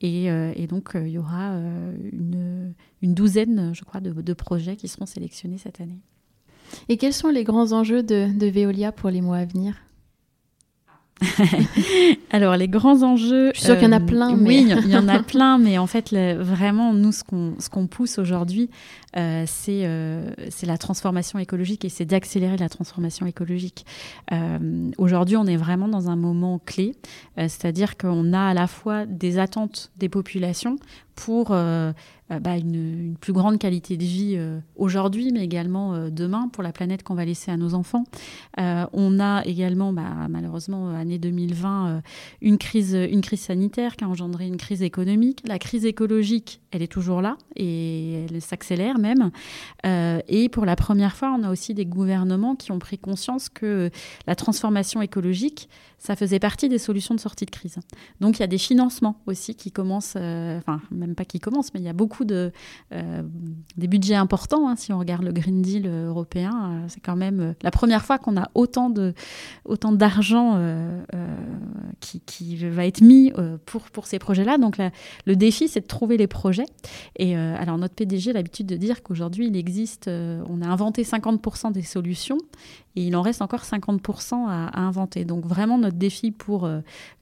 Et, 0.00 0.30
donc, 0.68 0.92
il 0.94 1.08
y 1.08 1.18
aura 1.18 1.56
une, 2.12 2.72
une, 3.02 3.14
douzaine, 3.14 3.72
je 3.74 3.84
crois, 3.84 4.00
de 4.00 4.32
projets 4.32 4.76
qui 4.76 4.88
seront 4.88 5.06
sélectionnés 5.06 5.58
cette 5.58 5.80
année. 5.80 6.00
Et 6.88 6.96
quels 6.96 7.12
sont 7.12 7.28
les 7.28 7.44
grands 7.44 7.72
enjeux 7.72 8.02
de, 8.02 8.28
de 8.32 8.46
Veolia 8.46 8.92
pour 8.92 9.10
les 9.10 9.20
mois 9.20 9.38
à 9.38 9.44
venir 9.44 9.74
Alors, 12.30 12.56
les 12.56 12.68
grands 12.68 13.02
enjeux. 13.02 13.50
Je 13.54 13.58
suis 13.58 13.66
sûre 13.66 13.76
qu'il 13.76 13.84
y 13.84 13.88
en 13.88 13.92
a 13.92 14.00
plein. 14.00 14.32
Euh, 14.32 14.36
mais... 14.38 14.48
Oui, 14.48 14.66
il 14.84 14.90
y 14.90 14.96
en 14.96 15.08
a 15.08 15.22
plein, 15.22 15.58
mais 15.58 15.78
en 15.78 15.86
fait, 15.86 16.12
vraiment, 16.12 16.92
nous, 16.92 17.12
ce 17.12 17.22
qu'on 17.24 17.86
pousse 17.86 18.18
aujourd'hui, 18.18 18.70
c'est 19.14 20.66
la 20.66 20.78
transformation 20.78 21.38
écologique 21.38 21.84
et 21.84 21.88
c'est 21.88 22.04
d'accélérer 22.04 22.56
la 22.56 22.68
transformation 22.68 23.26
écologique. 23.26 23.84
Aujourd'hui, 24.98 25.36
on 25.36 25.46
est 25.46 25.56
vraiment 25.56 25.88
dans 25.88 26.10
un 26.10 26.16
moment 26.16 26.58
clé, 26.58 26.94
c'est-à-dire 27.36 27.96
qu'on 27.96 28.32
a 28.32 28.48
à 28.48 28.54
la 28.54 28.66
fois 28.66 29.06
des 29.06 29.38
attentes 29.38 29.90
des 29.96 30.08
populations 30.08 30.76
pour 31.18 31.50
euh, 31.50 31.92
euh, 32.30 32.38
bah, 32.38 32.56
une, 32.56 33.16
plus 33.20 33.32
grande 33.32 33.58
qualité 33.58 33.96
de 33.96 34.04
vie 34.04 34.34
euh, 34.36 34.60
aujourd'hui, 34.76 35.32
mais 35.32 35.42
également 35.42 36.08
demain 36.10 36.48
pour 36.52 36.62
la 36.62 36.72
planète 36.72 37.02
qu'on 37.02 37.14
va 37.14 37.24
laisser 37.24 37.50
à 37.50 37.56
nos 37.56 37.74
enfants. 37.74 38.04
on 38.56 39.20
a 39.20 39.42
également, 39.44 39.92
bah, 39.92 40.28
malheureusement, 40.28 40.90
année 40.90 41.18
2020, 41.18 42.02
une, 42.40 42.58
crise, 42.58 42.94
une 42.94 43.20
crise 43.20 43.40
sanitaire 43.40 43.96
qui 43.96 44.04
a 44.04 44.08
engendré 44.08 44.46
une 44.46 44.56
crise 44.56 44.82
économique. 44.82 45.42
La 45.46 45.58
crise 45.58 45.84
écologique, 45.84 46.60
elle 46.70 46.82
est 46.82 46.92
toujours 46.92 47.20
là 47.20 47.36
et 47.56 48.26
elle 48.30 48.40
s'accélère 48.40 48.97
même. 48.98 49.30
et 49.84 50.48
pour 50.48 50.64
la 50.64 50.76
première 50.76 51.16
fois, 51.16 51.34
on 51.38 51.42
a 51.42 51.50
aussi 51.50 51.74
des 51.74 51.86
gouvernements 51.86 52.54
qui 52.56 52.72
ont 52.72 52.78
pris 52.78 52.98
conscience 52.98 53.48
que 53.48 53.90
la 54.26 54.34
transformation 54.34 55.02
écologique, 55.02 55.68
ça 55.98 56.14
faisait 56.14 56.38
partie 56.38 56.68
des 56.68 56.78
solutions 56.78 57.14
de 57.14 57.20
sortie 57.20 57.44
de 57.44 57.50
crise. 57.50 57.78
Donc 58.20 58.38
il 58.38 58.40
y 58.40 58.44
a 58.44 58.48
des 58.48 58.58
financements 58.58 59.20
aussi 59.26 59.54
qui 59.54 59.72
commencent, 59.72 60.16
enfin 60.16 60.80
même 60.90 61.14
pas 61.14 61.24
qui 61.24 61.40
commencent, 61.40 61.74
mais 61.74 61.80
il 61.80 61.86
y 61.86 61.88
a 61.88 61.92
beaucoup 61.92 62.24
de 62.24 62.52
euh, 62.92 63.22
des 63.76 63.86
budgets 63.86 64.14
importants. 64.14 64.68
Hein, 64.68 64.76
si 64.76 64.92
on 64.92 64.98
regarde 64.98 65.24
le 65.24 65.32
Green 65.32 65.62
Deal 65.62 65.86
européen, 65.86 66.52
euh, 66.52 66.84
c'est 66.88 67.00
quand 67.00 67.16
même 67.16 67.40
euh, 67.40 67.52
la 67.62 67.70
première 67.70 68.04
fois 68.04 68.18
qu'on 68.18 68.36
a 68.36 68.50
autant 68.54 68.90
de 68.90 69.14
autant 69.64 69.92
d'argent 69.92 70.38
qui, 72.00 72.20
qui, 72.20 72.56
va 72.56 72.86
être 72.86 73.00
mis 73.00 73.32
pour 73.66 73.82
pour 73.90 74.06
ces 74.06 74.18
projets-là. 74.18 74.58
Donc 74.58 74.78
le 74.78 75.36
défi, 75.36 75.68
c'est 75.68 75.80
de 75.80 75.86
trouver 75.86 76.16
les 76.16 76.26
projets. 76.26 76.66
Et 77.16 77.36
alors 77.36 77.78
notre 77.78 77.94
PDG 77.94 78.30
a 78.30 78.34
l'habitude 78.34 78.66
de 78.66 78.76
dire 78.76 78.87
qu'aujourd'hui 79.02 79.46
il 79.46 79.56
existe, 79.56 80.08
on 80.08 80.62
a 80.62 80.66
inventé 80.66 81.02
50% 81.02 81.72
des 81.72 81.82
solutions 81.82 82.38
et 82.96 83.06
il 83.06 83.16
en 83.16 83.22
reste 83.22 83.42
encore 83.42 83.62
50% 83.62 84.46
à, 84.48 84.80
inventer. 84.80 85.24
Donc 85.24 85.46
vraiment 85.46 85.78
notre 85.78 85.96
défi 85.96 86.30
pour 86.30 86.68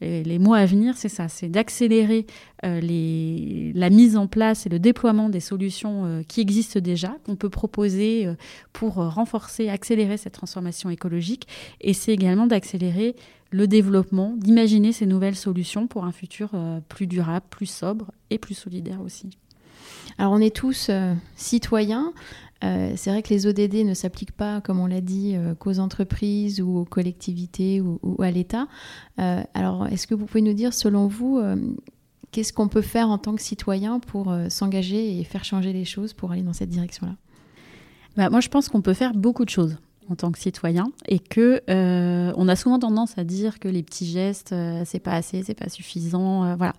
les, 0.01 0.23
les, 0.23 0.39
mois 0.39 0.59
à 0.59 0.67
venir, 0.67 0.97
c'est 0.97 1.09
ça, 1.09 1.29
c'est 1.29 1.49
d'accélérer 1.49 2.27
les 2.63 3.73
la 3.75 3.91
mise 3.91 4.17
en 4.17 4.27
place 4.27 4.67
et 4.67 4.69
le 4.69 4.79
déploiement 4.79 5.29
des 5.29 5.41
solutions 5.41 6.05
euh, 6.07 6.23
qui 6.23 6.41
existent 6.41 6.81
déjà, 6.81 7.17
qu'on 7.25 7.37
peut 7.37 7.51
proposer 7.51 8.27
euh, 8.27 8.35
pour 8.73 9.01
euh, 9.01 9.09
renforcer, 9.09 9.69
accélérer 9.69 10.17
cette 10.17 10.35
transformation 10.35 10.91
écologique. 10.91 11.47
Et 11.81 11.93
c'est 11.93 12.13
également 12.13 12.47
d'accélérer 12.47 13.17
le 13.51 13.67
développement, 13.67 14.35
d'imaginer 14.37 14.93
ces 14.93 15.07
nouvelles 15.07 15.37
solutions 15.37 15.87
pour 15.87 16.05
un 16.05 16.13
futur 16.13 16.51
plus 16.89 17.07
durable, 17.07 17.47
plus 17.49 17.67
sobre 17.67 18.11
et 18.29 18.39
plus 18.39 18.55
solidaire 18.55 19.01
aussi. 19.01 19.39
Alors 20.19 20.33
on 20.33 20.41
est 20.41 20.55
tous 20.55 20.91
citoyens. 21.37 22.13
c'est 22.63 23.11
vrai 23.11 23.23
que 23.23 23.31
les 23.31 23.47
ODD 23.47 23.85
ne 23.85 23.95
s'appliquent 23.95 24.37
pas, 24.37 24.61
comme 24.61 24.81
on 24.81 24.87
l'a 24.87 25.01
dit, 25.01 25.37
qu'aux 25.59 25.79
entreprises 25.79 26.61
ou 26.61 26.79
aux 26.79 26.85
collectivités 26.85 27.81
ou, 27.81 28.23
à 28.23 28.31
l'État. 28.31 28.67
alors, 29.17 29.87
est-ce 29.89 30.07
que 30.07 30.15
vous 30.15 30.27
pouvez 30.27 30.43
nous 30.43 30.55
dire, 30.55 30.73
selon 30.73 31.07
vous, 31.07 31.41
qu'est-ce 32.37 32.53
qu'on 32.53 32.69
peut 32.69 32.83
faire 32.83 33.09
en 33.09 33.17
tant 33.17 33.35
que 33.35 33.41
citoyen 33.41 33.99
pour 33.99 34.31
euh, 34.31 34.51
s'engager 34.51 35.19
et 35.19 35.25
faire 35.25 35.43
changer 35.43 35.73
les 35.73 35.87
choses 35.87 36.13
pour 36.13 36.33
aller 36.33 36.43
dans 36.43 36.53
cette 36.53 36.69
direction-là? 36.69 37.15
Bah, 38.15 38.29
Moi, 38.29 38.41
je 38.41 38.49
pense 38.49 38.69
qu'on 38.69 38.83
peut 38.83 38.93
faire 38.93 39.15
beaucoup 39.15 39.47
de 39.47 39.51
choses 39.51 39.79
en 40.11 40.15
tant 40.15 40.31
que 40.31 40.39
citoyen 40.39 40.87
et 41.09 41.19
que 41.19 41.63
euh, 41.69 42.33
on 42.37 42.49
a 42.49 42.57
souvent 42.57 42.79
tendance 42.79 43.19
à 43.19 43.25
dire 43.25 43.59
que 43.59 43.69
les 43.69 43.83
petits 43.83 44.07
gestes 44.07 44.53
euh, 44.53 44.83
c'est 44.85 45.01
pas 45.01 45.13
assez 45.13 45.43
c'est 45.43 45.55
pas 45.55 45.69
suffisant 45.69 46.57
voilà 46.57 46.73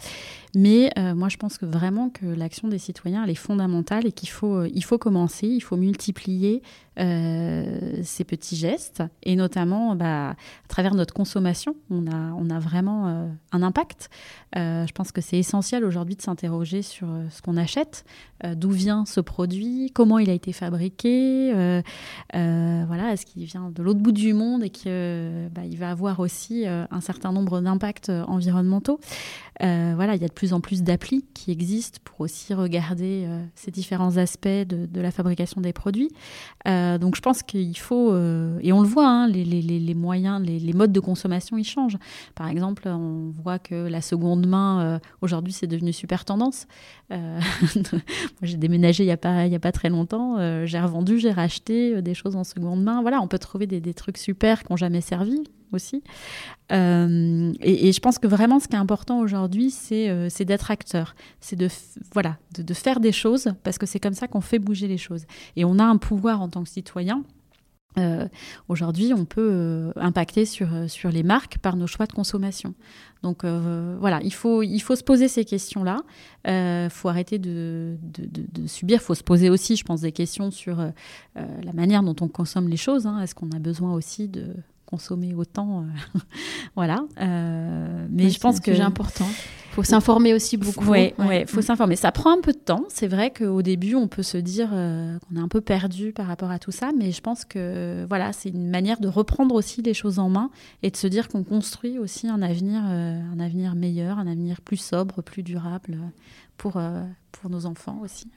mais 0.56 0.92
moi 1.16 1.30
je 1.30 1.38
pense 1.38 1.60
vraiment 1.62 2.10
que 2.10 2.26
l'action 2.26 2.68
des 2.68 2.80
citoyens 2.80 3.24
elle 3.24 3.30
est 3.30 3.36
fondamentale 3.36 4.06
et 4.08 4.12
qu'il 4.12 4.30
faut 4.30 4.64
il 4.66 4.84
faut 4.84 4.98
commencer 4.98 5.48
il 5.48 5.62
faut 5.62 5.78
multiplier 5.78 6.62
euh, 7.00 8.00
ces 8.02 8.24
petits 8.24 8.56
gestes 8.56 9.04
et 9.22 9.36
notamment 9.36 9.96
bah, 9.96 10.32
à 10.32 10.68
travers 10.68 10.96
notre 10.96 11.14
consommation, 11.14 11.76
on 11.92 12.08
a, 12.08 12.34
on 12.36 12.50
a 12.50 12.58
vraiment 12.58 13.08
euh, 13.08 13.28
un 13.52 13.62
impact. 13.62 14.10
Euh, 14.56 14.88
je 14.88 14.94
pense 14.94 15.12
que 15.12 15.22
c'est 15.22 15.38
essentiel 15.38 15.86
aujourd'hui 15.86 16.16
de 16.16 16.24
s'interroger 16.24 16.82
sur 16.82 17.08
ce 17.30 17.42
qu'on 17.42 17.56
achète, 17.58 18.04
d'où 18.44 18.72
vient 18.72 19.06
ce 19.06 19.20
produit, 19.20 19.92
comment 19.94 20.18
il 20.18 20.30
a 20.30 20.34
été 20.34 20.54
fabriqué, 20.54 21.52
voilà, 22.34 23.12
est-ce 23.18 23.26
qu'il 23.26 23.44
vient 23.46 23.72
de 23.72 23.82
l'autre 23.82 24.00
bout 24.00 24.12
du 24.12 24.34
monde 24.34 24.64
et 24.64 24.70
qu'il 24.70 25.50
bah, 25.52 25.62
va 25.76 25.90
avoir 25.90 26.20
aussi 26.20 26.66
un 26.68 27.02
certain 27.02 27.32
nombre 27.32 27.62
d'impacts 27.62 28.10
environnementaux. 28.10 29.00
Voilà, 29.60 30.16
il 30.16 30.22
y 30.22 30.26
a 30.26 30.28
de 30.28 30.34
plus 30.34 30.54
en 30.54 30.62
plus 30.62 30.84
d'applis 30.84 31.26
qui 31.34 31.52
existent 31.52 32.00
pour 32.04 32.22
aussi 32.22 32.54
regarder 32.54 33.28
ces 33.56 33.72
différents 33.72 34.18
aspects 34.18 34.48
de, 34.48 35.02
la 35.02 35.12
fabrication 35.12 35.62
des 35.62 35.74
produits. 35.74 36.10
Euh, 36.68 36.98
donc 36.98 37.16
je 37.16 37.22
pense 37.22 37.44
qu'il 37.44 37.78
faut, 37.78 38.12
euh, 38.12 38.60
et 38.62 38.74
on 38.74 38.82
le 38.82 38.88
voit, 38.88 39.08
hein, 39.08 39.28
les, 39.28 39.94
moyens, 39.94 40.42
les, 40.46 40.74
modes 40.74 40.92
de 40.92 41.00
consommation, 41.00 41.58
ils 41.58 41.64
changent. 41.64 41.98
Par 42.36 42.48
exemple, 42.50 42.88
on 42.88 43.32
voit 43.42 43.60
que 43.60 43.76
la 43.76 44.02
seconde 44.02 44.48
main, 44.48 44.82
euh, 44.82 45.00
aujourd'hui, 45.22 45.54
c'est 45.54 45.68
devenu 45.68 45.94
super 45.94 46.26
tendance. 46.26 46.68
j'ai 48.42 48.58
déménagé 48.58 49.04
il 49.04 49.08
n'y 49.08 49.14
a, 49.14 49.18
pas, 49.18 49.44
a 49.44 49.60
pas 49.60 49.72
très 49.72 49.88
longtemps, 49.88 50.66
j'ai 50.66 50.80
revendu, 50.80 51.20
j'ai 51.20 51.32
racheté 51.32 52.02
des 52.02 52.14
choses 52.14 52.36
en 52.36 52.44
seconde 52.44 52.84
main. 52.84 53.02
Voilà, 53.02 53.22
on 53.22 53.28
peut 53.28 53.40
trouver 53.40 53.66
des, 53.66 53.94
trucs 53.94 54.18
super 54.18 54.64
qui 54.64 54.74
n'ont 54.74 54.78
jamais 54.78 55.00
servi 55.00 55.42
aussi. 55.74 56.04
et, 56.70 57.92
je 57.92 58.00
pense 58.00 58.20
que 58.20 58.28
vraiment, 58.28 58.60
ce 58.60 58.68
qui 58.68 58.76
est 58.76 58.80
important 58.80 59.20
aujourd'hui, 59.20 59.72
c'est 59.72 60.46
d'être 60.46 60.72
acteur. 60.72 61.16
C'est 61.40 61.56
de, 61.56 61.70
voilà, 62.14 62.38
de, 62.58 62.74
faire 62.74 63.00
des 63.00 63.12
choses, 63.12 63.54
parce 63.64 63.78
que 63.78 63.86
c'est 63.86 64.00
comme 64.00 64.14
ça 64.14 64.28
qu'on 64.28 64.42
fait 64.42 64.60
bouger 64.60 64.88
les 64.88 64.98
choses. 64.98 65.26
Et 65.56 65.66
on 65.66 65.80
a 65.80 65.84
un 65.84 65.98
pouvoir 65.98 66.42
en 66.42 66.50
tant 66.50 66.64
que 66.64 66.70
citoyen. 66.70 67.24
Euh, 67.98 68.28
aujourd'hui, 68.68 69.14
on 69.14 69.26
peut 69.26 69.50
euh, 69.52 69.92
impacter 69.96 70.46
sur, 70.46 70.74
euh, 70.74 70.88
sur 70.88 71.10
les 71.10 71.24
marques 71.24 71.58
par 71.58 71.76
nos 71.76 71.88
choix 71.88 72.06
de 72.06 72.14
consommation. 72.14 72.76
Donc 73.24 73.44
voilà, 73.44 74.22
il 74.24 74.34
faut, 74.34 74.62
il 74.62 74.80
faut 74.80 74.96
se 74.96 75.04
poser 75.04 75.28
ces 75.28 75.44
questions-là. 75.44 75.98
Il 76.46 76.90
faut 76.92 77.10
arrêter 77.10 77.40
de, 77.40 77.98
de, 78.02 78.30
de, 78.32 78.68
subir. 78.68 79.00
Il 79.02 79.04
faut 79.04 79.16
se 79.16 79.24
poser 79.24 79.50
aussi, 79.50 79.76
je 79.76 79.84
pense, 79.84 80.02
des 80.02 80.12
questions 80.12 80.52
sur 80.52 80.78
la 81.36 81.74
manière 81.74 82.04
dont 82.04 82.16
on 82.22 82.28
consomme 82.28 82.70
les 82.70 82.78
choses. 82.78 83.08
Hein. 83.08 83.20
Est-ce 83.20 83.34
qu'on 83.34 83.50
a 83.52 83.60
besoin 83.60 83.94
aussi 83.94 84.28
de 84.28 84.54
consommer 84.88 85.36
autant 85.36 85.86
Voilà. 86.76 87.04
mais 87.20 88.30
je 88.30 88.40
pense 88.40 88.60
que 88.60 88.74
c'est 88.74 88.82
important 88.82 89.28
faut 89.78 89.84
s'informer 89.84 90.34
aussi 90.34 90.58
beaucoup. 90.58 90.90
Oui, 90.90 91.14
ouais. 91.20 91.46
faut 91.46 91.62
s'informer. 91.62 91.96
Ça 91.96 92.12
prend 92.12 92.36
un 92.36 92.42
peu 92.42 92.52
de 92.52 92.58
temps. 92.58 92.84
C'est 92.90 93.08
vrai 93.08 93.32
qu'au 93.32 93.62
début, 93.62 93.94
on 93.94 94.08
peut 94.08 94.24
se 94.24 94.38
dire 94.38 94.70
euh, 94.74 95.20
qu'on 95.20 95.36
est 95.36 95.40
un 95.40 95.48
peu 95.48 95.62
perdu 95.62 96.14
par 96.14 96.26
rapport 96.26 96.50
à 96.50 96.58
tout 96.58 96.72
ça, 96.72 96.90
mais 96.98 97.12
je 97.12 97.22
pense 97.22 97.46
que 97.46 98.04
voilà, 98.10 98.34
c'est 98.34 98.50
une 98.50 98.70
manière 98.72 99.00
de 99.00 99.08
reprendre 99.08 99.54
aussi 99.54 99.84
les 99.84 99.94
choses 99.94 100.18
en 100.18 100.30
main 100.30 100.50
et 100.82 100.90
de 100.90 100.98
se 100.98 101.06
dire 101.06 101.28
qu'on 101.28 101.44
construit 101.44 102.00
aussi 102.00 102.28
un 102.28 102.42
avenir, 102.42 102.82
euh, 102.88 103.22
un 103.32 103.40
avenir 103.40 103.76
meilleur, 103.76 104.18
un 104.18 104.26
avenir 104.26 104.62
plus 104.62 104.78
sobre, 104.78 105.22
plus 105.22 105.44
durable 105.44 105.94
euh, 105.94 106.08
pour, 106.58 106.82
pour 107.32 107.52
nos 107.52 107.68
enfants 107.68 108.00
aussi. 108.04 108.28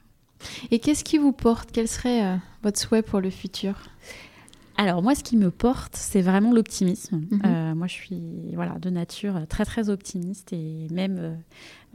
Et 0.70 0.78
qu'est-ce 0.78 1.04
qui 1.04 1.16
vous 1.16 1.32
porte? 1.32 1.70
Quel 1.72 1.88
serait 1.88 2.38
votre 2.62 2.78
souhait 2.78 3.02
pour 3.02 3.20
le 3.20 3.30
futur? 3.30 3.74
Alors 4.80 5.02
moi, 5.02 5.14
ce 5.14 5.22
qui 5.22 5.36
me 5.36 5.50
porte, 5.50 5.94
c'est 5.94 6.22
vraiment 6.22 6.54
l'optimisme. 6.54 7.20
Mhm. 7.30 7.42
Euh, 7.44 7.74
moi, 7.74 7.86
je 7.86 7.92
suis 7.92 8.22
voilà 8.54 8.78
de 8.78 8.88
nature 8.88 9.46
très 9.46 9.66
très 9.66 9.90
optimiste 9.90 10.54
et 10.54 10.86
même 10.90 11.18
euh, 11.18 11.34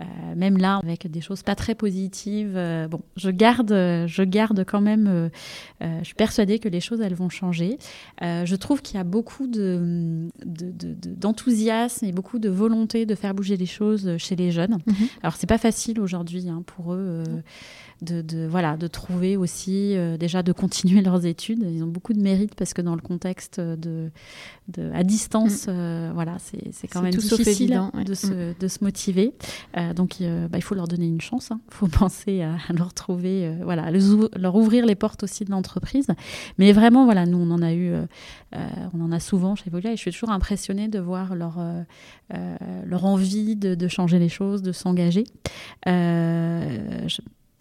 euh, 0.01 0.03
même 0.35 0.57
là 0.57 0.81
avec 0.83 1.09
des 1.09 1.21
choses 1.21 1.41
pas 1.41 1.55
très 1.55 1.73
positives. 1.73 2.53
bon, 2.91 3.01
je 3.15 3.31
garde 3.31 3.71
je 3.71 4.21
garde 4.21 4.63
quand 4.65 4.81
même. 4.81 5.31
je 5.81 6.03
suis 6.03 6.13
persuadée 6.13 6.59
que 6.59 6.69
les 6.69 6.79
choses 6.79 7.01
elles 7.01 7.15
vont 7.15 7.29
changer. 7.29 7.79
je 8.21 8.55
trouve 8.55 8.83
qu'il 8.83 8.97
y 8.97 8.99
a 8.99 9.03
beaucoup 9.03 9.47
de 9.47 10.27
d'enthousiasme 10.45 12.05
et 12.05 12.11
beaucoup 12.11 12.37
de 12.37 12.49
volonté 12.49 13.07
de 13.07 13.15
faire 13.15 13.33
bouger 13.33 13.57
les 13.57 13.65
choses 13.65 14.17
chez 14.17 14.35
les 14.35 14.51
jeunes. 14.51 14.77
Mhm. 14.85 15.07
Alors 15.23 15.37
c'est 15.37 15.47
pas 15.47 15.57
facile 15.57 15.99
aujourd'hui 15.99 16.49
hein, 16.49 16.61
pour 16.67 16.93
eux 16.93 17.23
de, 18.01 18.47
voilà, 18.47 18.77
de 18.77 18.87
trouver 18.87 19.37
aussi, 19.37 19.95
euh, 19.95 20.17
déjà 20.17 20.43
de 20.43 20.51
continuer 20.51 21.01
leurs 21.01 21.25
études. 21.25 21.59
Ils 21.63 21.83
ont 21.83 21.87
beaucoup 21.87 22.13
de 22.13 22.21
mérite 22.21 22.55
parce 22.55 22.73
que 22.73 22.81
dans 22.81 22.95
le 22.95 23.01
contexte 23.01 23.59
de, 23.59 24.11
de 24.67 24.91
à 24.93 25.03
distance, 25.03 25.67
mm. 25.67 25.71
euh, 25.71 26.11
voilà, 26.13 26.37
c'est 26.39 26.87
quand 26.87 27.01
même 27.01 27.13
difficile 27.13 27.81
de, 28.05 28.13
se, 28.13 28.27
mm. 28.27 28.55
de 28.59 28.67
se 28.67 28.83
motiver. 28.83 29.33
Euh, 29.77 29.93
donc 29.93 30.17
bah, 30.19 30.57
il 30.57 30.61
faut 30.61 30.75
leur 30.75 30.87
donner 30.87 31.07
une 31.07 31.21
chance. 31.21 31.49
Il 31.49 31.53
hein. 31.53 31.59
faut 31.69 31.87
penser 31.99 32.41
à, 32.41 32.57
leur 32.73 32.93
trouver, 32.93 33.51
voilà, 33.63 33.91
leur 33.91 34.55
ouvrir 34.55 34.85
les 34.85 34.95
portes 34.95 35.23
aussi 35.23 35.45
de 35.45 35.51
l'entreprise. 35.51 36.07
Mais 36.57 36.71
vraiment, 36.73 37.05
voilà, 37.05 37.25
nous 37.25 37.37
on 37.37 37.51
en 37.51 37.61
a 37.61 37.73
eu, 37.73 37.93
on 38.53 39.01
en 39.01 39.11
a 39.11 39.19
souvent 39.19 39.55
chez 39.55 39.69
Volia 39.69 39.91
et 39.91 39.95
je 39.95 40.01
suis 40.01 40.11
toujours 40.11 40.31
impressionnée 40.31 40.87
de 40.87 40.99
voir 40.99 41.35
leur, 41.35 41.59
leur 42.85 43.05
envie 43.05 43.55
de, 43.55 43.75
de, 43.75 43.87
changer 43.87 44.19
les 44.19 44.29
choses, 44.29 44.61
de 44.61 44.71
s'engager. 44.71 45.23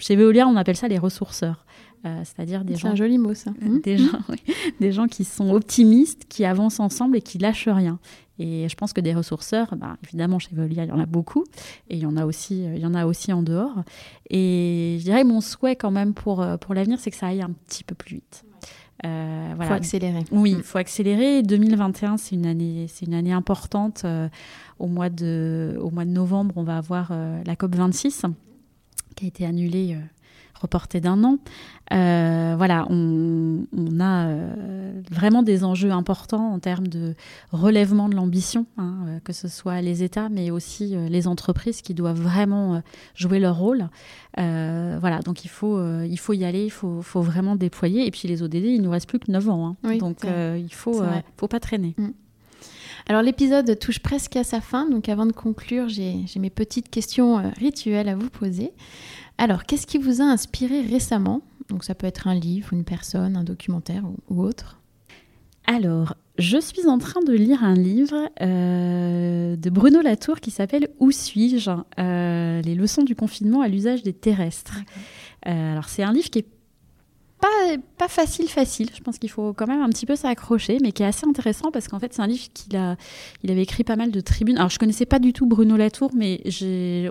Chez 0.01 0.17
Veolia, 0.17 0.47
on 0.47 0.57
appelle 0.57 0.77
ça 0.77 0.89
les 0.89 0.99
ressourceurs. 0.99 1.65
c'est-à-dire 2.03 2.65
des 2.65 2.77
gens. 2.77 2.91
un 2.91 2.95
joli 2.95 3.19
mot, 3.19 3.35
ça. 3.35 3.53
Des, 3.83 3.97
gens, 3.97 4.19
des 4.81 4.93
gens 4.93 5.07
qui 5.07 5.25
sont 5.25 5.51
optimistes, 5.51 6.27
qui 6.29 6.45
avancent 6.45 6.81
ensemble 6.81 7.17
et 7.17 7.23
qui 7.23 7.39
lâchent 7.39 7.69
rien. 7.69 7.99
Et 8.39 8.69
je 8.69 8.75
pense 8.75 8.93
que 8.93 9.01
des 9.01 9.15
ressourceurs, 9.15 9.77
bah, 9.77 9.97
évidemment, 10.03 10.39
chez 10.39 10.51
Veolia, 10.53 10.85
il 10.85 10.89
y 10.89 10.93
en 10.93 10.99
a 10.99 11.07
beaucoup, 11.07 11.45
et 11.89 11.95
il 11.95 12.01
y 12.01 12.07
en 12.07 12.17
a 12.17 12.27
aussi, 12.27 12.65
il 12.65 12.79
y 12.79 12.87
en 12.87 12.95
a 12.95 13.07
aussi 13.07 13.33
en 13.33 13.43
dehors. 13.43 13.85
Et 14.29 14.97
je 14.99 15.05
dirais 15.05 15.23
mon 15.23 15.41
souhait 15.41 15.77
quand 15.77 15.93
même 15.93 16.15
pour, 16.15 16.45
pour 16.61 16.75
l'avenir, 16.75 16.99
c'est 16.99 17.11
que 17.11 17.17
ça 17.17 17.29
aille 17.29 17.43
un 17.43 17.53
petit 17.67 17.85
peu 17.85 17.95
plus 17.95 18.17
vite. 18.17 18.45
Il 19.05 19.11
euh, 19.11 19.57
faut 19.57 19.73
accélérer. 19.73 20.25
Oui, 20.31 20.53
il 20.53 20.59
mm. 20.59 20.63
faut 20.63 20.79
accélérer. 20.79 21.43
2021, 21.43 22.17
c'est 22.17 22.37
une 22.37 22.47
année, 22.47 22.87
c'est 22.89 23.07
une 23.07 23.15
année 23.15 23.33
importante. 23.33 24.03
Euh, 24.05 24.29
au 24.79 24.87
mois 24.87 25.11
de, 25.11 25.77
au 25.81 25.91
mois 25.91 26.05
de 26.05 26.11
novembre, 26.11 26.55
on 26.57 26.63
va 26.63 26.79
avoir 26.79 27.09
euh, 27.11 27.43
la 27.45 27.55
COP 27.55 27.75
26 27.75 28.25
qui 29.15 29.25
a 29.25 29.29
été 29.29 29.47
annulée 29.47 29.97
reporté 30.65 31.01
d'un 31.01 31.23
an. 31.25 31.39
Euh, 31.93 32.55
voilà, 32.57 32.87
on, 32.89 33.67
a 34.01 34.27
euh, 34.27 34.93
vraiment 35.11 35.43
des 35.43 35.63
enjeux 35.63 35.91
importants 35.91 36.53
en 36.55 36.59
termes 36.59 36.89
de 36.89 37.15
relèvement 37.53 38.09
de 38.09 38.17
l'ambition, 38.17 38.67
hein, 38.79 38.97
euh, 39.07 39.19
que 39.23 39.33
ce 39.33 39.49
soit 39.49 39.81
les 39.83 40.03
États, 40.03 40.29
mais 40.31 40.51
aussi 40.51 40.97
les 40.97 41.29
entreprises 41.29 41.83
qui 41.83 41.95
doivent 41.95 42.21
vraiment 42.21 42.83
jouer 43.15 43.39
leur 43.39 43.59
rôle. 43.59 43.89
voilà, 44.37 45.21
donc 45.25 45.45
il 45.45 45.51
faut, 45.51 45.79
il 46.03 46.19
faut 46.19 46.33
y 46.33 46.45
aller, 46.45 46.65
il 46.65 46.71
faut, 46.71 47.03
faut, 47.03 47.23
vraiment 47.23 47.57
déployer. 47.57 48.07
Et 48.07 48.11
puis 48.11 48.27
les 48.29 48.43
ODD, 48.43 48.55
il 48.55 48.83
nous 48.83 48.91
reste 48.91 49.09
plus 49.09 49.19
que 49.19 49.31
9 49.31 49.49
ans. 49.51 49.77
Hein. 49.85 49.97
donc 49.99 50.25
il 50.25 50.73
faut, 50.73 51.03
faut 51.37 51.49
pas 51.49 51.61
traîner. 51.61 51.95
Mm. 51.99 52.09
Alors 53.07 53.23
l'épisode 53.23 53.79
touche 53.79 53.99
presque 53.99 54.37
à 54.37 54.45
sa 54.45 54.61
fin, 54.61 54.89
donc 54.89 55.09
avant 55.09 55.27
de 55.27 55.33
conclure, 55.33 55.89
j'ai 55.89 56.25
mes 56.39 56.51
petites 56.51 56.89
questions 56.89 57.53
rituelles 57.59 58.09
à 58.09 58.17
vous 58.17 58.31
poser. 58.31 58.73
Alors, 59.39 59.65
qu'est-ce 59.65 59.87
qui 59.87 59.99
vous 59.99 60.21
a 60.21 60.25
inspiré 60.25 60.83
récemment? 60.83 61.43
Donc, 61.69 61.85
ça 61.85 61.95
peut 61.95 62.07
être 62.07 62.29
un 62.29 62.35
livre, 62.35 62.73
une 62.73 62.85
personne, 62.85 63.37
un 63.37 63.45
documentaire 63.45 64.05
ou, 64.29 64.43
autre. 64.43 64.81
Alors, 65.67 66.15
je 66.39 66.59
suis 66.59 66.87
en 66.87 66.99
train 66.99 67.21
de 67.23 67.33
lire 67.33 67.65
un 67.65 67.75
livre 67.75 68.31
euh, 68.43 69.57
de 69.57 69.71
Bruno 69.71 70.01
Latour 70.03 70.41
qui 70.41 70.51
s'appelle 70.51 70.89
Où 71.01 71.11
suis-je? 71.11 71.71
euh, 71.99 72.63
Les 72.63 72.75
leçons 72.75 73.03
du 73.03 73.15
confinement 73.15 73.61
à 73.61 73.69
l'usage 73.69 74.03
des 74.03 74.13
terrestres. 74.13 74.79
Euh, 75.47 75.73
alors, 75.73 75.89
c'est 75.89 76.03
un 76.03 76.13
livre 76.13 76.31
qui 76.31 76.41
est 76.41 76.49
pas, 77.99 78.09
facile, 78.09 78.49
facile. 78.49 78.91
Je 78.95 79.01
pense 79.01 79.19
qu'il 79.19 79.31
faut 79.31 79.53
quand 79.53 79.67
même 79.67 79.81
un 79.81 79.89
petit 79.89 80.07
peu 80.07 80.17
s'accrocher, 80.17 80.79
mais 80.83 80.93
qui 80.93 81.03
est 81.03 81.07
assez 81.07 81.27
intéressant 81.27 81.71
parce 81.71 81.89
qu'en 81.89 81.99
fait, 81.99 82.13
c'est 82.13 82.23
un 82.23 82.27
livre 82.27 82.47
qu'il 82.53 82.77
a, 82.77 82.97
il 83.43 83.51
avait 83.51 83.63
écrit 83.63 83.85
pas 83.85 83.97
mal 83.97 84.11
de 84.11 84.21
tribunes. 84.21 84.57
Alors, 84.57 84.71
je 84.71 84.79
connaissais 84.79 85.07
pas 85.07 85.19
du 85.19 85.33
tout 85.33 85.47
Bruno 85.47 85.77
Latour, 85.77 86.11
mais 86.15 86.43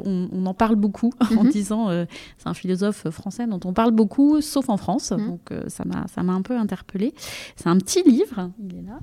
on, 0.06 0.30
on, 0.32 0.46
en 0.46 0.54
parle 0.54 0.76
beaucoup 0.76 1.12
en 1.38 1.44
mhm. 1.44 1.50
disant 1.50 1.90
euh, 1.90 2.06
c'est 2.38 2.48
un 2.48 2.54
philosophe 2.54 3.10
français 3.10 3.48
dont 3.48 3.60
on 3.66 3.74
parle 3.74 3.92
beaucoup, 3.92 4.42
sauf 4.42 4.70
en 4.70 4.78
France. 4.78 5.12
Mhm. 5.12 5.28
Donc, 5.28 5.52
euh, 5.52 5.64
ça 5.68 5.84
m'a, 5.86 6.06
ça 6.14 6.24
m'a 6.24 6.34
un 6.34 6.42
peu 6.42 6.58
interpellée. 6.58 7.14
C'est 7.56 7.68
un 7.68 7.78
petit 7.78 8.04
livre. 8.04 8.52
Il 8.60 8.78
est 8.78 8.84
là 8.84 9.00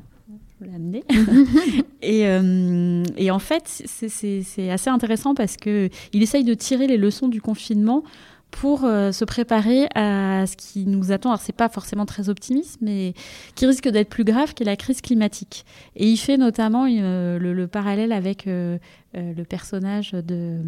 je 0.60 0.66
vais 0.66 0.72
l'amener. 0.72 1.04
et, 2.02 2.26
euh, 2.26 3.02
et, 3.16 3.30
en 3.30 3.38
fait, 3.38 3.62
c'est 3.66 4.70
assez 4.70 4.90
intéressant 4.90 5.34
parce 5.34 5.56
qu'il 5.56 5.90
essaye 6.12 6.44
de 6.44 6.54
tirer 6.54 6.86
les 6.86 6.96
leçons 6.96 7.28
du 7.28 7.40
confinement 7.40 8.04
pour 8.50 8.84
euh, 8.84 9.12
se 9.12 9.24
préparer 9.24 9.86
à 9.94 10.46
ce 10.46 10.56
qui 10.56 10.86
nous 10.86 11.12
attend. 11.12 11.30
Alors, 11.30 11.40
c'est 11.40 11.54
pas 11.54 11.68
forcément 11.68 12.06
très 12.06 12.28
optimiste, 12.28 12.78
mais 12.80 13.14
qui 13.54 13.66
risque 13.66 13.88
d'être 13.88 14.08
plus 14.08 14.24
grave, 14.24 14.54
qui 14.54 14.62
est 14.62 14.66
la 14.66 14.76
crise 14.76 15.00
climatique. 15.00 15.64
Et 15.96 16.08
il 16.08 16.16
fait 16.16 16.36
notamment 16.36 16.86
euh, 16.88 17.38
le, 17.38 17.66
parallèle 17.66 18.12
avec 18.12 18.46
euh, 18.46 18.78
le 19.14 19.42
personnage 19.44 20.12
de 20.12 20.58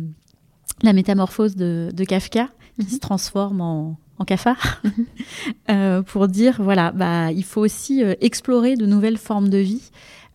la 0.83 0.93
métamorphose 0.93 1.57
de, 1.57 2.05
Kafka, 2.05 2.49
qui 2.79 2.87
mhm. 2.87 2.93
se 2.93 2.99
transforme 2.99 3.61
en, 3.61 3.99
en 4.19 4.25
cafard, 4.25 4.83
pour 6.07 6.29
dire 6.29 6.61
voilà, 6.63 6.93
bah, 6.93 7.31
il 7.33 7.45
faut 7.45 7.61
aussi 7.61 8.03
explorer 8.21 8.77
de 8.77 8.87
nouvelles 8.87 9.19
formes 9.19 9.49
de 9.49 9.59
vie. 9.59 9.91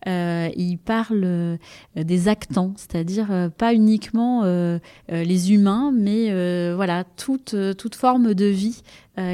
Euh, 0.08 0.48
il 0.56 0.78
parle 0.78 1.22
euh, 1.24 1.56
des 1.94 2.28
actants, 2.28 2.72
c'est-à-dire 2.76 3.30
euh, 3.30 3.48
pas 3.50 3.74
uniquement 3.74 4.42
les 5.08 5.52
humains, 5.52 5.92
mais 5.94 6.74
voilà 6.74 7.04
toute, 7.04 7.54
toute 7.76 7.94
forme 7.94 8.34
de 8.34 8.46
vie 8.46 8.82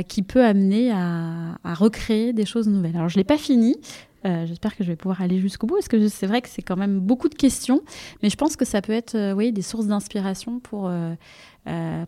qui 0.09 0.23
peut 0.23 0.45
amener 0.45 0.91
à, 0.93 1.57
recréer 1.75 2.33
des 2.33 2.47
choses 2.47 2.69
nouvelles. 2.69 2.97
Alors 2.97 3.09
je 3.09 3.17
l'ai 3.17 3.25
pas 3.25 3.39
fini. 3.39 3.77
J'espère 4.25 4.75
que 4.75 4.85
je 4.85 4.89
vais 4.89 4.97
pouvoir 4.97 5.21
aller 5.21 5.39
jusqu'au 5.39 5.67
bout, 5.67 5.75
parce 5.75 5.89
que 5.89 6.09
c'est 6.09 6.27
vrai 6.27 6.41
que 6.41 6.49
c'est 6.49 6.63
quand 6.63 6.77
même 6.77 6.99
beaucoup 6.99 7.29
de 7.29 7.35
questions, 7.35 7.83
mais 8.23 8.31
je 8.31 8.37
pense 8.37 8.57
que 8.57 8.65
ça 8.65 8.81
peut 8.81 8.93
être 8.93 9.35
oui, 9.35 9.53
des 9.53 9.63
sources 9.63 9.87
d'inspiration 9.87 10.61
pour, 10.61 10.91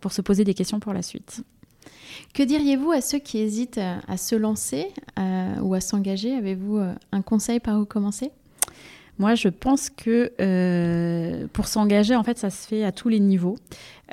pour 0.01 0.13
se 0.13 0.23
poser 0.23 0.45
des 0.45 0.55
questions 0.55 0.81
pour 0.81 0.95
la 0.95 1.03
suite. 1.03 1.43
Que 2.35 2.43
diriez-vous 2.43 2.93
à 2.93 3.01
ceux 3.01 3.19
qui 3.19 3.39
hésitent 3.39 3.81
à 4.09 4.17
se 4.17 4.35
lancer 4.35 4.89
ou 5.63 5.75
à 5.75 5.81
s'engager? 5.81 6.35
Avez-vous 6.35 6.81
un 7.13 7.23
conseil 7.23 7.61
par 7.61 7.79
où 7.79 7.85
commencer? 7.85 8.33
Moi, 9.19 9.35
je 9.35 9.49
pense 9.49 9.89
que 9.89 10.33
euh, 10.41 11.47
pour 11.53 11.69
s'engager, 11.69 12.15
en 12.15 12.23
fait, 12.23 12.39
ça 12.39 12.51
se 12.51 12.67
fait 12.67 12.85
à 12.85 12.93
tous 12.93 13.09
les 13.09 13.21
niveaux. 13.21 13.57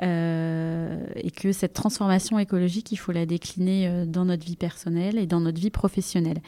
Euh, 0.02 1.06
et 1.14 1.30
que 1.30 1.52
cette 1.52 1.72
transformation 1.72 2.38
écologique, 2.40 2.90
il 2.90 2.96
faut 2.96 3.12
la 3.12 3.26
décliner 3.26 3.86
euh, 3.86 4.06
dans 4.06 4.24
notre 4.24 4.44
vie 4.44 4.56
personnelle 4.56 5.18
et 5.18 5.26
dans 5.26 5.38
notre 5.38 5.60
vie 5.60 5.70
professionnelle. 5.70 6.40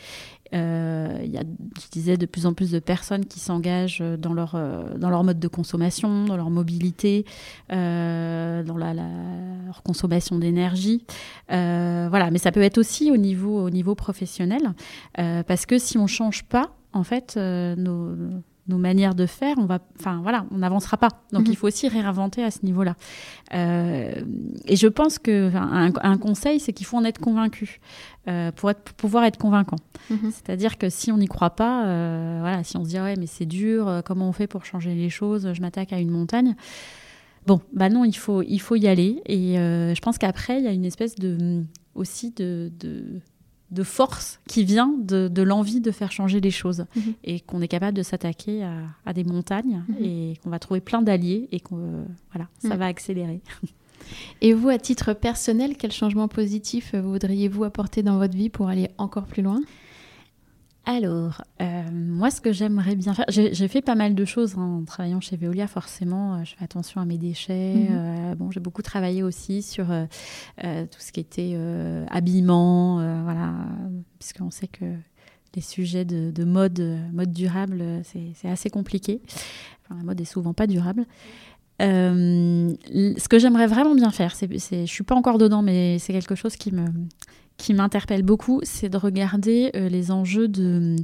il 0.52 0.58
y 0.58 1.38
a, 1.38 1.42
je 1.80 1.88
disais, 1.92 2.16
de 2.16 2.26
plus 2.26 2.46
en 2.46 2.54
plus 2.54 2.72
de 2.72 2.80
personnes 2.80 3.24
qui 3.26 3.38
s'engagent 3.38 4.02
dans 4.18 4.32
leur, 4.32 4.58
dans 4.98 5.10
leur 5.10 5.22
mode 5.22 5.38
de 5.38 5.48
consommation, 5.48 6.24
dans 6.24 6.36
leur 6.36 6.50
mobilité, 6.50 7.24
dans 7.68 8.76
la, 8.78 8.94
leur 8.94 9.82
consommation 9.82 10.38
d'énergie. 10.38 11.04
voilà, 11.48 12.30
mais 12.32 12.38
ça 12.38 12.52
peut 12.52 12.62
être 12.62 12.78
aussi 12.78 13.10
au 13.10 13.16
niveau, 13.16 13.64
au 13.64 13.70
niveau 13.70 13.94
professionnel, 13.94 14.72
parce 15.14 15.66
que 15.66 15.78
si 15.78 15.98
on 15.98 16.02
ne 16.02 16.08
change 16.08 16.44
pas, 16.44 16.70
en 16.96 17.04
fait, 17.04 17.34
euh, 17.36 17.76
nos, 17.76 18.78
manières 18.78 19.14
de 19.14 19.26
faire, 19.26 19.56
on 19.58 19.66
va, 19.66 19.78
enfin 19.98 20.20
voilà, 20.22 20.46
on 20.50 20.58
n'avancera 20.58 20.96
pas. 20.96 21.08
Donc 21.32 21.42
mhm. 21.46 21.52
il 21.52 21.56
faut 21.56 21.68
aussi 21.68 21.88
réinventer 21.88 22.42
à 22.42 22.50
ce 22.50 22.64
niveau-là. 22.64 22.96
Euh, 23.54 24.22
et 24.64 24.76
je 24.76 24.88
pense 24.88 25.18
que 25.18 25.52
un, 25.54 26.18
conseil, 26.18 26.58
c'est 26.58 26.72
qu'il 26.72 26.86
faut 26.86 26.96
en 26.96 27.04
être 27.04 27.20
convaincu 27.20 27.80
euh, 28.28 28.50
pour, 28.52 28.70
être, 28.70 28.92
pouvoir 28.94 29.24
être 29.24 29.38
convaincant. 29.38 29.76
Mhm. 30.10 30.32
C'est-à-dire 30.32 30.78
que 30.78 30.90
si 30.90 31.12
on 31.12 31.18
n'y 31.18 31.28
croit 31.28 31.50
pas, 31.50 31.82
voilà, 32.40 32.64
si 32.64 32.76
on 32.76 32.84
se 32.84 32.88
dit 32.88 33.00
ouais 33.00 33.14
mais 33.16 33.26
c'est 33.26 33.46
dur, 33.46 34.02
comment 34.04 34.28
on 34.28 34.32
fait 34.32 34.48
pour 34.48 34.64
changer 34.64 34.94
les 34.94 35.10
choses 35.10 35.52
Je 35.52 35.60
m'attaque 35.60 35.92
à 35.92 36.00
une 36.00 36.10
montagne. 36.10 36.56
Bon, 37.46 37.60
bah 37.72 37.88
non, 37.88 38.04
il 38.04 38.16
faut, 38.16 38.42
il 38.42 38.58
faut 38.58 38.74
y 38.74 38.88
aller. 38.88 39.22
Et 39.26 39.54
je 39.54 40.00
pense 40.00 40.18
qu'après, 40.18 40.58
il 40.58 40.64
y 40.64 40.68
a 40.68 40.72
une 40.72 40.84
espèce 40.84 41.14
de 41.14 41.62
aussi 41.94 42.32
de 42.32 42.70
de 42.80 43.20
force 43.82 44.40
qui 44.48 44.64
vient 44.64 44.94
de, 44.98 45.42
l'envie 45.42 45.80
de 45.80 45.90
faire 45.90 46.12
changer 46.12 46.40
les 46.40 46.50
choses 46.50 46.86
mhm. 46.94 47.14
et 47.24 47.40
qu'on 47.40 47.60
est 47.60 47.68
capable 47.68 47.96
de 47.96 48.02
s'attaquer 48.02 48.66
à, 49.04 49.12
des 49.12 49.24
montagnes 49.24 49.84
mhm. 49.88 49.96
et 50.04 50.34
qu'on 50.42 50.50
va 50.50 50.58
trouver 50.58 50.80
plein 50.80 51.02
d'alliés 51.02 51.48
et 51.52 51.60
qu'on 51.60 52.06
voilà 52.32 52.48
ça 52.58 52.76
va 52.76 52.86
accélérer. 52.86 53.40
Et 54.40 54.52
vous, 54.52 54.68
à 54.68 54.78
titre 54.78 55.14
personnel, 55.14 55.76
quel 55.76 55.90
changement 55.90 56.28
positif 56.28 56.94
voudriez-vous 56.94 57.64
apporter 57.64 58.04
dans 58.04 58.18
votre 58.18 58.36
vie 58.36 58.50
pour 58.50 58.68
aller 58.68 58.88
encore 58.98 59.24
plus 59.24 59.42
loin? 59.42 59.60
Alors, 60.88 61.42
euh, 61.60 61.82
moi, 61.92 62.30
ce 62.30 62.40
que 62.40 62.52
j'aimerais 62.52 62.94
bien 62.94 63.12
faire, 63.12 63.24
j'ai 63.28 63.68
fait 63.68 63.82
pas 63.82 63.96
mal 63.96 64.14
de 64.14 64.24
choses 64.24 64.54
hein, 64.56 64.78
en 64.82 64.84
travaillant 64.84 65.20
chez 65.20 65.36
Veolia, 65.36 65.66
forcément. 65.66 66.36
Euh, 66.36 66.44
je 66.44 66.54
fais 66.54 66.62
attention 66.62 67.00
à 67.00 67.04
mes 67.04 67.18
déchets. 67.18 67.74
Mhm. 67.74 67.88
Euh, 67.90 68.34
bon, 68.36 68.52
j'ai 68.52 68.60
beaucoup 68.60 68.82
travaillé 68.82 69.24
aussi 69.24 69.62
sur 69.62 69.86
tout 69.86 71.00
ce 71.00 71.10
qui 71.12 71.20
était 71.20 71.58
habillement, 72.08 72.96
voilà, 73.24 73.52
puisqu'on 74.20 74.52
sait 74.52 74.68
que 74.68 74.84
les 75.56 75.62
sujets 75.62 76.04
de, 76.04 76.44
mode, 76.44 76.80
mode 77.12 77.32
durable, 77.32 77.82
c'est 78.04 78.48
assez 78.48 78.70
compliqué. 78.70 79.20
la 79.90 80.04
mode 80.04 80.20
est 80.20 80.24
souvent 80.24 80.54
pas 80.54 80.68
durable. 80.68 81.04
ce 81.80 83.28
que 83.28 83.38
j'aimerais 83.40 83.66
vraiment 83.66 83.96
bien 83.96 84.12
faire, 84.12 84.36
c'est, 84.36 84.48
je 84.52 84.86
suis 84.86 85.04
pas 85.04 85.16
encore 85.16 85.38
dedans, 85.38 85.62
mais 85.62 85.98
c'est 85.98 86.12
quelque 86.12 86.36
chose 86.36 86.54
qui 86.54 86.72
me, 86.72 86.86
qui 87.56 87.74
m'interpelle 87.74 88.22
beaucoup, 88.22 88.60
c'est 88.64 88.88
de 88.88 88.96
regarder 88.96 89.70
euh, 89.74 89.88
les 89.88 90.10
enjeux 90.10 90.50
euh, 90.58 90.96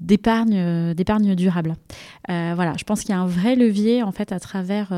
d'épargne 0.00 1.34
durable. 1.34 1.76
Euh, 2.30 2.52
voilà, 2.54 2.74
je 2.78 2.84
pense 2.84 3.00
qu'il 3.00 3.10
y 3.10 3.12
a 3.12 3.20
un 3.20 3.26
vrai 3.26 3.56
levier 3.56 4.02
en 4.02 4.12
fait 4.12 4.32
à 4.32 4.40
travers 4.40 4.90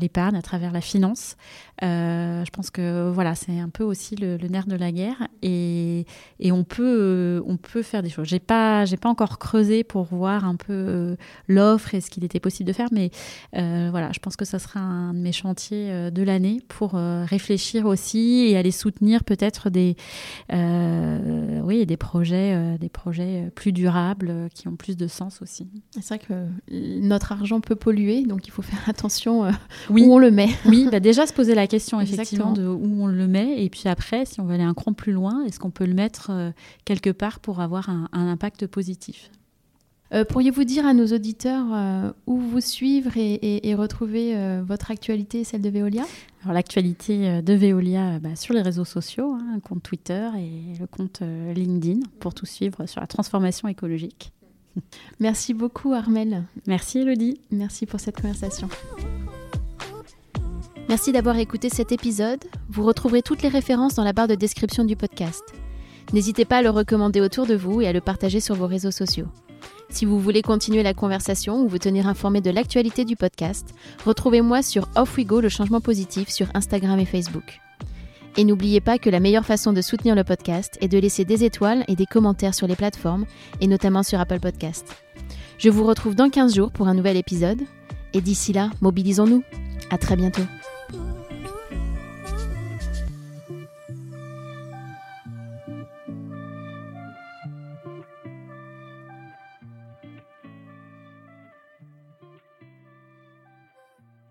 l'épargne, 0.00 0.36
à 0.36 0.42
travers 0.42 0.72
la 0.72 0.80
finance. 0.80 1.36
je 1.80 2.50
pense 2.50 2.70
que 2.70 3.10
voilà, 3.10 3.34
c'est 3.34 3.58
un 3.58 3.68
peu 3.68 3.84
aussi 3.84 4.16
le, 4.16 4.36
nerf 4.48 4.66
de 4.66 4.76
la 4.76 4.92
guerre 4.92 5.28
et, 5.42 6.06
et 6.38 6.52
on 6.52 6.64
peut 6.64 7.42
on 7.46 7.56
peut 7.56 7.82
faire 7.82 8.02
des 8.02 8.10
choses. 8.10 8.28
J'ai 8.28 8.38
pas 8.38 8.84
pas 9.00 9.08
encore 9.08 9.38
creusé 9.38 9.82
pour 9.84 10.04
voir 10.04 10.44
un 10.44 10.56
peu 10.56 11.16
l'offre 11.48 11.94
et 11.94 12.00
ce 12.00 12.10
qu'il 12.10 12.24
était 12.24 12.40
possible 12.40 12.68
de 12.68 12.72
faire, 12.72 12.88
mais 12.92 13.10
voilà, 13.52 14.10
je 14.12 14.20
pense 14.20 14.36
que 14.36 14.44
ça 14.44 14.58
sera 14.58 14.80
un 14.80 15.14
de 15.14 15.18
mes 15.18 15.32
chantiers 15.32 16.10
de 16.10 16.22
l'année 16.22 16.60
pour 16.68 16.92
réfléchir 16.92 17.86
aussi 17.86 18.46
et 18.48 18.56
aller 18.56 18.70
soutenir 18.70 19.24
peut-être 19.24 19.70
des, 19.72 19.96
oui, 21.62 21.86
des 21.86 21.96
projets, 21.96 22.78
des 22.78 22.88
projets 22.88 23.50
plus 23.54 23.72
durables, 23.72 24.48
qui 24.54 24.68
ont 24.68 24.76
plus 24.76 24.96
de 24.96 25.06
sens 25.06 25.42
aussi. 25.42 25.68
C'est 25.90 26.06
vrai 26.06 26.18
que 26.18 26.46
notre 26.70 27.32
argent 27.32 27.60
peut 27.60 27.76
polluer, 27.76 28.24
donc 28.24 28.46
il 28.46 28.50
faut 28.50 28.62
faire 28.62 28.88
attention 28.88 29.50
où 29.90 30.12
on 30.12 30.18
le 30.18 30.30
met. 30.30 30.48
Oui, 30.66 30.88
bah 30.90 31.00
déjà 31.00 31.26
se 31.26 31.32
poser 31.32 31.54
la 31.54 31.66
question 31.66 32.00
effectivement 32.00 32.52
de 32.52 32.66
où 32.66 33.02
on 33.02 33.06
le 33.06 33.26
met, 33.26 33.64
et 33.64 33.70
puis 33.70 33.88
après, 33.88 34.24
si 34.24 34.40
on 34.40 34.44
veut 34.44 34.54
aller 34.54 34.62
un 34.62 34.74
cran 34.74 34.92
plus 34.92 35.12
loin, 35.12 35.44
est-ce 35.44 35.58
qu'on 35.58 35.70
peut 35.70 35.86
le 35.86 35.94
mettre 35.94 36.52
quelque 36.84 37.10
part 37.10 37.40
pour 37.40 37.60
avoir 37.60 37.88
un, 37.88 38.08
impact 38.12 38.66
positif? 38.66 39.30
Euh, 40.12 40.24
Pourriez-vous 40.24 40.64
dire 40.64 40.86
à 40.86 40.94
nos 40.94 41.06
auditeurs 41.06 41.66
euh, 41.72 42.10
où 42.26 42.38
vous 42.38 42.60
suivre 42.60 43.12
et, 43.16 43.74
retrouver 43.74 44.36
euh, 44.36 44.62
votre 44.64 44.90
actualité 44.90 45.40
et 45.40 45.44
celle 45.44 45.62
de 45.62 45.70
Veolia? 45.70 46.04
Alors 46.42 46.54
l'actualité 46.54 47.40
de 47.40 47.54
Veolia 47.54 48.18
bah, 48.18 48.34
sur 48.34 48.54
les 48.54 48.62
réseaux 48.62 48.84
sociaux, 48.84 49.32
hein, 49.32 49.54
un 49.54 49.60
compte 49.60 49.82
Twitter 49.82 50.28
et 50.36 50.78
le 50.78 50.86
compte 50.86 51.20
LinkedIn 51.20 52.00
pour 52.18 52.34
tout 52.34 52.46
suivre 52.46 52.86
sur 52.86 53.00
la 53.00 53.06
transformation 53.06 53.68
écologique. 53.68 54.32
Merci 55.20 55.54
beaucoup 55.54 55.92
Armel. 55.92 56.44
Merci 56.66 56.98
Elodie. 56.98 57.40
Merci 57.50 57.86
pour 57.86 58.00
cette 58.00 58.20
conversation. 58.20 58.68
Merci 60.88 61.12
d'avoir 61.12 61.38
écouté 61.38 61.68
cet 61.70 61.92
épisode. 61.92 62.44
Vous 62.68 62.82
retrouverez 62.82 63.22
toutes 63.22 63.42
les 63.42 63.48
références 63.48 63.94
dans 63.94 64.04
la 64.04 64.12
barre 64.12 64.28
de 64.28 64.34
description 64.34 64.84
du 64.84 64.96
podcast. 64.96 65.42
N'hésitez 66.12 66.44
pas 66.44 66.58
à 66.58 66.62
le 66.62 66.70
recommander 66.70 67.20
autour 67.20 67.46
de 67.46 67.54
vous 67.54 67.80
et 67.80 67.86
à 67.86 67.92
le 67.92 68.00
partager 68.00 68.40
sur 68.40 68.54
vos 68.56 68.66
réseaux 68.66 68.90
sociaux. 68.90 69.28
Si 69.92 70.06
vous 70.06 70.18
voulez 70.18 70.40
continuer 70.40 70.82
la 70.82 70.94
conversation 70.94 71.60
ou 71.60 71.68
vous 71.68 71.78
tenir 71.78 72.08
informé 72.08 72.40
de 72.40 72.50
l'actualité 72.50 73.04
du 73.04 73.14
podcast, 73.14 73.74
retrouvez-moi 74.06 74.62
sur 74.62 74.88
Off 74.96 75.18
We 75.18 75.26
Go 75.26 75.42
le 75.42 75.50
changement 75.50 75.82
positif 75.82 76.30
sur 76.30 76.46
Instagram 76.54 76.98
et 76.98 77.04
Facebook. 77.04 77.60
Et 78.38 78.44
n'oubliez 78.44 78.80
pas 78.80 78.96
que 78.96 79.10
la 79.10 79.20
meilleure 79.20 79.44
façon 79.44 79.74
de 79.74 79.82
soutenir 79.82 80.14
le 80.14 80.24
podcast 80.24 80.78
est 80.80 80.88
de 80.88 80.98
laisser 80.98 81.26
des 81.26 81.44
étoiles 81.44 81.84
et 81.88 81.94
des 81.94 82.06
commentaires 82.06 82.54
sur 82.54 82.66
les 82.66 82.74
plateformes, 82.74 83.26
et 83.60 83.66
notamment 83.66 84.02
sur 84.02 84.18
Apple 84.18 84.40
Podcast. 84.40 85.04
Je 85.58 85.68
vous 85.68 85.84
retrouve 85.84 86.14
dans 86.14 86.30
15 86.30 86.54
jours 86.54 86.72
pour 86.72 86.88
un 86.88 86.94
nouvel 86.94 87.18
épisode, 87.18 87.60
et 88.14 88.22
d'ici 88.22 88.54
là, 88.54 88.70
mobilisons-nous. 88.80 89.44
À 89.90 89.98
très 89.98 90.16
bientôt. 90.16 90.42